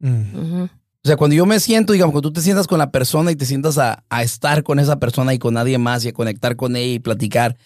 Mm. 0.00 0.64
O 1.04 1.08
sea, 1.08 1.16
cuando 1.16 1.36
yo 1.36 1.46
me 1.46 1.60
siento, 1.60 1.92
digamos, 1.92 2.12
cuando 2.12 2.28
tú 2.30 2.34
te 2.34 2.40
sientas 2.42 2.66
con 2.66 2.78
la 2.78 2.90
persona 2.90 3.30
y 3.30 3.36
te 3.36 3.46
sientas 3.46 3.78
a, 3.78 4.04
a 4.10 4.22
estar 4.22 4.62
con 4.64 4.78
esa 4.78 4.98
persona 4.98 5.32
y 5.32 5.38
con 5.38 5.54
nadie 5.54 5.78
más 5.78 6.04
y 6.04 6.08
a 6.08 6.12
conectar 6.12 6.56
con 6.56 6.74
ella 6.76 6.94
y 6.94 6.98
platicar 6.98 7.56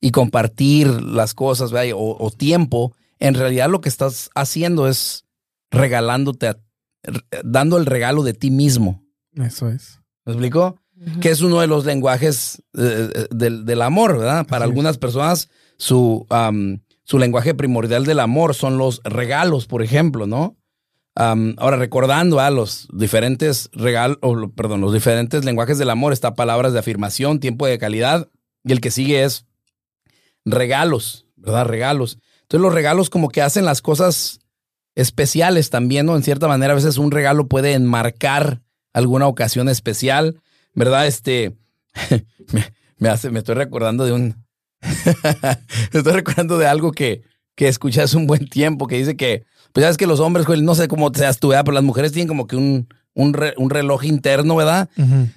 y 0.00 0.10
compartir 0.10 0.88
las 1.02 1.34
cosas, 1.34 1.70
¿verdad? 1.70 1.92
O, 1.96 2.16
o 2.18 2.30
tiempo, 2.30 2.94
en 3.18 3.34
realidad 3.34 3.68
lo 3.68 3.80
que 3.80 3.88
estás 3.88 4.30
haciendo 4.34 4.88
es 4.88 5.24
regalándote, 5.70 6.48
a- 6.48 6.58
dando 7.44 7.76
el 7.76 7.86
regalo 7.86 8.22
de 8.22 8.32
ti 8.32 8.50
mismo. 8.50 9.04
Eso 9.34 9.68
es. 9.68 10.00
¿Me 10.24 10.32
explico? 10.32 10.80
Que 11.20 11.30
es 11.30 11.42
uno 11.42 11.60
de 11.60 11.66
los 11.68 11.84
lenguajes 11.84 12.62
eh, 12.76 13.10
eh, 13.14 13.26
del, 13.30 13.64
del 13.64 13.82
amor, 13.82 14.18
¿verdad? 14.18 14.46
Para 14.46 14.64
Así 14.64 14.70
es. 14.70 14.70
algunas 14.70 14.98
personas, 14.98 15.48
su, 15.76 16.26
am, 16.30 16.80
su 17.04 17.18
lenguaje 17.18 17.54
primordial 17.54 18.04
del 18.04 18.18
amor 18.18 18.54
son 18.54 18.78
los 18.78 19.00
regalos, 19.04 19.66
por 19.66 19.82
ejemplo, 19.82 20.26
¿no? 20.26 20.56
Ahora, 21.18 21.76
recordando 21.76 22.38
a 22.38 22.48
los 22.50 22.86
diferentes 22.92 23.70
regalos, 23.72 24.18
perdón, 24.54 24.80
los 24.80 24.92
diferentes 24.92 25.44
lenguajes 25.44 25.76
del 25.76 25.90
amor, 25.90 26.12
está 26.12 26.36
palabras 26.36 26.72
de 26.72 26.78
afirmación, 26.78 27.40
tiempo 27.40 27.66
de 27.66 27.76
calidad, 27.76 28.28
y 28.62 28.70
el 28.70 28.80
que 28.80 28.92
sigue 28.92 29.24
es 29.24 29.44
regalos, 30.44 31.26
¿verdad? 31.34 31.66
Regalos. 31.66 32.18
Entonces, 32.42 32.62
los 32.62 32.72
regalos 32.72 33.10
como 33.10 33.30
que 33.30 33.42
hacen 33.42 33.64
las 33.64 33.82
cosas 33.82 34.38
especiales 34.94 35.70
también, 35.70 36.06
¿no? 36.06 36.14
En 36.14 36.22
cierta 36.22 36.46
manera, 36.46 36.72
a 36.72 36.76
veces 36.76 36.98
un 36.98 37.10
regalo 37.10 37.48
puede 37.48 37.72
enmarcar 37.72 38.62
alguna 38.92 39.26
ocasión 39.26 39.68
especial, 39.68 40.40
¿verdad? 40.72 41.08
Este, 41.08 41.56
me, 42.52 42.72
me 42.96 43.08
hace, 43.08 43.30
me 43.30 43.40
estoy 43.40 43.56
recordando 43.56 44.04
de 44.04 44.12
un, 44.12 44.46
me 45.92 45.98
estoy 45.98 46.12
recordando 46.12 46.58
de 46.58 46.68
algo 46.68 46.92
que, 46.92 47.22
que 47.56 47.66
escuché 47.66 48.02
hace 48.02 48.16
un 48.16 48.28
buen 48.28 48.48
tiempo, 48.48 48.86
que 48.86 48.98
dice 48.98 49.16
que, 49.16 49.44
pues 49.72 49.82
ya 49.82 49.88
ves 49.88 49.96
que 49.96 50.06
los 50.06 50.20
hombres, 50.20 50.46
güey, 50.46 50.60
no 50.62 50.74
sé 50.74 50.88
cómo 50.88 51.10
seas 51.14 51.38
tú, 51.38 51.48
¿verdad? 51.48 51.64
Pero 51.64 51.74
las 51.74 51.84
mujeres 51.84 52.12
tienen 52.12 52.28
como 52.28 52.46
que 52.46 52.56
un, 52.56 52.88
un, 53.14 53.32
re- 53.34 53.54
un 53.56 53.70
reloj 53.70 54.04
interno, 54.04 54.56
¿verdad? 54.56 54.88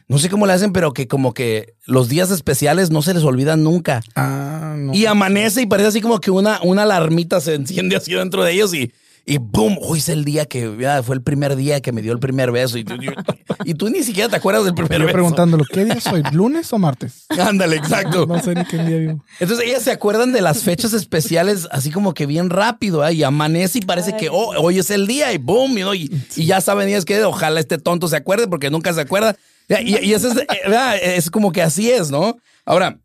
No 0.07 0.17
sé 0.17 0.29
cómo 0.29 0.45
le 0.47 0.53
hacen, 0.53 0.71
pero 0.73 0.93
que 0.93 1.07
como 1.07 1.33
que 1.33 1.73
los 1.85 2.09
días 2.09 2.31
especiales 2.31 2.91
no 2.91 3.01
se 3.01 3.13
les 3.13 3.23
olvidan 3.23 3.63
nunca. 3.63 4.01
Ah, 4.15 4.75
no. 4.77 4.93
Y 4.93 5.05
amanece 5.05 5.61
y 5.61 5.65
parece 5.65 5.89
así 5.89 6.01
como 6.01 6.19
que 6.19 6.31
una, 6.31 6.59
una 6.63 6.83
alarmita 6.83 7.39
se 7.41 7.55
enciende 7.55 7.95
así 7.95 8.13
dentro 8.13 8.43
de 8.43 8.53
ellos 8.53 8.73
y, 8.73 8.91
y 9.25 9.37
boom, 9.37 9.77
hoy 9.81 9.99
es 9.99 10.09
el 10.09 10.25
día 10.25 10.45
que 10.45 10.75
ya, 10.79 11.03
fue 11.03 11.15
el 11.15 11.21
primer 11.21 11.55
día 11.55 11.79
que 11.79 11.91
me 11.91 12.01
dio 12.01 12.11
el 12.11 12.19
primer 12.19 12.51
beso. 12.51 12.77
Y 12.77 12.83
tú, 12.83 12.95
y- 12.95 13.69
y 13.69 13.73
tú 13.75 13.89
ni 13.89 14.01
siquiera 14.03 14.27
te 14.29 14.35
acuerdas 14.35 14.65
del 14.65 14.73
primer 14.73 14.93
Yo 14.99 15.05
beso. 15.05 15.13
preguntándolo, 15.13 15.63
¿qué 15.71 15.85
día 15.85 16.01
soy? 16.01 16.23
¿Lunes 16.31 16.73
o 16.73 16.79
martes? 16.79 17.25
Ándale, 17.29 17.75
exacto. 17.75 18.25
No 18.25 18.41
sé 18.41 18.55
ni 18.55 18.65
qué 18.65 18.77
día 18.83 18.97
vivo. 18.97 19.23
Entonces 19.39 19.67
ellas 19.67 19.83
se 19.83 19.91
acuerdan 19.91 20.31
de 20.33 20.41
las 20.41 20.63
fechas 20.63 20.93
especiales 20.93 21.67
así 21.71 21.91
como 21.91 22.13
que 22.13 22.25
bien 22.25 22.49
rápido, 22.49 23.07
¿eh? 23.07 23.13
y 23.13 23.23
amanece 23.23 23.77
y 23.77 23.81
parece 23.81 24.17
que 24.17 24.29
oh, 24.29 24.53
hoy 24.59 24.79
es 24.79 24.89
el 24.89 25.05
día 25.07 25.31
y 25.33 25.37
boom, 25.37 25.77
y, 25.77 25.81
y, 26.05 26.21
y 26.35 26.45
ya 26.45 26.59
saben 26.59 26.87
ellas 26.89 27.05
que 27.05 27.23
ojalá 27.23 27.59
este 27.59 27.77
tonto 27.77 28.07
se 28.07 28.15
acuerde 28.17 28.47
porque 28.47 28.69
nunca 28.71 28.91
se 28.93 29.01
acuerda. 29.01 29.35
Y, 29.69 30.03
y 30.03 30.13
eso 30.13 30.29
es, 30.31 30.37
eh, 30.37 30.47
¿verdad? 30.65 30.97
es 31.01 31.29
como 31.29 31.51
que 31.51 31.61
así 31.61 31.89
es, 31.91 32.09
¿no? 32.11 32.37
Ahora, 32.65 32.97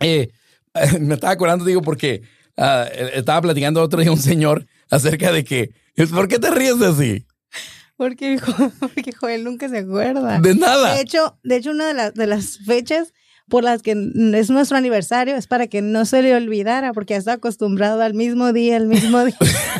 eh, 0.00 0.30
me 1.00 1.14
estaba 1.14 1.32
acordando, 1.34 1.64
digo, 1.66 1.82
porque 1.82 2.22
ah, 2.56 2.86
estaba 3.14 3.42
platicando 3.42 3.82
otro 3.82 4.00
día 4.00 4.10
un 4.10 4.18
señor 4.20 4.66
acerca 4.90 5.32
de 5.32 5.44
que, 5.44 5.70
¿por 6.12 6.28
qué 6.28 6.38
te 6.38 6.50
ríes 6.50 6.78
de 6.78 6.86
así? 6.86 7.26
Porque, 7.96 8.38
porque 8.80 9.12
Joel 9.12 9.44
nunca 9.44 9.68
se 9.68 9.78
acuerda. 9.78 10.40
De 10.40 10.54
nada. 10.54 10.94
De 10.94 11.02
hecho, 11.02 11.38
de 11.42 11.56
hecho 11.56 11.70
una 11.70 11.88
de, 11.88 11.94
las 11.94 12.14
de 12.14 12.26
las 12.26 12.58
fechas 12.64 13.12
por 13.48 13.64
las 13.64 13.82
que 13.82 13.92
es 14.34 14.48
nuestro 14.48 14.76
aniversario 14.76 15.36
es 15.36 15.46
para 15.46 15.66
que 15.66 15.82
no 15.82 16.06
se 16.06 16.22
le 16.22 16.34
olvidara, 16.34 16.92
porque 16.92 17.14
ya 17.14 17.18
está 17.18 17.32
acostumbrado 17.34 18.00
al 18.00 18.14
mismo 18.14 18.52
día, 18.52 18.76
al 18.76 18.86
mismo 18.86 19.22
día, 19.24 19.36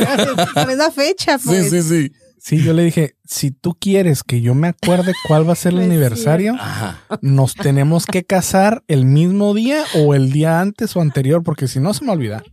a 0.06 0.16
la 0.54 0.66
misma 0.66 0.90
fecha. 0.90 1.38
Pues. 1.38 1.70
Sí, 1.70 1.82
sí, 1.82 1.88
sí. 1.88 2.12
Sí, 2.42 2.62
yo 2.62 2.72
le 2.72 2.84
dije, 2.84 3.16
si 3.24 3.50
tú 3.50 3.76
quieres 3.78 4.22
que 4.22 4.40
yo 4.40 4.54
me 4.54 4.68
acuerde 4.68 5.12
cuál 5.28 5.46
va 5.46 5.52
a 5.52 5.56
ser 5.56 5.72
el 5.72 5.76
No 5.78 5.82
es 5.82 5.88
aniversario, 5.88 6.54
Ajá. 6.54 6.98
nos 7.20 7.54
tenemos 7.54 8.06
que 8.06 8.24
casar 8.24 8.82
el 8.88 9.04
mismo 9.04 9.52
día 9.52 9.84
o 9.94 10.14
el 10.14 10.32
día 10.32 10.60
antes 10.60 10.96
o 10.96 11.02
anterior, 11.02 11.42
porque 11.42 11.68
si 11.68 11.80
no 11.80 11.92
se 11.92 12.00
me 12.00 12.08
va 12.08 12.14
a 12.14 12.16
olvidar. 12.16 12.44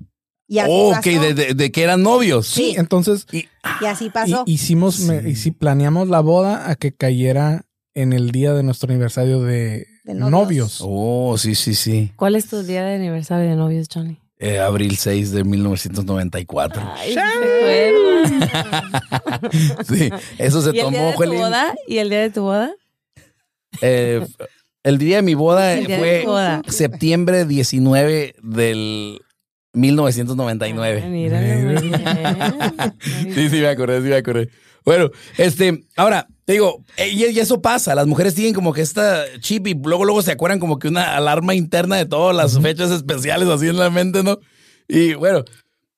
Y 0.47 0.59
así 0.59 0.71
Oh, 0.73 0.89
ok, 0.89 0.95
pasó. 0.95 1.09
de, 1.21 1.33
de- 1.33 1.53
de 1.53 1.71
que 1.71 1.83
eran 1.83 2.03
novios. 2.03 2.47
Sí, 2.47 2.75
entonces 2.77 3.25
Y, 3.31 3.45
Y 3.81 3.85
así 3.85 4.09
pasó. 4.09 4.43
hicimos, 4.45 4.99
me- 5.01 5.21
Sí. 5.23 5.29
y 5.29 5.35
sí, 5.35 5.51
planeamos 5.51 6.07
la 6.07 6.21
boda 6.21 6.69
a 6.69 6.75
que 6.75 6.93
cayera 6.93 7.65
en 7.93 8.13
el 8.13 8.31
día 8.31 8.53
de 8.53 8.63
nuestro 8.63 8.89
aniversario 8.91 9.41
de, 9.41 9.87
De 10.05 10.13
novios. 10.13 10.31
novios. 10.31 10.79
oh, 10.83 11.37
sí, 11.37 11.55
sí, 11.55 11.75
sí. 11.75 12.11
¿Cuál 12.15 12.35
es 12.35 12.47
tu 12.47 12.63
día 12.63 12.83
de 12.85 12.95
aniversario 12.95 13.49
de 13.49 13.55
novios, 13.55 13.87
Johnny? 13.93 14.19
Eh, 14.39 14.59
abril 14.59 14.97
6 14.97 15.31
de 15.31 15.43
1994. 15.43 16.81
Ay. 16.95 17.15
Sí, 19.87 20.09
eso 20.37 20.61
se 20.61 20.75
¿Y 20.75 20.79
el 20.79 20.89
día 20.91 21.11
tomó, 21.11 21.21
de 21.21 21.27
tu 21.27 21.33
boda? 21.33 21.75
¿Y 21.87 21.97
el 21.97 22.09
día 22.09 22.21
de 22.21 22.29
tu 22.29 22.41
boda? 22.41 22.71
Eh, 23.81 24.25
el 24.83 24.97
día 24.97 25.17
de 25.17 25.21
mi 25.21 25.35
boda 25.35 25.67
de 25.67 25.97
fue 25.97 26.21
tu 26.23 26.29
boda. 26.31 26.61
septiembre 26.67 27.45
19 27.45 28.35
del 28.41 29.21
1999. 29.77 31.01
Ay, 31.03 31.09
mira, 31.09 31.39
Mira. 31.39 32.93
Sí, 33.33 33.49
sí, 33.49 33.61
me 33.61 33.67
acordé, 33.67 34.01
sí, 34.01 34.07
me 34.09 34.15
acordé. 34.15 34.49
Bueno, 34.83 35.09
este, 35.37 35.83
ahora, 35.95 36.27
te 36.45 36.53
digo, 36.53 36.83
eh, 36.95 37.09
y, 37.09 37.25
y 37.25 37.39
eso 37.39 37.61
pasa, 37.61 37.93
las 37.93 38.07
mujeres 38.07 38.35
tienen 38.35 38.53
como 38.53 38.71
que 38.73 38.81
esta 38.81 39.23
chip 39.39 39.67
y 39.67 39.73
luego, 39.73 40.05
luego 40.05 40.21
se 40.21 40.31
acuerdan 40.31 40.59
como 40.59 40.79
que 40.79 40.87
una 40.87 41.15
alarma 41.17 41.53
interna 41.55 41.97
de 41.97 42.05
todas 42.05 42.35
las 42.35 42.59
fechas 42.61 42.91
especiales 42.91 43.49
así 43.49 43.67
en 43.67 43.77
la 43.77 43.89
mente, 43.89 44.23
¿no? 44.23 44.39
Y 44.87 45.13
bueno, 45.15 45.43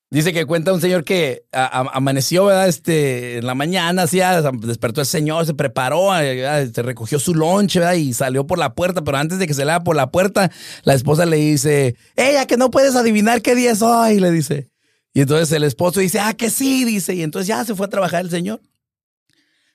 dice 0.09 0.33
que 0.33 0.45
cuenta 0.45 0.73
un 0.73 0.81
señor 0.81 1.03
que 1.03 1.43
amaneció, 1.51 2.45
¿verdad? 2.45 2.67
Este, 2.67 3.37
en 3.37 3.45
la 3.45 3.55
mañana, 3.55 4.03
así, 4.03 4.21
ah, 4.21 4.41
despertó 4.61 5.01
el 5.01 5.07
señor, 5.07 5.45
se 5.45 5.53
preparó, 5.53 6.11
ah, 6.11 6.21
se 6.21 6.81
recogió 6.81 7.19
su 7.19 7.35
lonche, 7.35 7.79
¿verdad? 7.79 7.95
Y 7.95 8.13
salió 8.13 8.47
por 8.47 8.57
la 8.57 8.73
puerta, 8.73 9.03
pero 9.03 9.17
antes 9.17 9.39
de 9.39 9.47
que 9.47 9.53
se 9.53 9.65
le 9.65 9.79
por 9.81 9.95
la 9.95 10.11
puerta, 10.11 10.51
la 10.83 10.93
esposa 10.93 11.25
le 11.25 11.37
dice, 11.37 11.95
ella 12.15 12.47
que 12.47 12.57
no 12.57 12.71
puedes 12.71 12.95
adivinar 12.95 13.41
qué 13.41 13.55
día 13.55 13.71
es 13.71 13.81
hoy, 13.81 14.19
le 14.19 14.31
dice. 14.31 14.69
Y 15.13 15.21
entonces 15.21 15.51
el 15.51 15.63
esposo 15.63 15.99
dice, 15.99 16.19
ah, 16.19 16.33
que 16.33 16.49
sí, 16.49 16.85
dice. 16.85 17.15
Y 17.15 17.23
entonces 17.23 17.47
ya 17.47 17.63
se 17.65 17.75
fue 17.75 17.87
a 17.87 17.89
trabajar 17.89 18.21
el 18.21 18.29
señor. 18.29 18.61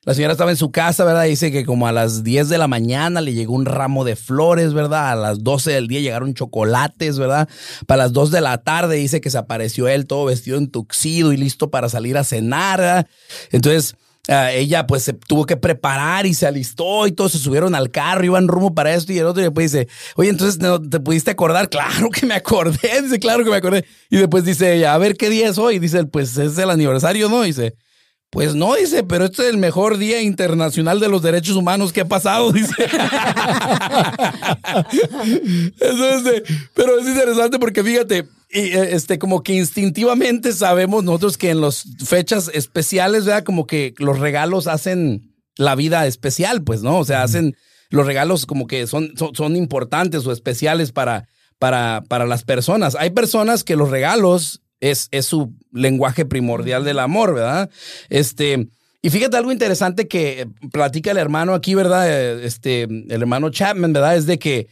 La 0.05 0.12
señora 0.12 0.33
estaba 0.33 0.51
en 0.51 0.59
su 0.59 0.71
casa, 0.71 1.05
¿verdad? 1.05 1.25
Dice 1.25 1.51
que 1.51 1.64
como 1.64 1.87
a 1.87 1.93
las 1.93 2.23
10 2.25 2.51
de 2.51 2.59
la 2.59 2.69
mañana 2.69 3.23
le 3.23 3.33
llegó 3.33 3.55
un 3.55 3.64
ramo 3.64 4.05
de 4.05 4.17
flores, 4.17 4.75
¿verdad? 4.75 5.12
A 5.12 5.14
las 5.14 5.43
12 5.43 5.73
del 5.73 5.88
día 5.88 6.01
llegaron 6.01 6.35
chocolates, 6.35 7.19
¿verdad? 7.19 7.49
Para 7.87 8.05
las 8.05 8.12
2 8.12 8.31
de 8.31 8.43
la 8.43 8.59
tarde 8.59 8.97
dice 8.97 9.23
que 9.23 9.31
se 9.31 9.38
apareció 9.38 9.88
él 9.88 10.07
todo 10.07 10.27
vestido 10.27 10.59
en 10.59 10.71
tuxido 10.71 11.33
y 11.33 11.38
listo 11.38 11.71
para 11.71 11.88
salir 11.88 12.19
a 12.19 12.25
cenar, 12.25 12.81
¿verdad? 12.81 13.07
Entonces 13.51 13.97
ah, 14.29 14.53
ella 14.53 14.87
pues 14.87 15.05
se 15.05 15.14
tuvo 15.14 15.47
que 15.47 15.57
preparar 15.57 16.27
y 16.27 16.35
se 16.35 16.47
alistó 16.47 17.07
y 17.07 17.12
todos 17.12 17.33
se 17.33 17.38
subieron 17.38 17.75
al 17.75 17.90
carro, 17.90 18.27
iban 18.27 18.47
rumbo 18.47 18.75
para 18.75 18.93
esto 18.93 19.11
y 19.11 19.19
el 19.19 19.25
otro 19.25 19.40
y 19.40 19.45
después 19.45 19.73
dice, 19.73 19.88
oye, 20.17 20.29
entonces 20.29 20.61
¿no 20.61 20.83
te 20.83 21.01
pudiste 21.01 21.31
acordar? 21.31 21.69
Claro 21.75 22.11
que 22.11 22.27
me 22.27 22.35
acordé, 22.35 23.01
dice, 23.03 23.19
claro 23.19 23.43
que 23.43 23.49
me 23.49 23.57
acordé. 23.57 23.87
Y 24.11 24.19
después 24.19 24.45
dice 24.45 24.75
ella, 24.75 24.93
a 24.93 24.99
ver, 24.99 25.17
¿qué 25.17 25.31
día 25.31 25.49
es 25.49 25.57
hoy? 25.57 25.79
Dice, 25.79 26.05
pues 26.05 26.37
es 26.37 26.59
el 26.59 26.69
aniversario, 26.69 27.31
¿no? 27.31 27.40
Dice, 27.40 27.75
pues 28.35 28.57
no, 28.57 28.75
dice, 28.75 29.05
pero 29.05 29.27
este 29.27 29.44
es 29.44 29.51
el 29.51 29.59
mejor 29.59 29.97
día 29.97 30.20
internacional 30.20 30.99
de 30.99 31.09
los 31.09 31.23
derechos 31.23 31.55
humanos 31.55 31.92
que 31.92 32.01
ha 32.01 32.09
pasado, 32.09 32.51
dice. 32.51 32.75
Entonces, 35.81 36.42
pero 36.75 36.99
es 36.99 37.07
interesante 37.07 37.61
porque 37.61 37.85
fíjate, 37.85 38.27
y, 38.51 38.59
eh, 38.59 38.97
este, 38.97 39.20
como 39.20 39.44
que 39.44 39.55
instintivamente 39.55 40.53
sabemos 40.53 41.05
nosotros 41.05 41.38
que 41.38 41.51
en 41.51 41.61
las 41.61 41.85
fechas 42.05 42.51
especiales, 42.53 43.25
¿verdad? 43.25 43.44
Como 43.44 43.68
que 43.68 43.94
los 43.99 44.18
regalos 44.18 44.66
hacen 44.66 45.33
la 45.57 45.77
vida 45.77 46.05
especial, 46.09 46.64
pues, 46.64 46.83
¿no? 46.83 46.99
O 46.99 47.05
sea, 47.05 47.23
hacen 47.23 47.55
los 47.90 48.05
regalos 48.05 48.47
como 48.47 48.66
que 48.66 48.88
son, 48.88 49.12
son, 49.16 49.37
son 49.37 49.55
importantes 49.55 50.27
o 50.27 50.33
especiales 50.33 50.90
para, 50.90 51.29
para, 51.61 52.03
para 52.09 52.27
las 52.27 52.42
personas. 52.42 52.97
Hay 52.97 53.11
personas 53.11 53.62
que 53.62 53.77
los 53.77 53.90
regalos 53.90 54.63
es, 54.90 55.09
es 55.11 55.27
su 55.27 55.53
lenguaje 55.73 56.25
primordial 56.25 56.85
del 56.85 56.99
amor, 56.99 57.35
¿verdad? 57.35 57.70
Este, 58.09 58.68
y 59.03 59.11
fíjate 59.11 59.37
algo 59.37 59.53
interesante 59.53 60.09
que 60.09 60.49
platica 60.73 61.11
el 61.11 61.18
hermano 61.18 61.55
aquí, 61.55 61.75
¿verdad? 61.75 62.07
Eh, 62.09 62.44
Este, 62.47 62.83
el 62.83 63.11
hermano 63.23 63.51
Chapman, 63.51 63.92
¿verdad? 63.92 64.16
Es 64.16 64.27
de 64.27 64.38
que 64.38 64.69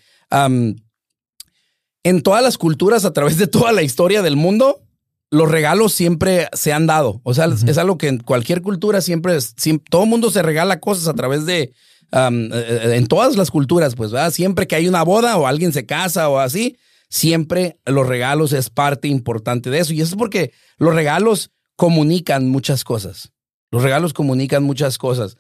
en 2.05 2.23
todas 2.23 2.43
las 2.43 2.59
culturas, 2.59 3.05
a 3.05 3.13
través 3.13 3.39
de 3.39 3.47
toda 3.47 3.73
la 3.73 3.83
historia 3.83 4.23
del 4.23 4.37
mundo, 4.37 4.83
los 5.31 5.51
regalos 5.51 5.93
siempre 5.93 6.49
se 6.53 6.73
han 6.73 6.87
dado. 6.87 7.21
O 7.25 7.33
sea, 7.33 7.47
es 7.47 7.79
algo 7.79 7.97
que 7.97 8.09
en 8.09 8.19
cualquier 8.19 8.61
cultura 8.61 9.01
siempre, 9.01 9.37
es- 9.37 9.55
siem- 9.57 9.83
todo 9.89 10.03
el 10.05 10.09
mundo 10.11 10.31
se 10.31 10.43
regala 10.43 10.81
cosas 10.81 11.09
a 11.09 11.15
través 11.15 11.47
de, 11.47 11.63
eh, 11.63 11.73
eh, 12.13 12.93
en 12.97 13.07
todas 13.07 13.37
las 13.37 13.51
culturas, 13.51 13.95
pues, 13.95 14.11
¿verdad? 14.11 14.31
Siempre 14.31 14.67
que 14.67 14.77
hay 14.77 14.89
una 14.89 15.03
boda 15.05 15.37
o 15.39 15.47
alguien 15.47 15.73
se 15.73 15.87
casa 15.87 16.29
o 16.29 16.39
así, 16.39 16.77
siempre 17.13 17.79
los 17.85 18.07
regalos 18.09 18.55
es 18.55 18.71
parte 18.71 19.07
importante 19.07 19.69
de 19.69 19.81
eso. 19.81 19.93
Y 19.93 20.01
eso 20.01 20.15
es 20.15 20.19
porque 20.19 20.53
los 20.79 20.95
regalos 20.95 21.51
comunican 21.77 22.49
muchas 22.49 22.85
cosas. 22.85 23.33
Los 23.71 23.83
regalos 23.83 24.15
comunican 24.15 24.63
muchas 24.63 24.97
cosas. 24.97 25.37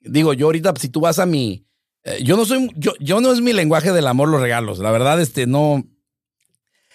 Digo, 0.00 0.32
yo 0.32 0.46
ahorita, 0.46 0.72
si 0.78 0.88
tú 0.88 1.00
vas 1.00 1.18
a 1.18 1.26
mi. 1.26 1.66
eh, 2.04 2.20
yo 2.22 2.36
no 2.36 2.44
soy. 2.44 2.70
Yo, 2.76 2.92
yo 3.00 3.20
no 3.20 3.32
es 3.32 3.40
mi 3.40 3.52
lenguaje 3.52 3.92
del 3.92 4.06
amor 4.06 4.28
los 4.28 4.40
regalos. 4.40 4.78
La 4.78 4.90
verdad, 4.92 5.20
este, 5.20 5.46
no. 5.46 5.84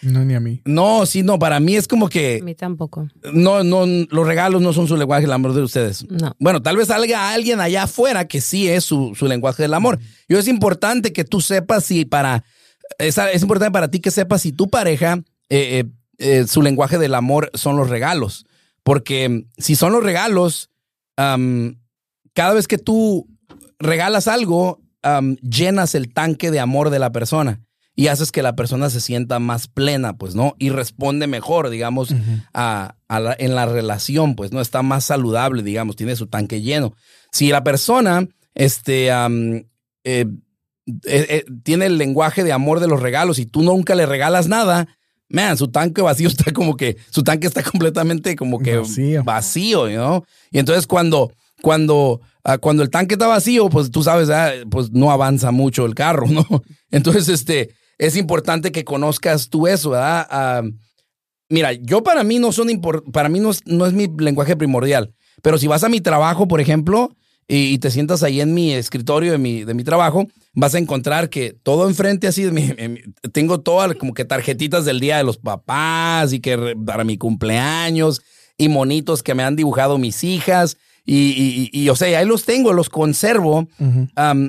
No, 0.02 0.24
ni 0.26 0.34
a 0.34 0.40
mí. 0.40 0.62
No, 0.66 1.06
sí, 1.06 1.24
no, 1.24 1.40
para 1.40 1.60
mí 1.62 1.76
es 1.78 1.88
como 1.88 2.08
A 2.08 2.10
que 2.10 2.42
mí 2.44 2.56
tampoco. 2.56 3.08
no, 3.34 3.64
no, 3.64 3.86
los 4.10 4.28
regalos 4.28 4.62
no 4.62 4.74
son 4.74 4.88
su 4.88 4.98
lenguaje 4.98 5.22
del 5.24 5.32
amor 5.32 5.54
de 5.54 5.62
ustedes. 5.62 6.06
No. 6.10 6.36
Bueno, 6.40 6.62
tal 6.62 6.76
vez 6.76 6.88
salga 6.90 7.32
alguien 7.32 7.62
allá 7.62 7.84
afuera 7.84 8.28
que 8.28 8.42
sí 8.42 8.68
es 8.68 8.84
su, 8.84 9.16
su 9.16 9.28
lenguaje 9.28 9.64
del 9.64 9.74
amor. 9.74 10.00
Y 10.28 10.36
es 10.36 10.48
importante 10.50 11.14
que 11.14 11.24
tú 11.24 11.40
sepas 11.40 11.86
si 11.86 12.04
para, 12.04 12.44
es, 12.98 13.18
es 13.18 13.42
importante 13.42 13.72
para 13.72 13.90
ti 13.90 14.00
que 14.00 14.12
sepas 14.12 14.42
si 14.42 14.52
tu 14.52 14.70
pareja, 14.70 15.20
eh, 15.50 15.80
eh, 15.80 15.86
eh, 16.18 16.48
su 16.48 16.62
lenguaje 16.62 16.98
del 16.98 17.16
amor 17.16 17.52
son 17.54 17.76
los 17.78 17.90
regalos. 17.90 18.46
Porque 18.84 19.28
mm, 19.30 19.46
si 19.58 19.76
son 19.76 19.94
los 19.94 20.04
regalos, 20.04 20.70
cada 22.34 22.54
vez 22.54 22.68
que 22.68 22.78
tú 22.78 23.28
regalas 23.80 24.28
algo, 24.28 24.80
llenas 25.42 25.96
el 25.96 26.14
tanque 26.14 26.50
de 26.52 26.60
amor 26.60 26.90
de 26.90 27.00
la 27.00 27.12
persona 27.12 27.62
y 27.96 28.08
haces 28.08 28.32
que 28.32 28.42
la 28.42 28.56
persona 28.56 28.90
se 28.90 29.02
sienta 29.02 29.38
más 29.40 29.68
plena, 29.68 30.18
pues, 30.18 30.34
¿no? 30.34 30.56
Y 30.58 30.70
responde 30.70 31.28
mejor, 31.28 31.70
digamos, 31.70 32.16
a, 32.54 32.96
a 33.08 33.20
la- 33.20 33.36
en 33.38 33.54
la 33.54 33.66
relación, 33.68 34.36
pues, 34.36 34.52
¿no? 34.52 34.62
Está 34.62 34.82
más 34.82 35.04
saludable, 35.06 35.62
digamos, 35.62 35.96
tiene 35.96 36.16
su 36.16 36.26
tanque 36.28 36.62
lleno. 36.62 36.94
Si 37.32 37.50
la 37.50 37.64
persona, 37.64 38.28
este, 38.56 39.10
eh, 40.06 40.26
eh, 40.86 41.26
eh, 41.30 41.46
tiene 41.64 41.86
el 41.86 41.98
lenguaje 41.98 42.44
de 42.44 42.52
amor 42.52 42.80
de 42.80 42.88
los 42.88 43.02
regalos 43.02 43.40
y 43.40 43.46
tú 43.46 43.64
nunca 43.64 43.96
le 43.96 44.06
regalas 44.06 44.48
nada, 44.48 44.88
man, 45.30 45.58
su 45.58 45.70
tanque 45.70 46.02
vacío 46.02 46.28
está 46.30 46.52
como 46.52 46.76
que, 46.76 46.98
su 47.10 47.24
tanque 47.24 47.48
está 47.48 47.64
completamente 47.64 48.36
como 48.36 48.60
que 48.60 48.78
Vacío. 48.78 49.24
vacío, 49.24 49.90
¿no? 49.90 50.26
Y 50.52 50.60
entonces 50.60 50.88
cuando, 50.88 51.32
cuando, 51.62 52.22
ah, 52.44 52.58
cuando 52.58 52.84
el 52.84 52.90
tanque 52.90 53.16
está 53.16 53.28
vacío, 53.28 53.70
pues 53.70 53.92
tú 53.92 54.04
sabes, 54.04 54.30
ah, 54.30 54.52
pues 54.70 54.92
no 54.92 55.12
avanza 55.12 55.52
mucho 55.52 55.86
el 55.86 55.96
carro, 55.96 56.28
¿no? 56.30 56.46
Entonces, 56.92 57.30
este, 57.30 57.70
es 57.98 58.18
importante 58.18 58.72
que 58.72 58.84
conozcas 58.84 59.50
tú 59.50 59.68
eso, 59.68 59.92
¿verdad? 59.92 60.28
Ah, 60.30 60.62
mira, 61.50 61.72
yo 61.74 62.04
para 62.04 62.24
mí 62.24 62.40
no 62.40 62.52
son 62.52 62.68
para 63.12 63.30
mí 63.30 63.40
no 63.40 63.52
es, 63.52 63.62
no 63.66 63.86
es 63.86 63.94
mi 63.94 64.08
lenguaje 64.18 64.58
primordial, 64.58 65.14
pero 65.42 65.58
si 65.58 65.68
vas 65.68 65.84
a 65.84 65.90
mi 65.90 66.02
trabajo, 66.02 66.48
por 66.48 66.60
ejemplo, 66.60 67.16
y, 67.48 67.78
te 67.80 67.92
sientas 67.92 68.24
ahí 68.24 68.42
en 68.42 68.54
mi 68.54 68.74
escritorio 68.74 69.32
de 69.32 69.38
mi, 69.38 69.64
de 69.64 69.74
mi 69.74 69.84
trabajo, 69.84 70.28
vas 70.54 70.76
a 70.76 70.80
encontrar 70.80 71.30
que 71.30 71.54
todo 71.54 71.88
enfrente 71.90 72.28
así, 72.28 72.44
de 72.44 72.52
mi- 72.54 72.72
en 72.78 72.94
mi- 72.94 73.02
tengo 73.32 73.60
todas 73.62 73.96
como 73.96 74.14
que 74.14 74.26
tarjetitas 74.26 74.86
del 74.86 75.00
día 75.00 75.18
de 75.18 75.24
los 75.24 75.38
papás 75.38 76.34
y 76.34 76.40
que 76.40 76.76
para 76.86 77.04
mi 77.04 77.18
cumpleaños 77.18 78.22
y 78.58 78.70
monitos 78.70 79.24
que 79.24 79.34
me 79.36 79.44
han 79.44 79.56
dibujado 79.56 79.98
mis 79.98 80.24
hijas. 80.24 80.78
Y, 81.06 81.70
y, 81.74 81.90
o 81.90 81.98
sea, 81.98 82.18
ahí 82.18 82.26
los 82.26 82.46
tengo, 82.46 82.72
los 82.72 82.88
conservo. 82.90 83.68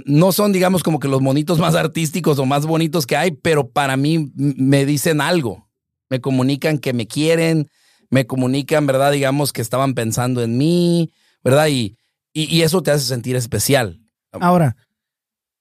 No 0.05 0.31
son, 0.33 0.53
digamos, 0.53 0.83
como 0.85 1.01
que 1.01 1.09
los 1.09 1.21
monitos 1.21 1.59
más 1.59 1.75
artísticos 1.75 2.39
o 2.39 2.47
más 2.47 2.65
bonitos 2.65 3.07
que 3.07 3.17
hay, 3.17 3.33
pero 3.33 3.71
para 3.71 3.97
mí 3.97 4.31
me 4.37 4.87
dicen 4.87 5.21
algo. 5.21 5.69
Me 6.11 6.21
comunican 6.21 6.79
que 6.79 6.93
me 6.93 7.09
quieren, 7.09 7.69
me 8.09 8.27
comunican, 8.27 8.87
¿verdad? 8.87 9.11
Digamos 9.11 9.53
que 9.53 9.63
estaban 9.63 9.95
pensando 9.95 10.43
en 10.43 10.57
mí, 10.57 11.11
¿verdad? 11.43 11.67
Y, 11.69 11.97
y, 12.35 12.55
y 12.55 12.62
eso 12.62 12.82
te 12.82 12.91
hace 12.91 13.07
sentir 13.07 13.37
especial. 13.37 14.03
Ahora, 14.32 14.76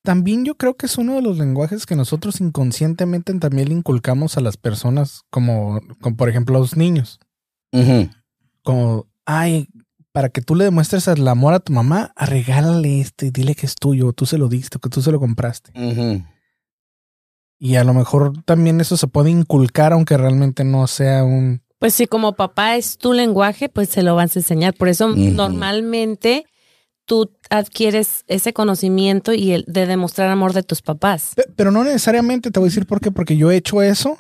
también 0.03 0.43
yo 0.43 0.55
creo 0.55 0.75
que 0.75 0.85
es 0.85 0.97
uno 0.97 1.15
de 1.15 1.21
los 1.21 1.37
lenguajes 1.37 1.85
que 1.85 1.95
nosotros 1.95 2.41
inconscientemente 2.41 3.33
también 3.35 3.69
le 3.69 3.75
inculcamos 3.75 4.37
a 4.37 4.41
las 4.41 4.57
personas, 4.57 5.21
como, 5.29 5.79
como 6.01 6.17
por 6.17 6.27
ejemplo 6.27 6.57
a 6.57 6.59
los 6.59 6.75
niños. 6.75 7.19
Como, 8.63 9.07
ay, 9.25 9.69
para 10.11 10.29
que 10.29 10.41
tú 10.41 10.55
le 10.55 10.65
demuestres 10.65 11.07
el 11.07 11.27
amor 11.27 11.53
a 11.53 11.59
tu 11.59 11.71
mamá, 11.73 12.13
regálale 12.17 12.99
este, 12.99 13.31
dile 13.31 13.55
que 13.55 13.65
es 13.65 13.75
tuyo, 13.75 14.11
tú 14.11 14.25
se 14.25 14.37
lo 14.37 14.49
diste, 14.49 14.77
que 14.77 14.89
tú 14.89 15.01
se 15.01 15.11
lo 15.11 15.19
compraste. 15.19 15.71
Y 17.57 17.75
a 17.75 17.83
lo 17.85 17.93
mejor 17.93 18.43
también 18.43 18.81
eso 18.81 18.97
se 18.97 19.07
puede 19.07 19.29
inculcar, 19.29 19.93
aunque 19.93 20.17
realmente 20.17 20.65
no 20.65 20.85
sea 20.87 21.23
un... 21.23 21.61
Pues 21.79 21.93
si 21.93 22.07
como 22.07 22.33
papá 22.33 22.75
es 22.75 22.97
tu 22.97 23.13
lenguaje, 23.13 23.69
pues 23.69 23.89
se 23.89 24.03
lo 24.03 24.15
vas 24.15 24.35
a 24.35 24.39
enseñar. 24.39 24.73
Por 24.73 24.89
eso 24.89 25.07
normalmente 25.15 26.45
tú 27.05 27.31
adquieres 27.49 28.23
ese 28.27 28.53
conocimiento 28.53 29.33
y 29.33 29.51
el 29.51 29.65
de 29.67 29.85
demostrar 29.85 30.29
amor 30.29 30.53
de 30.53 30.63
tus 30.63 30.81
papás. 30.81 31.33
Pe- 31.35 31.45
Pero 31.55 31.71
no 31.71 31.83
necesariamente, 31.83 32.51
te 32.51 32.59
voy 32.59 32.67
a 32.67 32.69
decir 32.69 32.85
por 32.85 32.99
qué, 33.01 33.11
porque 33.11 33.37
yo 33.37 33.51
he 33.51 33.57
hecho 33.57 33.81
eso 33.81 34.17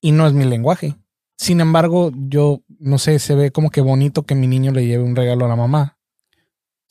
y 0.00 0.12
no 0.12 0.26
es 0.26 0.32
mi 0.32 0.44
lenguaje. 0.44 0.96
Sin 1.36 1.60
embargo, 1.60 2.10
yo 2.28 2.62
no 2.78 2.98
sé, 2.98 3.18
se 3.18 3.34
ve 3.34 3.50
como 3.50 3.70
que 3.70 3.80
bonito 3.80 4.24
que 4.24 4.34
mi 4.34 4.46
niño 4.46 4.72
le 4.72 4.86
lleve 4.86 5.04
un 5.04 5.16
regalo 5.16 5.46
a 5.46 5.48
la 5.48 5.56
mamá. 5.56 5.96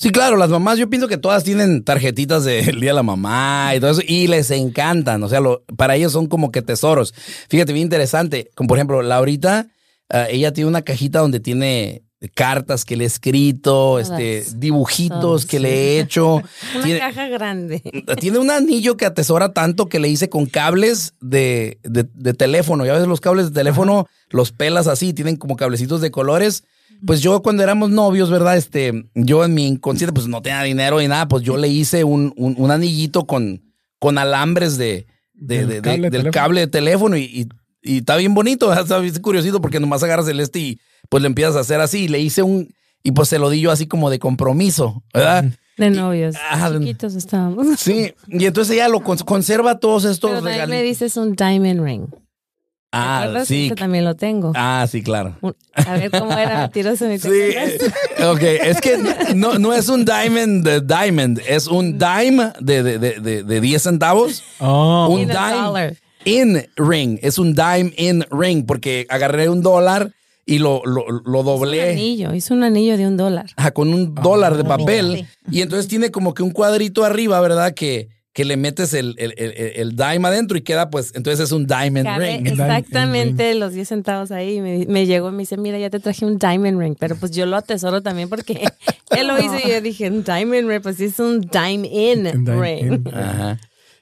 Sí, 0.01 0.11
claro, 0.11 0.38
las 0.38 0.49
mamás, 0.49 0.78
yo 0.80 0.89
pienso 0.89 1.09
que 1.09 1.17
todas 1.17 1.43
tienen 1.43 1.84
tarjetitas 1.84 2.45
del 2.45 2.80
Día 2.80 2.91
de 2.91 2.95
la 2.95 3.03
Mamá 3.03 3.74
y 3.76 3.82
todo 3.82 3.91
eso, 3.91 4.01
y 4.07 4.28
les 4.28 4.49
encantan, 4.49 5.22
o 5.24 5.28
sea, 5.28 5.41
lo- 5.41 5.65
para 5.76 5.95
ellos 5.97 6.13
son 6.13 6.28
como 6.28 6.51
que 6.51 6.61
tesoros. 6.61 7.13
Fíjate, 7.49 7.74
bien 7.74 7.84
interesante, 7.88 8.49
como 8.55 8.70
por 8.70 8.78
ejemplo, 8.78 9.01
Laurita, 9.01 9.67
ah, 10.09 10.28
ella 10.30 10.53
tiene 10.53 10.70
una 10.70 10.84
cajita 10.84 11.20
donde 11.20 11.41
tiene 11.41 12.03
cartas 12.36 12.84
que 12.86 12.97
le 12.97 13.05
he 13.05 13.07
escrito, 13.07 13.72
Todas. 14.01 14.09
este, 14.20 14.45
dibujitos 14.57 15.20
Todas, 15.22 15.45
que 15.45 15.57
sí. 15.57 15.63
le 15.63 15.70
he 15.72 15.99
hecho. 16.01 16.36
Una 16.76 16.84
Tiene- 16.84 16.99
caja 16.99 17.28
grande. 17.30 17.82
Tiene 18.20 18.39
un 18.39 18.51
anillo 18.51 18.97
que 18.97 19.05
atesora 19.05 19.53
tanto 19.53 19.88
que 19.88 19.99
le 19.99 20.09
hice 20.09 20.28
con 20.30 20.45
cables 20.45 21.13
de, 21.22 21.80
de- 21.84 22.07
de 22.13 22.34
teléfono. 22.34 22.86
Ya 22.86 22.93
ves, 22.93 23.07
los 23.07 23.22
cables 23.22 23.45
de 23.47 23.51
teléfono 23.53 24.07
los 24.30 24.51
pelas 24.51 24.88
así, 24.88 25.13
tienen 25.13 25.38
como 25.38 25.55
cablecitos 25.55 26.01
de 26.01 26.11
colores. 26.11 26.63
Pues 27.05 27.22
yo 27.22 27.41
cuando 27.41 27.63
éramos 27.63 27.89
novios, 27.91 28.30
¿verdad? 28.30 28.57
Este, 28.57 29.05
yo 29.15 29.45
en 29.45 29.53
mi 29.53 29.65
inconsciente, 29.67 30.11
pues 30.13 30.28
no 30.28 30.41
tenía 30.41 30.61
dinero 30.63 30.99
ni 30.99 31.07
nada, 31.07 31.28
pues 31.30 31.43
yo 31.43 31.55
le 31.55 31.70
hice 31.70 32.03
un, 32.03 32.34
un- 32.36 32.55
un 32.57 32.72
anillito 32.72 33.26
con, 33.26 33.61
con 33.99 34.17
alambres 34.17 34.78
de, 34.78 35.07
de- 35.34 35.65
Del 35.65 35.67
de- 35.70 35.76
de- 35.76 35.82
cable 35.82 35.97
de 35.97 36.01
del 36.01 36.11
teléfono. 36.11 36.32
cable 36.34 36.59
de 36.61 36.67
teléfono 36.67 37.15
y, 37.17 37.22
y- 37.24 37.47
y 37.82 37.99
está 37.99 38.15
bien 38.17 38.34
bonito, 38.34 38.71
está 38.73 38.99
bien 38.99 39.13
curiosito 39.21 39.61
porque 39.61 39.80
nomás 39.80 40.03
agarras 40.03 40.27
el 40.27 40.39
este 40.39 40.59
y 40.59 40.80
pues 41.09 41.21
le 41.21 41.27
empiezas 41.27 41.55
a 41.55 41.59
hacer 41.61 41.80
así. 41.82 42.05
Y 42.05 42.07
le 42.07 42.19
hice 42.19 42.43
un, 42.43 42.73
y 43.03 43.11
pues 43.11 43.30
se 43.30 43.39
lo 43.39 43.49
di 43.49 43.61
yo 43.61 43.71
así 43.71 43.88
como 43.88 44.09
de 44.09 44.19
compromiso, 44.19 45.03
¿verdad? 45.13 45.45
De 45.77 45.89
novios. 45.89 46.36
Ah, 46.51 46.69
de- 46.69 46.80
Chiquitos 46.80 47.15
estábamos. 47.15 47.80
Sí, 47.80 48.13
y 48.27 48.45
entonces 48.45 48.73
ella 48.75 48.89
lo 48.89 48.99
cons- 48.99 49.23
conserva 49.23 49.80
todos 49.80 50.03
estos 50.03 50.30
Pero 50.32 50.41
también 50.43 50.69
me 50.69 50.75
regalitos. 50.75 50.99
dices 50.99 51.17
un 51.17 51.36
diamond 51.36 51.84
ring. 51.86 52.07
¿Te 52.09 52.17
Ah, 52.91 53.43
sí. 53.45 53.67
Ese 53.67 53.75
también 53.75 54.03
lo 54.03 54.15
tengo. 54.15 54.51
Ah, 54.55 54.86
sí, 54.89 55.03
claro. 55.03 55.38
A 55.75 55.93
ver 55.93 56.09
cómo 56.09 56.32
era 56.36 56.57
mentiroso 56.61 57.05
mi 57.05 57.19
Sí, 57.19 57.30
ok, 58.25 58.41
es 58.41 58.82
que 58.82 58.97
no, 59.36 59.59
no 59.59 59.73
es 59.75 59.89
un 59.89 60.03
diamond 60.05 60.65
de 60.67 60.82
diamond, 60.82 61.39
es 61.47 61.67
un 61.67 61.99
dime 61.99 62.51
de, 62.59 62.82
de, 62.82 62.97
de, 62.97 63.19
de, 63.19 63.43
de 63.43 63.61
10 63.61 63.82
centavos. 63.84 64.43
Oh, 64.59 65.07
Un 65.11 65.19
dime 65.21 65.34
dollar. 65.34 65.95
In 66.26 66.65
ring, 66.76 67.20
es 67.22 67.38
un 67.39 67.53
dime 67.53 67.93
in 67.97 68.26
ring, 68.32 68.65
porque 68.65 69.05
agarré 69.09 69.49
un 69.49 69.61
dólar 69.61 70.11
y 70.45 70.57
lo, 70.59 70.82
lo, 70.86 71.05
lo 71.09 71.39
Un 71.39 71.45
doblé 71.45 71.91
anillo. 71.91 72.34
Hizo 72.34 72.53
un 72.55 72.63
anillo 72.63 72.97
de 72.97 73.05
un 73.07 73.17
dólar. 73.17 73.45
ajá, 73.55 73.72
con 73.72 73.93
un 73.93 74.15
dólar 74.15 74.57
de 74.57 74.63
papel. 74.63 75.13
Fíjate. 75.17 75.38
Y 75.51 75.61
entonces 75.61 75.88
tiene 75.88 76.09
como 76.11 76.34
que 76.34 76.41
un 76.43 76.51
cuadrito 76.51 77.03
arriba, 77.05 77.39
¿verdad? 77.39 77.74
Que, 77.76 78.07
que 78.34 78.45
le 78.45 78.57
metes 78.57 78.93
el, 78.95 79.13
el, 79.20 79.34
el, 79.38 79.53
el 79.76 79.95
dime 79.95 80.28
adentro 80.28 80.57
y 80.57 80.61
queda, 80.61 80.89
pues, 80.89 81.11
entonces 81.13 81.43
es 81.45 81.51
un 81.51 81.67
diamond 81.67 82.05
Cabe 82.05 82.38
ring. 82.38 82.47
exactamente 82.47 83.53
los 83.55 83.74
10 83.74 83.88
centavos 83.88 84.32
ahí. 84.32 84.59
Me, 84.61 84.86
me 84.88 85.05
llegó 85.05 85.30
y 85.30 85.34
me 85.34 85.39
dice, 85.39 85.57
mira, 85.57 85.78
ya 85.78 85.89
te 85.91 85.99
traje 85.99 86.26
un 86.26 86.38
diamond 86.39 86.80
ring. 86.80 86.95
Pero 86.99 87.15
pues 87.15 87.32
yo 87.32 87.45
lo 87.45 87.55
atesoro 87.57 88.01
también 88.01 88.28
porque 88.30 88.67
él 89.17 89.28
lo 89.28 89.38
hizo 89.39 89.55
y 89.63 89.70
yo 89.70 89.82
dije, 89.82 90.09
un 90.09 90.24
diamond 90.24 90.67
ring, 90.67 90.82
pues 90.82 90.99
es 90.99 91.20
un 91.20 91.41
dime 91.41 91.88
in 91.88 92.26
Un 92.28 92.61
ring. 92.61 92.86
in. 92.93 93.07
Ajá. 93.13 93.59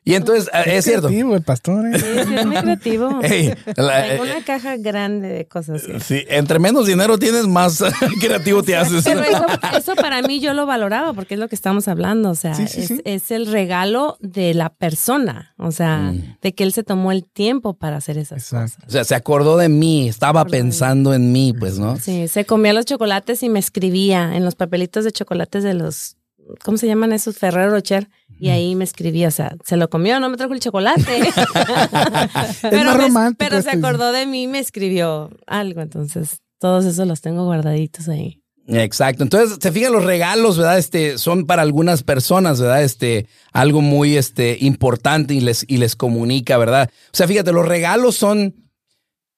Y 0.07 0.15
entonces, 0.15 0.49
ah, 0.53 0.61
es 0.63 0.85
cierto. 0.85 1.07
creativo 1.07 1.35
el 1.35 1.41
pastor. 1.43 1.85
¿eh? 1.87 1.99
Sí, 1.99 2.05
es 2.35 2.45
muy 2.45 2.55
creativo. 2.55 3.19
Ey, 3.23 3.53
la- 3.75 4.15
eh, 4.15 4.19
una 4.21 4.43
caja 4.45 4.77
grande 4.77 5.27
de 5.27 5.45
cosas. 5.47 5.83
sí, 6.03 6.23
entre 6.29 6.59
menos 6.59 6.87
dinero 6.87 7.17
tienes, 7.17 7.45
más 7.47 7.83
creativo 8.21 8.63
te 8.63 8.75
haces. 8.75 9.03
Pero 9.03 9.21
eso, 9.23 9.45
eso 9.77 9.95
para 9.95 10.21
mí 10.21 10.39
yo 10.39 10.53
lo 10.53 10.65
valoraba 10.65 11.13
porque 11.13 11.33
es 11.35 11.39
lo 11.39 11.47
que 11.47 11.55
estamos 11.55 11.87
hablando. 11.87 12.29
O 12.31 12.35
sea, 12.35 12.53
Sí, 12.55 12.67
sí, 12.67 12.81
es, 12.81 12.87
sí. 12.87 13.01
es 13.05 13.31
el 13.31 13.47
regalo 13.47 14.17
de 14.21 14.53
la 14.53 14.69
persona. 14.69 15.53
O 15.57 15.71
sea, 15.71 15.97
Mm. 15.97 16.37
de 16.41 16.53
que 16.53 16.63
él 16.63 16.71
se 16.73 16.83
tomó 16.83 17.11
el 17.11 17.23
tiempo 17.25 17.73
para 17.73 17.97
hacer 17.97 18.17
esas 18.17 18.43
Exacto. 18.43 18.75
cosas. 18.77 18.87
O 18.87 18.91
sea, 18.91 19.03
se 19.03 19.15
acordó 19.15 19.57
de 19.57 19.69
mí, 19.69 20.07
estaba 20.09 20.45
pensando 20.45 21.13
en 21.13 21.31
mí, 21.31 21.53
pues, 21.57 21.79
¿no? 21.79 21.97
Sí, 21.97 22.27
se 22.27 22.45
comía 22.45 22.73
los 22.73 22.85
chocolates 22.85 23.41
y 23.43 23.49
me 23.49 23.59
escribía 23.59 24.35
en 24.35 24.45
los 24.45 24.55
papelitos 24.55 25.03
de 25.03 25.11
chocolates 25.11 25.63
de 25.63 25.73
los, 25.73 26.16
¿cómo 26.63 26.77
se 26.77 26.87
llaman 26.87 27.13
esos? 27.13 27.37
Ferrero 27.37 27.71
Rocher. 27.71 28.09
Y 28.39 28.49
ahí 28.49 28.75
me 28.75 28.83
escribía, 28.83 29.29
o 29.29 29.31
sea, 29.31 29.55
se 29.65 29.77
lo 29.77 29.89
comió, 29.89 30.19
no 30.19 30.29
me 30.29 30.37
trajo 30.37 30.53
el 30.53 30.59
chocolate. 30.59 31.01
pero, 32.61 32.83
más 32.83 32.97
me- 32.97 33.03
romántico 33.03 33.37
pero 33.39 33.61
se 33.61 33.69
esto. 33.71 33.85
acordó 33.87 34.11
de 34.11 34.25
mí 34.25 34.43
y 34.43 34.47
me 34.47 34.59
escribió 34.59 35.29
algo. 35.47 35.81
Entonces, 35.81 36.39
todos 36.59 36.85
esos 36.85 37.07
los 37.07 37.21
tengo 37.21 37.45
guardaditos 37.45 38.09
ahí. 38.09 38.41
Exacto. 38.67 39.23
Entonces, 39.23 39.57
se 39.61 39.71
fijan 39.71 39.93
los 39.93 40.03
regalos, 40.03 40.57
¿verdad? 40.57 40.77
Este, 40.77 41.17
son 41.17 41.45
para 41.45 41.61
algunas 41.61 42.03
personas, 42.03 42.59
¿verdad? 42.59 42.83
Este, 42.83 43.27
algo 43.53 43.81
muy, 43.81 44.17
este, 44.17 44.57
importante 44.59 45.33
y 45.33 45.39
les, 45.39 45.63
y 45.67 45.77
les 45.77 45.95
comunica, 45.95 46.57
¿verdad? 46.57 46.89
O 47.07 47.15
sea, 47.17 47.27
fíjate, 47.27 47.53
los 47.53 47.65
regalos 47.65 48.15
son, 48.15 48.55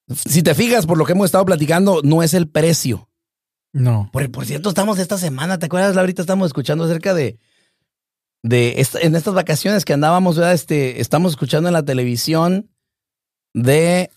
si 0.08 0.42
te 0.42 0.56
fijas 0.56 0.88
por 0.88 0.98
lo 0.98 1.06
que 1.06 1.12
hemos 1.12 1.26
estado 1.26 1.46
platicando, 1.46 2.02
no 2.04 2.24
es 2.24 2.34
el 2.34 2.50
precio. 2.50 3.09
No. 3.72 4.10
Por, 4.12 4.32
por 4.32 4.46
cierto, 4.46 4.70
estamos 4.70 5.00
esta 5.00 5.18
semana, 5.18 5.60
¿te 5.60 5.68
acuerdas? 5.68 5.96
Ahorita 5.96 6.22
estamos 6.22 6.48
escuchando 6.48 6.86
acerca 6.86 7.14
de, 7.14 7.38
de 8.44 8.86
en 9.02 9.16
estas 9.16 9.34
vacaciones 9.34 9.86
que 9.86 9.94
andábamos, 9.94 10.38
¿verdad? 10.38 10.54
Este, 10.54 11.02
estamos 11.02 11.34
escuchando 11.34 11.70
en 11.70 11.74
la 11.74 11.86
televisión 11.86 12.70
de 13.54 14.10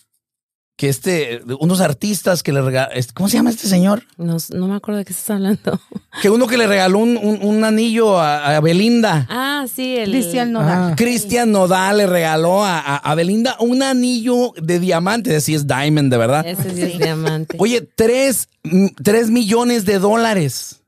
que 0.82 0.88
este, 0.88 1.40
unos 1.60 1.80
artistas 1.80 2.42
que 2.42 2.52
le 2.52 2.60
regalaron, 2.60 3.00
¿cómo 3.14 3.28
se 3.28 3.36
llama 3.36 3.50
este 3.50 3.68
señor? 3.68 4.02
No, 4.16 4.36
no 4.52 4.66
me 4.66 4.74
acuerdo 4.74 4.98
de 4.98 5.04
qué 5.04 5.12
estás 5.12 5.30
hablando. 5.30 5.80
Que 6.20 6.28
uno 6.28 6.48
que 6.48 6.58
le 6.58 6.66
regaló 6.66 6.98
un, 6.98 7.16
un- 7.16 7.38
un 7.40 7.62
anillo 7.64 8.18
a, 8.18 8.56
a 8.56 8.60
Belinda. 8.60 9.28
Ah, 9.30 9.64
sí, 9.72 9.96
el. 9.96 10.10
Cristian 10.10 10.50
Nodal. 10.50 10.92
Ah, 10.92 10.94
Cristian 10.96 11.52
Nodal 11.52 11.98
le 11.98 12.06
regaló 12.08 12.64
a, 12.64 12.80
a- 12.80 12.96
a 12.96 13.14
Belinda 13.14 13.56
un 13.60 13.80
anillo 13.84 14.52
de 14.60 14.80
diamante, 14.80 15.40
si 15.40 15.54
es 15.54 15.68
diamond, 15.68 16.10
de 16.10 16.18
verdad. 16.18 16.44
Ese 16.44 16.74
sí 16.74 16.82
es 16.82 16.98
diamante. 16.98 17.56
Oye, 17.60 17.80
tres, 17.94 18.48
tres 19.04 19.30
millones 19.30 19.84
de 19.84 20.00
dólares. 20.00 20.80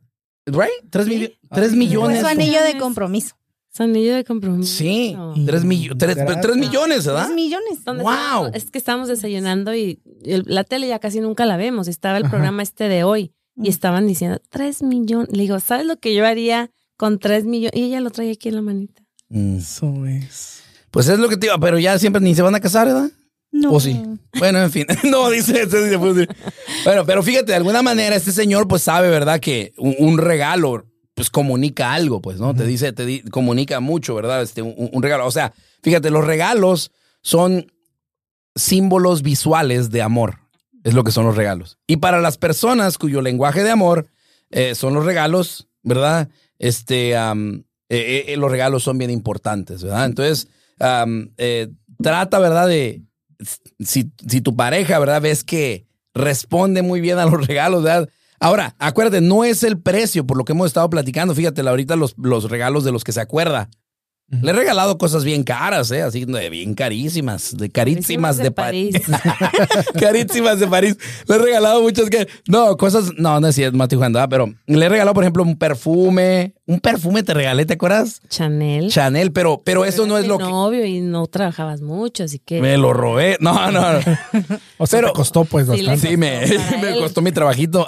¿Right? 0.47 0.91
Tres, 0.91 1.07
millo- 1.07 1.31
tres 1.53 1.69
Fue 1.69 1.77
millones. 1.79 2.21
su 2.21 2.27
anillo 2.27 2.63
de 2.65 2.77
compromiso. 2.79 3.37
Es 3.75 3.81
anillo 3.81 4.15
de 4.15 4.23
compromiso. 4.23 4.73
Sí, 4.73 5.17
tres, 5.47 5.65
millo- 5.65 5.97
tres, 5.99 6.17
tres 6.41 6.57
millones, 6.57 7.05
¿verdad? 7.07 7.25
Tres 7.25 7.35
millones. 7.35 7.85
¿Dónde 7.85 8.05
Wow. 8.05 8.13
estábamos? 8.13 8.51
Es 8.55 8.71
que 8.71 8.79
estábamos 8.79 9.09
desayunando 9.09 9.75
y 9.75 10.01
el- 10.25 10.45
la 10.47 10.63
tele 10.63 10.87
ya 10.87 11.01
casi 11.01 11.19
nunca 11.21 11.45
la 11.45 11.57
vemos. 11.57 11.89
Estaba 11.89 12.19
el 12.19 12.25
Ajá. 12.25 12.31
programa 12.31 12.63
este 12.63 12.89
de 12.89 13.03
hoy 13.03 13.33
y 13.61 13.69
estaban 13.69 14.07
diciendo 14.07 14.41
tres 14.49 14.81
millones. 14.83 15.29
Le 15.33 15.43
digo, 15.43 15.59
¿sabes 15.59 15.87
lo 15.87 15.97
que 15.99 16.15
yo 16.15 16.25
haría 16.25 16.71
con 16.97 17.19
tres 17.19 17.45
millones? 17.47 17.73
Y 17.75 17.83
ella 17.87 18.01
lo 18.01 18.11
trae 18.11 18.31
aquí 18.31 18.49
en 18.49 18.55
la 18.55 18.63
manita. 18.63 19.03
Mm. 19.29 19.57
Eso 19.57 20.07
es. 20.07 20.63
Pues 20.93 21.09
es 21.09 21.19
lo 21.19 21.29
que 21.29 21.37
te 21.37 21.47
iba, 21.47 21.59
pero 21.59 21.77
ya 21.81 21.99
siempre 21.99 22.23
ni 22.23 22.33
se 22.37 22.43
van 22.43 22.55
a 22.55 22.61
casar, 22.61 22.87
¿verdad? 22.87 23.11
No. 23.51 23.73
¿O 23.73 23.81
sí? 23.81 24.01
Bueno, 24.39 24.63
en 24.63 24.71
fin. 24.71 24.87
no, 25.11 25.31
dice, 25.31 25.67
decir. 25.67 26.29
Bueno, 26.85 27.05
pero 27.05 27.25
fíjate, 27.25 27.47
de 27.47 27.57
alguna 27.57 27.83
manera 27.83 28.15
este 28.15 28.31
señor 28.31 28.69
pues 28.69 28.83
sabe, 28.83 29.11
¿verdad? 29.11 29.41
Que 29.41 29.73
un, 29.79 29.97
un 29.99 30.19
regalo 30.19 30.85
pues 31.15 31.31
comunica 31.31 31.93
algo, 31.95 32.21
pues, 32.21 32.39
¿no? 32.41 32.55
Te 32.55 32.65
dice, 32.67 32.93
te 32.93 33.07
di- 33.07 33.23
comunica 33.23 33.81
mucho, 33.81 34.15
¿verdad? 34.15 34.43
Este, 34.43 34.63
un, 34.63 34.91
un 34.93 35.03
regalo. 35.03 35.27
O 35.27 35.31
sea, 35.31 35.53
fíjate, 35.83 36.11
los 36.11 36.25
regalos 36.27 36.91
son 37.23 37.73
símbolos 38.55 39.23
visuales 39.23 39.91
de 39.91 40.03
amor. 40.03 40.39
Es 40.83 40.95
lo 40.95 41.03
que 41.05 41.13
son 41.13 41.25
los 41.25 41.37
regalos. 41.37 41.79
Y 41.87 41.97
para 41.97 42.21
las 42.21 42.37
personas 42.37 42.99
cuyo 42.99 43.23
lenguaje 43.23 43.63
de 43.63 43.71
amor 43.71 44.09
eh, 44.51 44.75
son 44.75 44.95
los 44.95 45.05
regalos, 45.07 45.69
¿verdad? 45.83 46.29
Este, 46.59 47.13
eh, 47.15 47.65
eh, 47.89 48.37
los 48.37 48.51
regalos 48.51 48.83
son 48.83 48.99
bien 48.99 49.11
importantes, 49.11 49.83
¿verdad? 49.83 50.05
Entonces, 50.07 50.49
trata, 52.03 52.39
¿verdad? 52.39 52.69
De, 52.69 53.03
si, 53.81 54.11
si 54.29 54.41
tu 54.41 54.57
pareja, 54.57 54.99
¿verdad? 54.99 55.23
Ves 55.23 55.45
que 55.45 55.87
responde 56.15 56.83
muy 56.83 57.01
bien 57.01 57.19
a 57.19 57.25
los 57.27 57.47
regalos, 57.47 57.83
¿verdad? 57.83 58.09
Ahora, 58.45 58.77
acuérdate, 58.79 59.23
no 59.23 59.43
es 59.43 59.63
el 59.63 59.81
precio 59.81 60.27
por 60.27 60.37
lo 60.37 60.45
que 60.45 60.53
hemos 60.53 60.67
estado 60.67 60.91
platicando. 60.91 61.35
Fíjate, 61.35 61.63
ahorita 61.63 61.97
los, 61.97 62.15
los 62.19 62.51
regalos 62.51 62.85
de 62.85 62.93
los 62.93 63.03
que 63.03 63.13
se 63.13 63.23
acuerda. 63.23 63.71
Le 64.31 64.51
he 64.51 64.55
regalado 64.55 64.99
cosas 64.99 65.23
bien 65.23 65.45
caras, 65.45 65.91
¿eh? 65.91 66.03
Así, 66.03 66.25
de 66.25 66.51
bien 66.51 66.75
carísimas, 66.75 67.57
de 67.57 67.71
carísimas 67.71 68.37
de, 68.39 68.51
París. 68.53 68.97
carísimas 69.99 70.59
de 70.61 70.67
París. 70.67 70.97
Le 71.29 71.35
he 71.35 71.39
regalado 71.39 71.83
muchas 71.83 72.09
que. 72.11 72.27
No, 72.49 72.77
cosas. 72.77 73.11
No, 73.19 73.39
no 73.41 73.49
es 73.49 73.55
cierto, 73.55 73.77
Mati 73.77 73.97
jugando, 73.97 74.19
¿verdad? 74.19 74.29
Pero 74.31 74.55
le 74.67 74.87
he 74.87 74.89
regalado, 74.89 75.15
por 75.15 75.25
ejemplo, 75.25 75.43
un 75.43 75.57
perfume. 75.57 76.55
Un 76.67 76.81
perfume 76.81 77.23
te 77.23 77.35
regalé, 77.35 77.67
¿te 77.67 77.75
acuerdas? 77.75 78.23
Chanel. 78.31 78.89
Chanel, 78.91 79.33
pero, 79.33 79.61
pero 79.63 79.85
eso 79.85 80.07
no 80.07 80.17
es 80.17 80.27
lo 80.27 80.39
que. 80.39 80.45
novio 80.45 80.85
y 80.87 81.01
no 81.01 81.27
trabajabas 81.27 81.83
mucho, 81.83 82.25
así 82.25 82.39
que. 82.39 82.61
Me 82.61 82.79
lo 82.79 82.93
robé. 82.93 83.37
No, 83.41 83.71
no. 83.71 83.93
no. 83.93 83.99
O 84.79 84.87
sea, 84.87 84.99
Pero- 85.01 85.13
te 85.13 85.17
costó 85.17 85.45
pues 85.45 85.67
Sí, 85.67 85.71
bastante. 85.87 86.09
Sí, 86.09 86.17
me, 86.17 86.41
Para 86.57 86.79
me 86.83 86.89
él. 86.95 86.99
costó 87.01 87.21
mi 87.23 87.31
trabajito. 87.33 87.87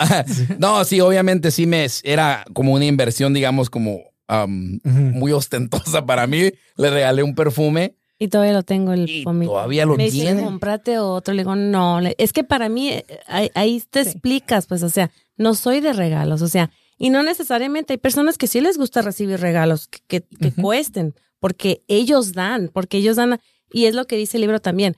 No, 0.58 0.84
sí, 0.84 1.00
obviamente 1.00 1.50
sí 1.50 1.66
me 1.66 1.86
era 2.04 2.44
como 2.52 2.72
una 2.72 2.84
inversión, 2.84 3.34
digamos, 3.34 3.70
como 3.70 4.00
am, 4.28 4.80
Ujú. 4.84 4.90
muy 4.92 5.32
ostentosa 5.32 6.04
para 6.06 6.26
mí. 6.26 6.50
Le 6.76 6.90
regalé 6.90 7.22
un 7.22 7.34
perfume. 7.34 7.94
Y 8.18 8.28
todavía 8.28 8.54
lo 8.54 8.62
tengo 8.62 8.92
el 8.94 9.08
Y 9.10 9.24
todavía 9.24 9.84
lo 9.84 9.96
Me 9.96 10.04
dice, 10.04 10.22
tiene. 10.22 10.42
comprate 10.42 10.98
otro. 10.98 11.34
Le 11.34 11.42
digo, 11.42 11.54
no. 11.54 12.00
Es 12.18 12.32
que 12.32 12.44
para 12.44 12.68
mí, 12.68 12.88
eh, 12.90 13.04
ahí, 13.26 13.50
ahí 13.54 13.82
te 13.90 14.04
Sí. 14.04 14.10
explicas, 14.10 14.66
pues, 14.66 14.82
o 14.82 14.88
sea, 14.88 15.10
no 15.36 15.54
soy 15.54 15.80
de 15.80 15.92
regalos, 15.92 16.40
o 16.40 16.48
sea, 16.48 16.70
y 16.98 17.10
no 17.10 17.22
necesariamente 17.22 17.92
hay 17.92 17.98
personas 17.98 18.38
que 18.38 18.46
sí 18.46 18.62
les 18.62 18.78
gusta 18.78 19.02
recibir 19.02 19.38
regalos 19.38 19.86
que, 19.88 19.98
que, 20.08 20.20
que 20.22 20.48
Ujú. 20.48 20.62
cuesten, 20.62 21.14
porque 21.40 21.82
ellos 21.88 22.32
dan, 22.32 22.70
porque 22.72 22.96
ellos 22.96 23.16
dan, 23.16 23.38
y 23.70 23.84
es 23.84 23.94
lo 23.94 24.06
que 24.06 24.16
dice 24.16 24.38
el 24.38 24.40
libro 24.42 24.60
también. 24.60 24.96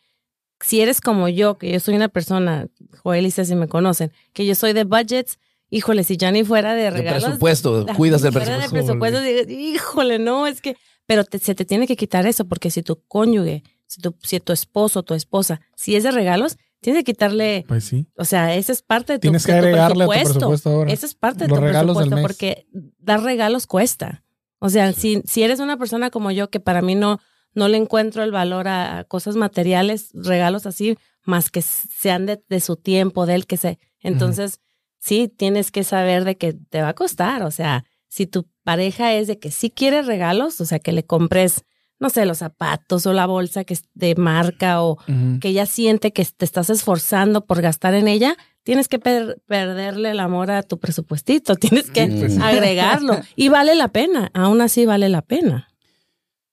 Si 0.61 0.81
eres 0.81 1.01
como 1.01 1.29
yo, 1.29 1.59
que 1.59 1.72
yo 1.72 1.81
soy 1.81 1.97
una 1.97 2.09
persona, 2.09 2.68
Joel 3.03 3.26
y 3.26 3.33
Ceci 3.33 3.57
me 3.57 3.66
conocen, 3.66 4.12
que 4.33 4.47
yo 4.47 4.55
soy 4.55 4.72
de 4.74 4.85
budgets, 4.85 5.39
híjole, 5.71 6.05
si 6.05 6.16
ya 6.16 6.31
ni 6.31 6.45
fuera 6.45 6.75
de 6.75 6.85
De 6.85 6.91
regalos. 6.91 7.25
presupuesto. 7.25 7.87
Ah, 7.89 7.95
Cuidas 7.97 8.25
el 8.25 8.33
fuera 8.33 8.47
de 8.59 8.69
presupuesto. 8.69 8.99
presupuesto, 8.99 9.21
digo, 9.47 9.61
híjole, 9.75 10.19
no, 10.19 10.47
es 10.47 10.61
que, 10.61 10.77
pero 11.07 11.25
te- 11.25 11.39
se 11.39 11.55
te 11.55 11.64
tiene 11.64 11.87
que 11.87 11.97
quitar 11.97 12.27
eso, 12.27 12.47
porque 12.47 12.71
si 12.71 12.83
tu 12.83 13.03
cónyuge, 13.07 13.62
si 13.87 14.01
tu, 14.01 14.14
si 14.23 14.41
tu 14.41 14.53
esposo, 14.53 15.03
tu 15.03 15.14
esposa, 15.14 15.61
si 15.77 15.97
es 15.97 16.03
de 16.03 16.11
regalos, 16.11 16.57
tienes 16.81 17.01
que 17.05 17.12
quitarle, 17.12 17.64
Pues 17.66 17.85
sí. 17.85 18.07
o 18.16 18.25
sea, 18.25 18.55
esa 18.55 18.73
es 18.73 18.83
parte 18.83 19.14
de 19.14 19.19
tu, 19.19 19.23
Tienes 19.23 19.45
que 19.47 19.53
de 19.53 19.59
tu 19.61 19.64
agregarle 19.66 20.05
a 20.05 20.07
tu 20.07 20.12
presupuesto 20.12 20.71
ahora. 20.71 20.93
Esa 20.93 21.07
es 21.07 21.14
parte 21.14 21.45
de 21.45 21.49
Los 21.49 21.59
tu 21.59 21.64
regalos 21.64 21.99
del 21.99 22.09
presupuesto, 22.11 22.16
mes. 22.16 22.23
porque 22.23 22.66
dar 22.99 23.23
regalos 23.23 23.66
cuesta. 23.66 24.25
O 24.61 24.69
sea, 24.71 24.93
si, 24.93 25.23
si 25.25 25.43
eres 25.43 25.61
una 25.61 25.77
persona 25.77 26.11
como 26.11 26.31
yo, 26.31 26.51
que 26.51 26.61
para 26.61 26.83
mí 26.83 26.95
no, 26.95 27.19
no 27.55 27.69
le 27.69 27.77
encuentro 27.79 28.23
el 28.23 28.31
valor 28.33 28.69
a, 28.69 28.99
a 28.99 29.05
cosas 29.05 29.37
materiales, 29.37 30.11
regalos 30.14 30.66
así, 30.66 30.99
más 31.25 31.51
que 31.51 31.62
sean 31.62 32.27
de, 32.27 32.43
de 32.49 32.61
su 32.61 32.77
tiempo, 32.77 33.25
de 33.27 33.35
él 33.37 33.47
que 33.47 33.57
se. 33.57 33.79
Entonces, 34.01 34.61
sí, 34.99 35.28
tienes 35.34 35.70
que 35.70 35.84
saber 35.84 36.24
de 36.24 36.36
que 36.36 36.53
te 36.53 36.82
va 36.82 36.88
a 36.90 36.94
costar. 36.94 37.42
O 37.42 37.51
sea, 37.51 37.84
si 38.09 38.26
tu 38.26 38.49
pareja 38.64 39.14
es 39.14 39.26
de 39.26 39.38
que 39.38 39.51
sí 39.51 39.70
quiere 39.70 40.03
regalos, 40.03 40.61
o 40.61 40.64
sea, 40.64 40.78
que 40.78 40.92
le 40.92 41.05
compres, 41.05 41.64
no 42.01 42.11
sé, 42.11 42.24
los 42.26 42.38
zapatos 42.38 43.07
o 43.07 43.12
la 43.12 43.26
bolsa 43.26 43.64
que 43.64 43.74
es 43.74 43.82
de 43.94 44.14
marca 44.14 44.82
o 44.82 44.99
que 45.40 45.49
ella 45.49 45.66
siente 45.66 46.12
que 46.12 46.24
te 46.24 46.44
estás 46.44 46.70
esforzando 46.70 47.44
por 47.46 47.61
gastar 47.61 47.94
en 47.94 48.09
ella, 48.09 48.36
tienes 48.62 48.88
que 48.88 48.99
per- 48.99 49.40
perderle 49.46 50.11
el 50.11 50.20
amor 50.20 50.51
a 50.51 50.62
tu 50.62 50.78
presupuestito, 50.78 51.57
tienes 51.57 51.90
que 51.90 52.07
pues 52.07 52.38
agregarlo. 52.38 53.18
Y 53.36 53.49
vale 53.49 53.74
la 53.74 53.88
pena, 53.88 54.30
aún 54.34 54.61
así 54.61 54.84
vale 54.86 55.09
la 55.09 55.22
pena. 55.22 55.68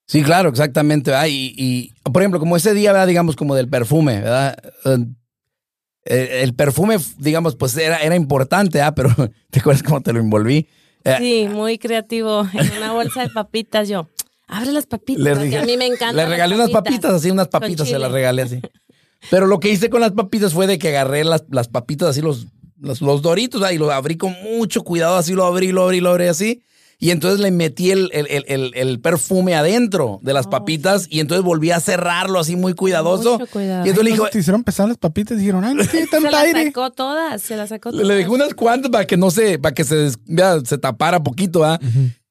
Sí, 0.08 0.22
claro, 0.24 0.50
exactamente. 0.50 1.12
¿verdad? 1.12 1.26
Y, 1.30 1.54
y, 1.58 1.94
por 2.12 2.22
ejemplo, 2.22 2.40
como 2.40 2.56
ese 2.56 2.74
día, 2.76 2.92
¿verdad? 2.92 3.08
digamos, 3.08 3.36
como 3.36 3.56
del 3.56 3.68
perfume, 3.70 4.22
¿verdad? 4.22 4.56
Eh, 6.06 6.42
El, 6.44 6.54
perfume, 6.54 6.98
digamos, 7.18 7.56
pues 7.56 7.76
era, 7.78 7.98
era 7.98 8.16
importante, 8.16 8.82
¿ah? 8.82 8.94
Pero 8.94 9.14
¿te 9.50 9.60
acuerdas 9.60 9.84
cómo 9.84 10.02
te 10.02 10.14
lo 10.14 10.20
envolví? 10.20 10.68
Eh, 11.04 11.16
Sí, 11.20 11.48
muy 11.52 11.78
creativo. 11.78 12.48
En 12.54 12.78
una 12.78 12.94
bolsa 12.94 13.24
de 13.24 13.30
papitas 13.30 13.90
yo, 13.90 14.08
abre 14.48 14.72
las 14.72 14.86
papitas. 14.86 15.38
A 15.38 15.66
mí 15.66 15.78
me 15.78 15.88
encanta. 15.88 16.14
le 16.14 16.26
regalé 16.26 16.56
unas 16.56 16.70
papitas, 16.70 17.14
así 17.14 17.32
unas 17.32 17.48
papitas, 17.48 17.88
se 17.88 18.00
las 18.00 18.12
regalé 18.12 18.44
así. 18.44 18.62
Pero 19.30 19.48
lo 19.48 19.60
que 19.60 19.70
hice 19.70 19.90
con 19.90 20.02
las 20.02 20.12
papitas 20.12 20.54
fue 20.54 20.68
de 20.68 20.78
que 20.78 20.90
agarré 20.90 21.24
las, 21.24 21.46
las 21.50 21.68
papitas 21.68 22.10
así, 22.10 22.22
los, 22.22 22.48
los, 22.80 23.02
los 23.02 23.22
doritos, 23.22 23.62
¿verdad? 23.62 23.74
y 23.74 23.80
lo 23.80 23.92
abrí 23.92 24.18
con 24.18 24.36
mucho 24.44 24.84
cuidado, 24.84 25.16
así 25.18 25.34
lo 25.34 25.46
abrí, 25.46 25.72
lo 25.72 25.84
abrí, 25.84 26.00
lo 26.00 26.12
abrí 26.12 26.28
así. 26.28 26.62
Y 26.98 27.12
entonces 27.12 27.40
le 27.40 27.52
metí 27.52 27.92
el, 27.92 28.10
el, 28.14 28.28
el, 28.30 28.44
el- 28.48 28.72
el 28.76 29.00
perfume 29.00 29.56
adentro 29.56 30.20
de 30.24 30.34
las 30.34 30.48
Oh, 30.48 30.50
papitas 30.50 31.08
y 31.10 31.20
entonces 31.20 31.44
volví 31.44 31.72
a 31.72 31.80
cerrarlo 31.80 32.40
así 32.40 32.56
muy 32.56 32.74
cuidadoso. 32.74 33.34
Mucho 33.40 33.48
cuidado. 33.52 33.86
Y 33.86 33.90
entonces 33.90 34.06
le 34.06 34.12
dijo, 34.12 34.28
te 34.30 34.40
hicieron 34.40 34.64
pesar 34.64 34.88
las 34.88 34.98
papitas 34.98 35.38
y 35.38 35.42
dijeron, 35.42 35.64
ay, 35.66 35.76
no 35.76 35.86
tiene 35.86 36.08
Se 36.10 36.22
las 36.22 36.52
sacó 36.52 36.92
todas, 36.92 37.42
se 37.42 37.58
las 37.58 37.70
sacó 37.70 37.90
le, 37.90 37.98
todas. 37.98 38.08
le 38.08 38.16
dejé 38.16 38.30
unas 38.30 38.54
cuantas 38.54 38.90
para 38.92 39.06
que 39.06 39.18
no 39.18 39.30
se, 39.32 39.60
para 39.60 39.74
que 39.74 39.84
se, 39.84 40.10
ya, 40.26 40.60
se 40.64 40.78
tapara 40.78 41.22
poquito, 41.22 41.64
¿ah? 41.66 41.80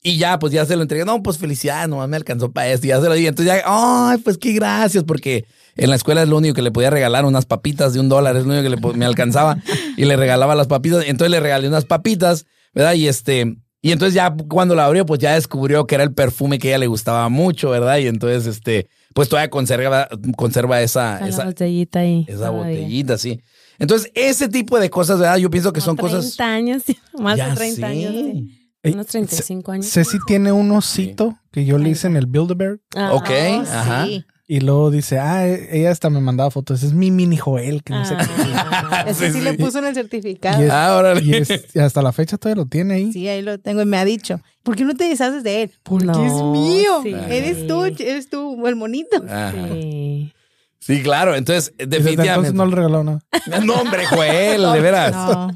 Y 0.07 0.19
ya, 0.19 0.39
pues 0.39 0.53
ya 0.53 0.67
se 0.67 0.77
lo 0.77 0.83
entregué. 0.83 1.05
No, 1.07 1.23
pues 1.23 1.39
felicidades, 1.39 1.89
nomás 1.89 2.09
me 2.11 2.17
alcanzó 2.17 2.53
para 2.53 2.69
esto. 2.69 2.87
Y 2.87 2.91
ya 2.91 3.01
se 3.01 3.09
lo 3.09 3.15
di. 3.15 3.27
Entonces 3.27 3.55
ya, 3.55 3.63
ay, 3.67 4.19
pues 4.19 4.37
qué 4.37 4.53
gracias, 4.53 5.03
porque 5.05 5.47
en 5.77 5.89
la 5.89 5.97
escuela 5.97 6.23
es 6.23 6.29
lo 6.29 6.37
único 6.37 6.55
que 6.55 6.61
le 6.63 6.71
podía 6.71 6.91
regalar 6.91 7.25
unas 7.25 7.47
papitas 7.47 7.95
de 7.95 8.01
un 8.01 8.09
dólar, 8.11 8.37
es 8.37 8.45
lo 8.45 8.53
único 8.53 8.63
que 8.63 8.77
le, 8.91 8.97
me 8.99 9.05
alcanzaba. 9.07 9.57
Y 9.97 10.05
le 10.05 10.17
regalaba 10.17 10.55
las 10.55 10.67
papitas. 10.67 11.05
Entonces 11.07 11.31
le 11.31 11.41
regalé 11.41 11.69
unas 11.69 11.85
papitas, 11.87 12.45
¿verdad? 12.75 12.95
Y 12.95 13.09
este, 13.09 13.57
y 13.87 13.93
entonces 13.93 14.15
ya 14.15 14.35
cuando 14.49 14.75
la 14.75 14.87
abrió, 14.87 15.05
pues 15.05 15.21
ya 15.21 15.35
descubrió 15.35 15.87
que 15.87 15.95
era 15.95 16.05
el 16.05 16.15
perfume 16.15 16.59
que 16.59 16.69
a 16.69 16.71
ella 16.73 16.79
le 16.79 16.87
gustaba 16.87 17.29
mucho, 17.29 17.69
¿verdad? 17.69 17.99
Y 17.99 18.07
entonces, 18.07 18.47
este, 18.47 18.89
pues 19.13 19.29
todavía 19.29 19.51
conserva, 19.51 20.09
conserva 20.37 20.81
esa, 20.81 21.19
esa, 21.29 21.45
botellita 21.45 21.99
ahí. 22.01 22.25
esa 22.27 22.47
todavía. 22.49 22.59
botellita, 22.79 23.19
sí. 23.19 23.41
Entonces, 23.79 24.11
ese 24.15 24.49
tipo 24.49 24.81
de 24.81 24.89
cosas, 24.89 25.19
¿verdad? 25.21 25.37
Yo 25.37 25.51
pienso 25.51 25.73
que 25.73 25.83
son 25.83 25.97
Como 25.97 26.09
cosas. 26.13 26.37
30 26.37 26.55
años, 26.55 26.83
sí, 26.87 26.97
más 27.19 27.37
Ya 27.37 27.51
de 27.51 27.57
30 27.57 27.77
sé. 27.77 27.85
años. 27.85 28.13
sí. 28.15 28.61
Unos 28.93 29.07
35 29.07 29.73
años. 29.73 29.87
Ceci 29.87 30.19
tiene 30.27 30.51
un 30.53 30.71
osito 30.71 31.39
que 31.53 31.65
yo 31.65 31.79
le 31.79 31.89
hice 31.91 32.07
en 32.07 32.17
el 32.17 32.27
Build-A-Bear 32.27 32.79
Ah, 32.97 33.13
Ok, 33.15 33.31
ajá. 33.71 34.07
sí. 34.07 34.25
Y 34.47 34.61
luego 34.61 34.91
dice, 34.91 35.19
ah, 35.19 35.47
e- 35.49 35.79
ella 35.79 35.91
hasta 35.91 36.11
me 36.11 36.21
mandaba 36.21 36.51
fotos. 36.51 36.83
Es 36.83 36.93
mi 36.93 37.11
mini 37.11 37.37
Joel, 37.37 37.83
que 37.83 37.93
no 37.95 38.05
sé 38.05 38.15
qué. 38.17 38.25
ah, 38.55 39.05
Ese 39.09 39.29
sí, 39.33 39.39
Sí, 39.39 39.45
le 39.45 39.55
puso 39.55 39.79
en 39.79 39.87
el 39.87 39.95
certificado. 39.95 40.61
Y 40.63 40.67
es- 40.67 40.71
Ah, 40.71 40.97
órale. 40.99 41.23
Y, 41.23 41.35
es- 41.35 41.65
y 41.75 41.79
hasta 41.79 42.03
la 42.03 42.13
fecha 42.13 42.37
todavía 42.37 42.63
lo 42.63 42.69
tiene 42.69 42.95
ahí. 42.95 43.13
Sí, 43.13 43.27
ahí 43.29 43.43
lo 43.43 43.59
tengo 43.59 43.81
y 43.83 43.87
me 43.87 43.97
ha 43.97 44.05
dicho, 44.05 44.41
¿por 44.63 44.77
qué 44.77 44.85
no 44.85 44.95
te 44.95 45.05
deshaces 45.09 45.43
de 45.45 45.63
él? 45.63 45.71
Porque 45.83 46.07
No, 46.07 46.25
es 46.27 46.33
mío. 46.61 47.01
sí. 47.03 47.15
Eres 47.31 47.67
tú, 47.67 47.85
eres 47.85 48.29
tú, 48.29 48.67
el 48.67 48.77
monito. 48.77 49.17
Ajá. 49.29 49.53
sí. 49.73 50.33
Sí, 50.79 51.03
claro. 51.03 51.35
Entonces, 51.35 51.73
definitivamente. 51.79 52.49
entonces 52.51 52.53
no 52.55 52.67
le 52.67 52.77
regaló 52.77 53.03
nada. 53.05 53.21
No, 53.65 53.75
hombre, 53.77 54.05
Joel, 54.05 54.63
de 54.75 54.81
veras. 54.81 55.13
No. 55.15 55.49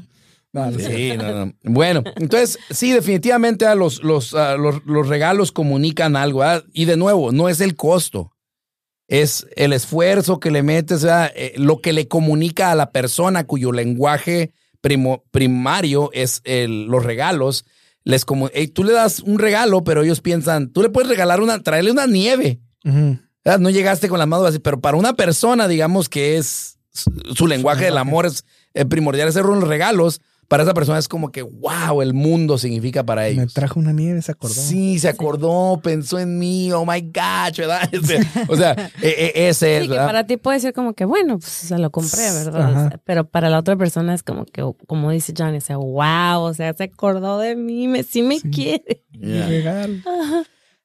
No, 0.51 0.71
no. 0.71 0.79
Sí, 0.79 1.13
no, 1.15 1.45
no. 1.45 1.53
Bueno, 1.63 2.01
entonces, 2.15 2.57
sí, 2.71 2.91
definitivamente 2.91 3.63
los, 3.75 4.03
los, 4.03 4.31
los, 4.33 4.83
los 4.87 5.07
regalos 5.07 5.51
comunican 5.51 6.15
algo. 6.15 6.41
Y 6.73 6.85
de 6.85 6.97
nuevo, 6.97 7.31
no 7.31 7.47
es 7.49 7.61
el 7.61 7.75
costo. 7.75 8.31
Es 9.09 9.45
el 9.57 9.73
esfuerzo 9.73 10.39
que 10.39 10.51
le 10.51 10.63
metes. 10.63 11.05
Eh, 11.35 11.53
lo 11.57 11.81
que 11.81 11.91
le 11.91 12.07
comunica 12.07 12.71
a 12.71 12.75
la 12.75 12.91
persona 12.91 13.43
cuyo 13.45 13.71
lenguaje 13.73 14.53
primo- 14.81 15.23
primario 15.31 16.09
es 16.13 16.41
el- 16.45 16.85
los 16.85 17.03
regalos. 17.03 17.65
Les 18.05 18.23
como, 18.23 18.49
ey, 18.53 18.67
tú 18.69 18.83
le 18.85 18.93
das 18.93 19.19
un 19.19 19.39
regalo, 19.39 19.83
pero 19.83 20.03
ellos 20.03 20.21
piensan, 20.21 20.69
tú 20.71 20.81
le 20.81 20.89
puedes 20.89 21.09
regalar 21.09 21.41
una, 21.41 21.61
traerle 21.61 21.91
una 21.91 22.07
nieve. 22.07 22.59
¿verdad? 23.43 23.59
No 23.59 23.69
llegaste 23.69 24.07
con 24.09 24.19
las 24.19 24.27
manos 24.27 24.47
así, 24.47 24.59
pero 24.59 24.79
para 24.79 24.95
una 24.97 25.13
persona, 25.13 25.67
digamos 25.67 26.07
que 26.07 26.37
es 26.37 26.77
su, 26.93 27.11
su 27.35 27.47
lenguaje 27.47 27.85
del 27.85 27.97
amor 27.97 28.25
es 28.25 28.45
eh, 28.73 28.85
primordial, 28.85 29.27
hacer 29.27 29.45
unos 29.45 29.67
regalos. 29.67 30.21
Para 30.49 30.63
esa 30.63 30.73
persona 30.73 30.97
es 30.99 31.07
como 31.07 31.31
que, 31.31 31.43
wow, 31.43 32.01
el 32.01 32.13
mundo 32.13 32.57
significa 32.57 33.05
para 33.05 33.21
Me 33.21 33.29
ellos. 33.29 33.53
trajo 33.53 33.79
una 33.79 33.93
nieve, 33.93 34.21
se 34.23 34.31
acordó. 34.31 34.55
Sí, 34.55 34.97
se 34.99 35.07
acordó, 35.07 35.79
pensó 35.81 36.17
en 36.19 36.37
mí, 36.39 36.71
oh 36.73 36.85
my 36.85 36.99
gosh, 37.01 37.59
¿verdad? 37.59 37.87
Este, 37.93 38.19
o 38.47 38.55
sea, 38.57 38.71
e- 39.01 39.31
e- 39.35 39.47
ese 39.49 39.77
es, 39.77 39.83
Sí, 39.83 39.87
que 39.87 39.93
¿verdad? 39.93 40.07
para 40.07 40.25
ti 40.25 40.37
puede 40.37 40.59
ser 40.59 40.73
como 40.73 40.93
que, 40.93 41.05
bueno, 41.05 41.37
pues 41.37 41.51
se 41.51 41.77
lo 41.77 41.91
compré, 41.91 42.31
¿verdad? 42.33 42.61
Ajá. 42.63 42.85
O 42.85 42.89
sea, 42.89 42.99
pero 43.05 43.25
para 43.29 43.49
la 43.51 43.59
otra 43.59 43.75
persona 43.77 44.13
es 44.15 44.23
como 44.23 44.43
que, 44.45 44.63
como 44.87 45.11
dice 45.11 45.33
Johnny, 45.37 45.57
o 45.57 45.61
sea, 45.61 45.77
wow, 45.77 46.41
o 46.41 46.53
sea, 46.55 46.73
se 46.73 46.83
acordó 46.85 47.37
de 47.37 47.55
mí, 47.55 47.87
me, 47.87 48.01
sí 48.01 48.23
me 48.23 48.41
quiere. 48.41 49.03
Mi 49.11 49.39
regalo. 49.41 49.97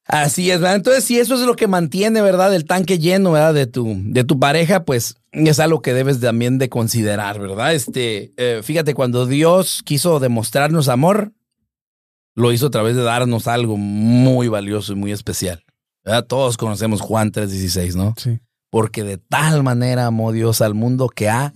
Así 0.07 0.51
es, 0.51 0.59
¿verdad? 0.59 0.75
Entonces, 0.75 1.03
si 1.03 1.17
eso 1.17 1.33
es 1.33 1.41
lo 1.41 1.55
que 1.55 1.67
mantiene, 1.67 2.21
¿verdad? 2.21 2.53
El 2.53 2.65
tanque 2.65 2.99
lleno, 2.99 3.31
¿verdad? 3.31 3.55
De 3.55 3.65
tu, 3.65 3.95
de 3.97 4.23
tu 4.23 4.39
pareja, 4.39 4.83
pues 4.85 5.15
es 5.31 5.59
algo 5.59 5.81
que 5.81 5.93
debes 5.93 6.19
también 6.19 6.59
de 6.59 6.69
considerar, 6.69 7.39
¿verdad? 7.39 7.73
Este, 7.73 8.31
eh, 8.37 8.61
fíjate, 8.63 8.93
cuando 8.93 9.25
Dios 9.25 9.81
quiso 9.83 10.19
demostrarnos 10.19 10.89
amor, 10.89 11.33
lo 12.35 12.51
hizo 12.51 12.67
a 12.67 12.71
través 12.71 12.95
de 12.95 13.01
darnos 13.01 13.47
algo 13.47 13.77
muy 13.77 14.47
valioso 14.47 14.93
y 14.93 14.95
muy 14.95 15.11
especial. 15.11 15.63
¿verdad? 16.03 16.25
Todos 16.25 16.57
conocemos 16.57 17.01
Juan 17.01 17.31
3:16, 17.31 17.95
¿no? 17.95 18.13
Sí. 18.17 18.39
Porque 18.69 19.03
de 19.03 19.17
tal 19.17 19.63
manera 19.63 20.05
amó 20.05 20.31
Dios 20.31 20.61
al 20.61 20.75
mundo 20.75 21.09
que 21.09 21.29
ha 21.29 21.53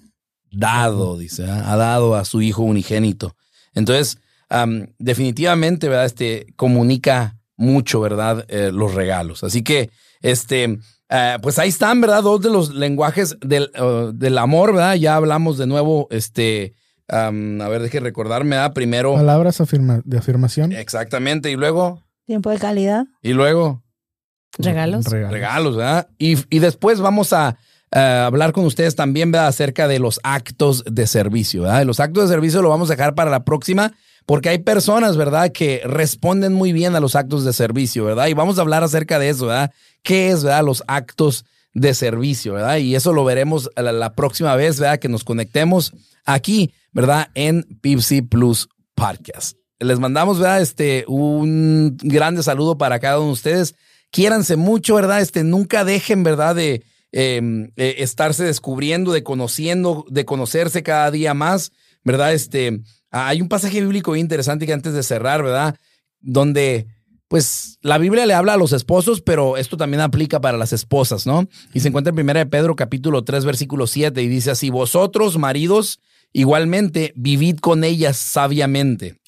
dado, 0.51 1.17
dice, 1.17 1.43
¿verdad? 1.43 1.71
ha 1.71 1.75
dado 1.75 2.15
a 2.15 2.25
su 2.25 2.41
Hijo 2.41 2.63
unigénito. 2.63 3.35
Entonces, 3.73 4.17
am, 4.49 4.87
definitivamente, 4.97 5.87
¿verdad? 5.87 6.05
Este 6.05 6.47
comunica 6.55 7.38
mucho, 7.59 8.01
¿verdad? 8.01 8.45
Eh, 8.47 8.71
los 8.73 8.95
regalos. 8.95 9.43
Así 9.43 9.61
que, 9.63 9.91
este, 10.21 10.79
eh, 11.09 11.37
pues 11.41 11.59
ahí 11.59 11.69
están, 11.69 12.01
¿verdad? 12.01 12.23
Dos 12.23 12.41
de 12.41 12.49
los 12.49 12.73
lenguajes 12.73 13.37
del, 13.41 13.69
eh, 13.75 14.11
del 14.13 14.37
amor, 14.37 14.73
¿verdad? 14.73 14.95
Ya 14.95 15.15
hablamos 15.15 15.57
de 15.57 15.67
nuevo, 15.67 16.07
este, 16.09 16.73
a 17.07 17.29
ver, 17.31 17.81
deje 17.81 17.99
recordarme, 17.99 18.51
¿verdad? 18.55 18.73
Primero, 18.73 19.13
Palabras 19.15 19.59
afirma- 19.61 20.01
de 20.05 20.17
afirmación. 20.17 20.71
exactamente, 20.71 21.51
y 21.51 21.55
luego, 21.55 22.03
Tiempo 22.25 22.49
de 22.49 22.57
calidad. 22.59 23.05
y 23.21 23.33
luego, 23.33 23.83
¿Regalos? 24.57 25.05
regalos, 25.05 25.75
¿verdad? 25.77 26.07
Y, 26.17 26.37
y 26.55 26.59
después 26.59 26.99
vamos 27.01 27.33
a 27.33 27.57
hablar 27.91 28.51
con 28.51 28.65
ustedes 28.65 28.95
también, 28.95 29.31
¿verdad? 29.31 29.47
Acerca 29.47 29.87
de 29.87 29.97
los 29.99 30.19
actos 30.23 30.83
de 30.85 31.07
servicio, 31.07 31.63
¿verdad? 31.63 31.83
Los 31.85 31.99
actos 31.99 32.29
de 32.29 32.35
servicio 32.35 32.61
lo 32.61 32.69
vamos 32.69 32.89
a 32.89 32.93
dejar 32.95 33.15
para 33.15 33.31
la 33.31 33.43
próxima, 33.43 33.93
porque 34.29 34.49
hay 34.49 34.59
personas, 34.59 35.17
¿verdad? 35.17 35.51
Que 35.51 35.81
responden 35.83 36.53
muy 36.53 36.71
bien 36.71 36.95
a 36.95 36.99
los 36.99 37.15
actos 37.15 37.43
de 37.45 37.51
servicio, 37.51 38.05
¿verdad? 38.05 38.27
Y 38.27 38.35
vamos 38.35 38.59
a 38.59 38.61
hablar 38.61 38.83
acerca 38.83 39.17
de 39.17 39.29
eso, 39.29 39.47
¿verdad? 39.47 39.71
¿Qué 40.03 40.29
es, 40.29 40.43
¿verdad? 40.43 40.63
Los 40.63 40.83
actos 40.85 41.45
de 41.73 41.95
servicio, 41.95 42.53
¿verdad? 42.53 42.77
Y 42.77 42.93
eso 42.93 43.11
lo 43.11 43.25
veremos 43.25 43.71
la, 43.75 44.13
próxima 44.13 44.55
vez, 44.55 44.79
¿verdad? 44.79 44.99
Que 44.99 45.09
nos 45.09 45.23
conectemos 45.23 45.93
aquí, 46.25 46.71
¿verdad? 46.91 47.29
En 47.33 47.63
Pipsy 47.81 48.21
Plus 48.21 48.69
Podcast. 48.93 49.57
Les 49.79 49.97
mandamos, 49.97 50.37
¿verdad? 50.37 50.61
Este, 50.61 51.05
un 51.07 51.97
grande 51.97 52.43
saludo 52.43 52.77
para 52.77 52.99
cada 52.99 53.17
uno 53.17 53.29
de 53.29 53.33
ustedes. 53.33 53.73
Quiéranse 54.11 54.57
mucho, 54.57 54.93
¿verdad? 54.93 55.21
Este, 55.21 55.43
nunca 55.43 55.83
dejen, 55.83 56.21
¿verdad? 56.21 56.53
De 56.53 56.83
eh, 57.13 57.71
eh, 57.77 57.95
estarse 57.97 58.43
descubriendo, 58.43 59.11
de 59.11 59.23
conociendo, 59.23 60.05
de 60.07 60.23
conocerse 60.25 60.83
cada 60.83 61.09
día 61.09 61.33
más, 61.33 61.71
¿verdad? 62.03 62.33
Este, 62.33 62.81
hay 63.11 63.41
un 63.41 63.49
pasaje 63.49 63.81
bíblico 63.81 64.11
bien 64.11 64.25
interesante 64.25 64.65
que 64.65 64.73
antes 64.73 64.93
de 64.93 65.03
cerrar, 65.03 65.43
¿verdad? 65.43 65.75
Donde, 66.19 66.87
pues, 67.27 67.77
la 67.81 67.97
Biblia 67.97 68.25
le 68.25 68.33
habla 68.33 68.53
a 68.53 68.57
los 68.57 68.73
esposos, 68.73 69.21
pero 69.21 69.57
esto 69.57 69.77
también 69.77 70.01
aplica 70.01 70.41
para 70.41 70.57
las 70.57 70.73
esposas, 70.73 71.25
¿no? 71.25 71.47
Y 71.73 71.79
se 71.79 71.87
encuentra 71.87 72.11
en 72.11 72.19
1 72.19 72.33
de 72.33 72.45
Pedro 72.45 72.75
capítulo 72.75 73.23
3, 73.23 73.45
versículo 73.45 73.87
7, 73.87 74.21
y 74.21 74.27
dice 74.27 74.51
así, 74.51 74.69
vosotros, 74.69 75.37
maridos, 75.37 75.99
igualmente, 76.33 77.13
vivid 77.15 77.57
con 77.57 77.83
ellas 77.83 78.17
sabiamente. 78.17 79.19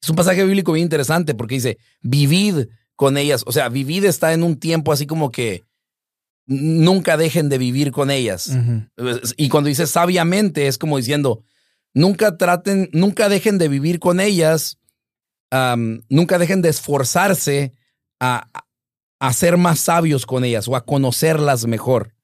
Es 0.00 0.08
un 0.08 0.16
pasaje 0.16 0.44
bíblico 0.44 0.72
bien 0.72 0.84
interesante 0.84 1.34
porque 1.34 1.56
dice, 1.56 1.78
vivid 2.02 2.66
con 2.94 3.16
ellas. 3.16 3.42
O 3.46 3.52
sea, 3.52 3.68
vivid 3.68 4.04
está 4.04 4.32
en 4.32 4.42
un 4.42 4.58
tiempo 4.58 4.92
así 4.92 5.06
como 5.06 5.30
que 5.30 5.64
nunca 6.46 7.16
dejen 7.16 7.48
de 7.48 7.58
vivir 7.58 7.92
con 7.92 8.10
ellas. 8.10 8.50
Y 9.36 9.48
cuando 9.48 9.68
dice 9.68 9.86
sabiamente, 9.86 10.66
es 10.66 10.78
como 10.78 10.96
diciendo, 10.96 11.42
nunca 11.94 12.36
traten, 12.36 12.90
nunca 12.92 13.28
dejen 13.28 13.58
de 13.58 13.68
vivir 13.68 13.98
con 13.98 14.20
ellas, 14.20 14.78
nunca 16.08 16.38
dejen 16.38 16.62
de 16.62 16.68
esforzarse 16.68 17.72
a, 18.20 18.48
a 19.20 19.32
ser 19.32 19.56
más 19.56 19.80
sabios 19.80 20.26
con 20.26 20.44
ellas 20.44 20.68
o 20.68 20.76
a 20.76 20.84
conocerlas 20.84 21.66
mejor. 21.66 22.14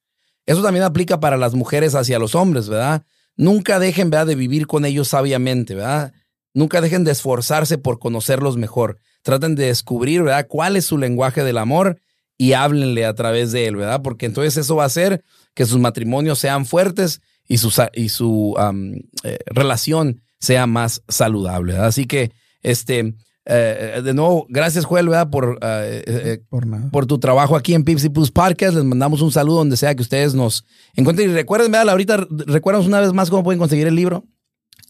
Eso 0.47 0.63
también 0.63 0.85
aplica 0.85 1.21
para 1.21 1.37
las 1.37 1.55
mujeres 1.55 1.95
hacia 1.95 2.19
los 2.19 2.35
hombres, 2.35 2.69
¿verdad? 2.69 3.05
Nunca 3.37 3.79
dejen, 3.79 4.11
¿verdad?, 4.11 4.27
de 4.27 4.35
vivir 4.35 4.67
con 4.67 4.85
ellos 4.85 5.09
sabiamente, 5.09 5.75
¿verdad? 5.75 6.13
Nunca 6.53 6.81
dejen 6.81 7.05
de 7.05 7.13
esforzarse 7.13 7.79
por 7.79 7.99
conocerlos 7.99 8.57
mejor. 8.57 8.99
Traten 9.23 9.55
de 9.55 9.67
descubrir, 9.67 10.23
¿verdad?, 10.23 10.47
cuál 10.49 10.77
es 10.77 10.85
su 10.85 10.99
lenguaje 10.99 11.43
del 11.43 11.59
amor 11.59 11.99
y 12.37 12.53
háblenle 12.53 13.07
a 13.07 13.15
través 13.15 13.53
de 13.53 13.67
él, 13.67 13.77
¿verdad? 13.77 14.03
Porque 14.03 14.27
entonces 14.27 14.57
eso 14.57 14.77
va 14.77 14.85
a 14.85 14.87
hacer 14.87 15.25
que 15.55 15.67
sus 15.67 15.79
matrimonios 15.79 16.39
sean 16.39 16.67
fuertes 16.67 17.23
y 17.49 17.59
su, 17.59 17.71
sa- 17.71 17.91
y 17.95 18.09
su 18.09 18.55
am, 18.59 18.95
eh, 19.23 19.39
relación 19.47 20.23
sea 20.41 20.67
más 20.67 21.03
saludable, 21.09 21.73
¿verdad? 21.73 21.89
Así 21.89 22.07
que, 22.07 22.33
este, 22.63 23.15
eh, 23.47 24.01
de 24.03 24.15
nuevo, 24.15 24.47
gracias, 24.49 24.85
Joel, 24.87 25.09
¿verdad? 25.09 25.29
Por, 25.31 25.59
eh, 25.63 26.03
eh, 26.07 26.39
Por 26.49 26.67
nada. 26.67 26.89
por 26.91 27.07
tu 27.07 27.19
trabajo 27.19 27.57
aquí 27.57 27.75
en 27.75 27.85
Pipsy 27.85 28.09
Plus 28.09 28.31
Podcast. 28.31 28.75
Les 28.75 28.85
mandamos 28.85 29.21
un 29.23 29.31
saludo 29.33 29.59
donde 29.59 29.77
sea 29.77 29.95
que 29.95 30.03
ustedes 30.03 30.35
nos 30.35 30.65
encuentren. 30.95 31.31
Y 31.31 31.35
recuerden, 31.35 31.71
¿verdad? 31.73 31.91
ahorita 31.91 32.27
recuérdanos 32.47 32.87
una 32.89 33.01
vez 33.01 33.13
más 33.13 33.29
cómo 33.31 33.43
pueden 33.45 33.59
conseguir 33.59 33.87
el 33.87 33.95
libro. 33.95 34.25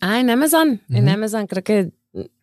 Ah, 0.00 0.20
en 0.20 0.30
Amazon. 0.30 0.80
En. 0.90 1.08
Amazon, 1.08 1.46
creo 1.46 1.64
que 1.64 1.92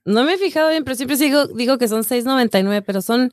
no 0.04 0.24
me 0.26 0.34
he 0.34 0.38
fijado 0.38 0.70
bien, 0.70 0.84
pero 0.84 0.96
siempre 0.96 1.16
sigo, 1.16 1.48
digo 1.48 1.78
que 1.78 1.88
son 1.88 2.04
6.99, 2.04 2.84
pero 2.86 3.02
son 3.02 3.32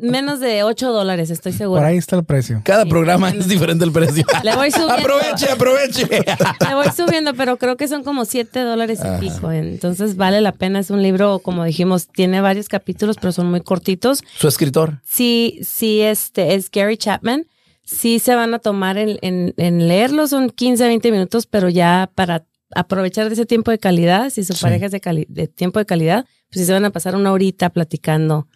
menos 0.00 0.40
de 0.40 0.62
8 0.62 0.90
dólares, 0.92 1.30
estoy 1.30 1.52
Por 1.52 1.58
segura. 1.58 1.86
ahí 1.86 1.96
está 1.98 2.16
el 2.16 2.24
precio. 2.24 2.60
Cada 2.64 2.84
Sí. 2.84 2.88
programa 2.90 3.30
es 3.30 3.46
diferente 3.46 3.84
el 3.84 3.92
precio. 3.92 4.24
Le 4.42 4.56
voy 4.56 4.70
subiendo. 4.70 4.94
aproveche, 4.94 5.50
aproveche. 5.50 6.06
Le 6.68 6.74
voy 6.74 6.86
subiendo, 6.96 7.34
pero 7.34 7.58
creo 7.58 7.76
que 7.76 7.88
son 7.88 8.02
como 8.02 8.24
7 8.24 8.60
dólares 8.60 9.00
y 9.04 9.20
pico. 9.20 9.50
Entonces 9.52 10.16
vale 10.16 10.40
la 10.40 10.52
pena. 10.52 10.78
Es 10.78 10.90
un 10.90 11.02
libro, 11.02 11.40
como 11.40 11.64
dijimos, 11.64 12.08
tiene 12.08 12.40
varios 12.40 12.68
capítulos, 12.68 13.16
pero 13.20 13.32
son 13.32 13.50
muy 13.50 13.60
cortitos. 13.60 14.22
Su 14.38 14.48
escritor. 14.48 15.00
Sí, 15.04 15.60
sí, 15.62 16.00
este 16.00 16.54
es 16.54 16.70
Gary 16.70 16.96
Chapman. 16.96 17.46
Sí 17.84 18.18
se 18.20 18.34
van 18.34 18.54
a 18.54 18.58
tomar 18.60 18.96
en, 18.96 19.18
en, 19.22 19.52
en 19.56 19.88
leerlo, 19.88 20.26
son 20.28 20.50
15, 20.50 20.86
20 20.86 21.10
minutos, 21.12 21.46
pero 21.46 21.68
ya 21.68 22.10
para 22.14 22.44
aprovechar 22.74 23.26
de 23.28 23.34
ese 23.34 23.44
tiempo 23.44 23.70
de 23.70 23.78
calidad, 23.78 24.30
si 24.30 24.44
su 24.44 24.54
Sí. 24.54 24.62
pareja 24.62 24.86
es 24.86 24.92
de, 24.92 25.00
cali- 25.00 25.26
de 25.28 25.46
tiempo 25.48 25.78
de 25.78 25.84
calidad, 25.84 26.24
pues 26.52 26.66
se 26.66 26.72
van 26.72 26.84
a 26.84 26.90
pasar 26.90 27.16
una 27.16 27.32
horita 27.32 27.70
platicando 27.70 28.46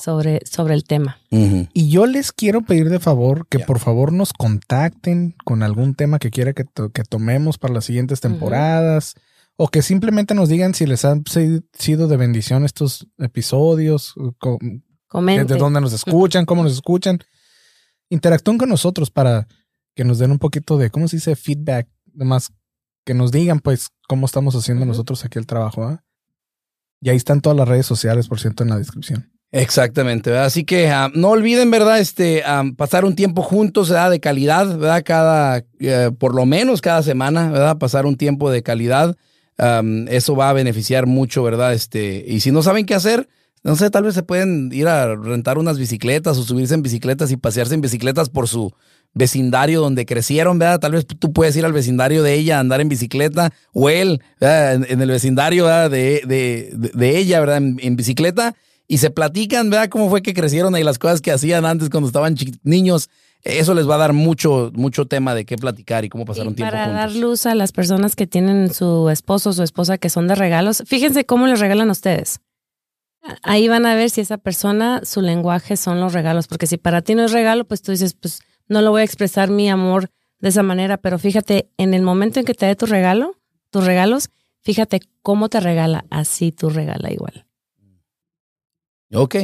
sobre, 0.00 0.40
sobre 0.44 0.74
el 0.74 0.84
tema. 0.84 1.18
Y 1.30 1.88
yo 1.88 2.06
les 2.06 2.32
quiero 2.32 2.62
pedir 2.62 2.88
de 2.90 2.98
favor 3.00 3.46
que 3.48 3.58
por 3.60 3.78
favor 3.78 4.12
nos 4.12 4.32
contacten 4.32 5.34
con 5.44 5.62
algún 5.62 5.94
tema 5.94 6.18
que 6.18 6.30
quiera 6.30 6.52
que, 6.52 6.64
to- 6.64 6.90
que 6.90 7.04
tomemos 7.04 7.58
para 7.58 7.74
las 7.74 7.84
siguientes 7.84 8.20
temporadas 8.20 9.14
o 9.56 9.68
que 9.68 9.80
simplemente 9.82 10.34
nos 10.34 10.48
digan 10.48 10.74
si 10.74 10.86
les 10.86 11.04
han 11.04 11.22
si- 11.30 11.62
sido 11.72 12.08
de 12.08 12.16
bendición 12.16 12.64
estos 12.64 13.06
episodios, 13.18 14.14
co- 14.38 14.58
Comenten. 15.08 15.46
desde 15.46 15.60
dónde 15.60 15.80
nos 15.80 15.92
escuchan, 15.92 16.44
cómo 16.46 16.62
nos 16.64 16.72
escuchan. 16.72 17.20
Interactúen 18.10 18.58
con 18.58 18.68
nosotros 18.68 19.10
para 19.10 19.46
que 19.94 20.04
nos 20.04 20.18
den 20.18 20.30
un 20.30 20.38
poquito 20.38 20.76
de, 20.78 20.90
¿cómo 20.90 21.08
se 21.08 21.16
dice? 21.16 21.36
Feedback, 21.36 21.88
además 22.14 22.50
que 23.04 23.14
nos 23.14 23.30
digan 23.32 23.60
pues 23.60 23.88
cómo 24.08 24.26
estamos 24.26 24.54
haciendo 24.56 24.84
nosotros 24.84 25.24
aquí 25.24 25.38
el 25.38 25.46
trabajo. 25.46 25.84
¿ah? 25.84 26.04
Y 27.06 27.08
ahí 27.08 27.16
están 27.16 27.40
todas 27.40 27.56
las 27.56 27.68
redes 27.68 27.86
sociales, 27.86 28.26
por 28.26 28.40
cierto, 28.40 28.64
en 28.64 28.70
la 28.70 28.78
descripción. 28.78 29.30
Exactamente, 29.52 30.30
¿verdad? 30.30 30.46
Así 30.46 30.64
que 30.64 30.88
ah, 30.88 31.08
no 31.14 31.28
olviden, 31.28 31.70
¿verdad? 31.70 32.00
Este, 32.00 32.42
ah, 32.44 32.64
pasar 32.76 33.04
un 33.04 33.14
tiempo 33.14 33.42
juntos, 33.42 33.90
¿verdad? 33.90 34.10
De 34.10 34.18
calidad, 34.18 34.76
¿verdad? 34.76 35.04
Cada, 35.04 35.64
eh, 35.78 36.10
por 36.18 36.34
lo 36.34 36.46
menos 36.46 36.80
cada 36.80 37.04
semana, 37.04 37.48
¿verdad? 37.52 37.78
Pasar 37.78 38.06
un 38.06 38.16
tiempo 38.16 38.50
de 38.50 38.64
calidad. 38.64 39.14
Am, 39.56 40.08
eso 40.08 40.34
va 40.34 40.50
a 40.50 40.52
beneficiar 40.52 41.06
mucho, 41.06 41.44
¿verdad? 41.44 41.74
Este, 41.74 42.24
y 42.26 42.40
si 42.40 42.50
no 42.50 42.64
saben 42.64 42.86
qué 42.86 42.96
hacer, 42.96 43.28
no 43.66 43.76
sé, 43.76 43.90
tal 43.90 44.04
vez 44.04 44.14
se 44.14 44.22
pueden 44.22 44.70
ir 44.72 44.88
a 44.88 45.14
rentar 45.16 45.58
unas 45.58 45.78
bicicletas 45.78 46.38
o 46.38 46.42
subirse 46.44 46.74
en 46.74 46.82
bicicletas 46.82 47.30
y 47.32 47.36
pasearse 47.36 47.74
en 47.74 47.80
bicicletas 47.82 48.28
por 48.30 48.48
su 48.48 48.72
vecindario 49.12 49.80
donde 49.80 50.04
crecieron, 50.06 50.58
¿verdad? 50.58 50.78
Tal 50.80 50.92
vez 50.92 51.06
tú 51.06 51.32
puedes 51.32 51.56
ir 51.56 51.64
al 51.64 51.72
vecindario 51.72 52.22
de 52.22 52.34
ella 52.34 52.56
a 52.58 52.60
andar 52.60 52.80
en 52.80 52.88
bicicleta 52.88 53.52
o 53.72 53.88
él. 53.88 54.22
En, 54.40 54.86
en 54.88 55.00
el 55.02 55.08
vecindario. 55.10 55.66
De, 55.66 55.88
de, 56.26 56.70
de- 56.74 56.90
de 56.94 57.18
ella, 57.18 57.40
¿verdad? 57.40 57.56
En, 57.58 57.78
en 57.82 57.96
bicicleta 57.96 58.54
y 58.88 58.98
se 58.98 59.10
platican, 59.10 59.68
¿verdad? 59.70 59.88
Cómo 59.88 60.10
fue 60.10 60.22
que 60.22 60.32
crecieron 60.34 60.76
y 60.76 60.82
las 60.84 60.98
cosas 60.98 61.20
que 61.20 61.32
hacían 61.32 61.64
antes 61.64 61.88
cuando 61.90 62.06
estaban 62.08 62.36
niños. 62.62 63.08
eso 63.42 63.74
les 63.74 63.88
va 63.88 63.96
a 63.96 63.98
dar 63.98 64.12
mucho, 64.12 64.70
mucho 64.74 65.06
tema 65.06 65.34
de 65.34 65.44
qué 65.44 65.56
platicar 65.56 66.04
y 66.04 66.08
cómo 66.08 66.24
pasar 66.24 66.46
un 66.46 66.54
tiempo 66.54 66.70
para 66.72 66.84
juntos. 66.84 67.00
dar 67.00 67.12
luz 67.20 67.46
a 67.46 67.54
las 67.54 67.72
personas 67.72 68.14
que 68.16 68.26
tienen 68.26 68.72
su 68.72 69.08
esposo 69.10 69.50
o 69.50 69.52
su 69.54 69.62
esposa 69.62 69.98
que 69.98 70.08
son 70.10 70.28
de 70.28 70.34
regalos, 70.36 70.82
fíjense 70.86 71.24
cómo 71.24 71.46
les 71.46 71.58
regalan 71.58 71.88
a 71.88 71.92
ustedes. 71.92 72.38
Ahí 73.42 73.68
van 73.68 73.86
a 73.86 73.94
ver 73.94 74.10
si 74.10 74.20
esa 74.20 74.38
persona, 74.38 75.02
su 75.04 75.20
lenguaje 75.20 75.76
son 75.76 76.00
los 76.00 76.12
regalos, 76.12 76.46
porque 76.48 76.66
si 76.66 76.76
para 76.76 77.02
ti 77.02 77.14
no 77.14 77.24
es 77.24 77.32
regalo, 77.32 77.64
pues 77.64 77.82
tú 77.82 77.92
dices, 77.92 78.14
pues 78.14 78.40
no 78.68 78.82
lo 78.82 78.90
voy 78.90 79.02
a 79.02 79.04
expresar 79.04 79.50
mi 79.50 79.68
amor 79.68 80.10
de 80.40 80.48
esa 80.48 80.62
manera, 80.62 80.96
pero 80.98 81.18
fíjate, 81.18 81.70
en 81.78 81.94
el 81.94 82.02
momento 82.02 82.40
en 82.40 82.46
que 82.46 82.54
te 82.54 82.66
dé 82.66 82.76
tu 82.76 82.86
regalo, 82.86 83.36
tus 83.70 83.84
regalos, 83.84 84.30
fíjate 84.60 85.00
cómo 85.22 85.48
te 85.48 85.60
regala, 85.60 86.04
así 86.10 86.52
tú 86.52 86.70
regala 86.70 87.12
igual. 87.12 87.46
Ok. 89.12 89.36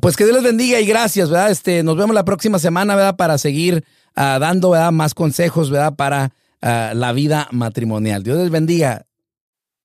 Pues 0.00 0.16
que 0.16 0.24
Dios 0.24 0.34
les 0.34 0.44
bendiga 0.44 0.80
y 0.80 0.86
gracias, 0.86 1.30
¿verdad? 1.30 1.50
Este, 1.50 1.82
nos 1.82 1.96
vemos 1.96 2.14
la 2.14 2.24
próxima 2.24 2.58
semana, 2.58 2.96
¿verdad? 2.96 3.16
Para 3.16 3.38
seguir 3.38 3.84
ah, 4.14 4.38
dando, 4.38 4.70
¿verdad? 4.70 4.92
Más 4.92 5.14
consejos, 5.14 5.70
¿verdad? 5.70 5.94
Para 5.96 6.34
ah, 6.60 6.92
la 6.94 7.12
vida 7.12 7.48
matrimonial. 7.50 8.22
Dios 8.22 8.38
les 8.38 8.50
bendiga. 8.50 9.07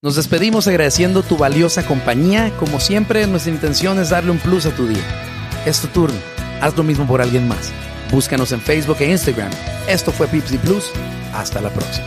Nos 0.03 0.17
despedimos 0.17 0.67
agradeciendo 0.67 1.23
tu 1.23 1.37
valiosa 1.37 1.85
compañía. 1.85 2.51
Como 2.59 2.81
siempre, 2.81 3.25
nuestra 3.25 3.53
intención 3.53 3.99
es 3.99 4.09
darle 4.09 4.31
un 4.31 4.37
plus 4.37 4.65
a 4.65 4.75
tu 4.75 4.85
día. 4.85 5.01
Es 5.65 5.79
tu 5.79 5.87
turno. 5.87 6.19
Haz 6.59 6.75
lo 6.75 6.83
mismo 6.83 7.07
por 7.07 7.21
alguien 7.21 7.47
más. 7.47 7.71
Búscanos 8.11 8.51
en 8.51 8.59
Facebook 8.59 8.97
e 8.99 9.09
Instagram. 9.09 9.49
Esto 9.87 10.11
fue 10.11 10.27
Pipsy 10.27 10.57
Plus. 10.57 10.91
Hasta 11.33 11.61
la 11.61 11.69
próxima. 11.69 12.05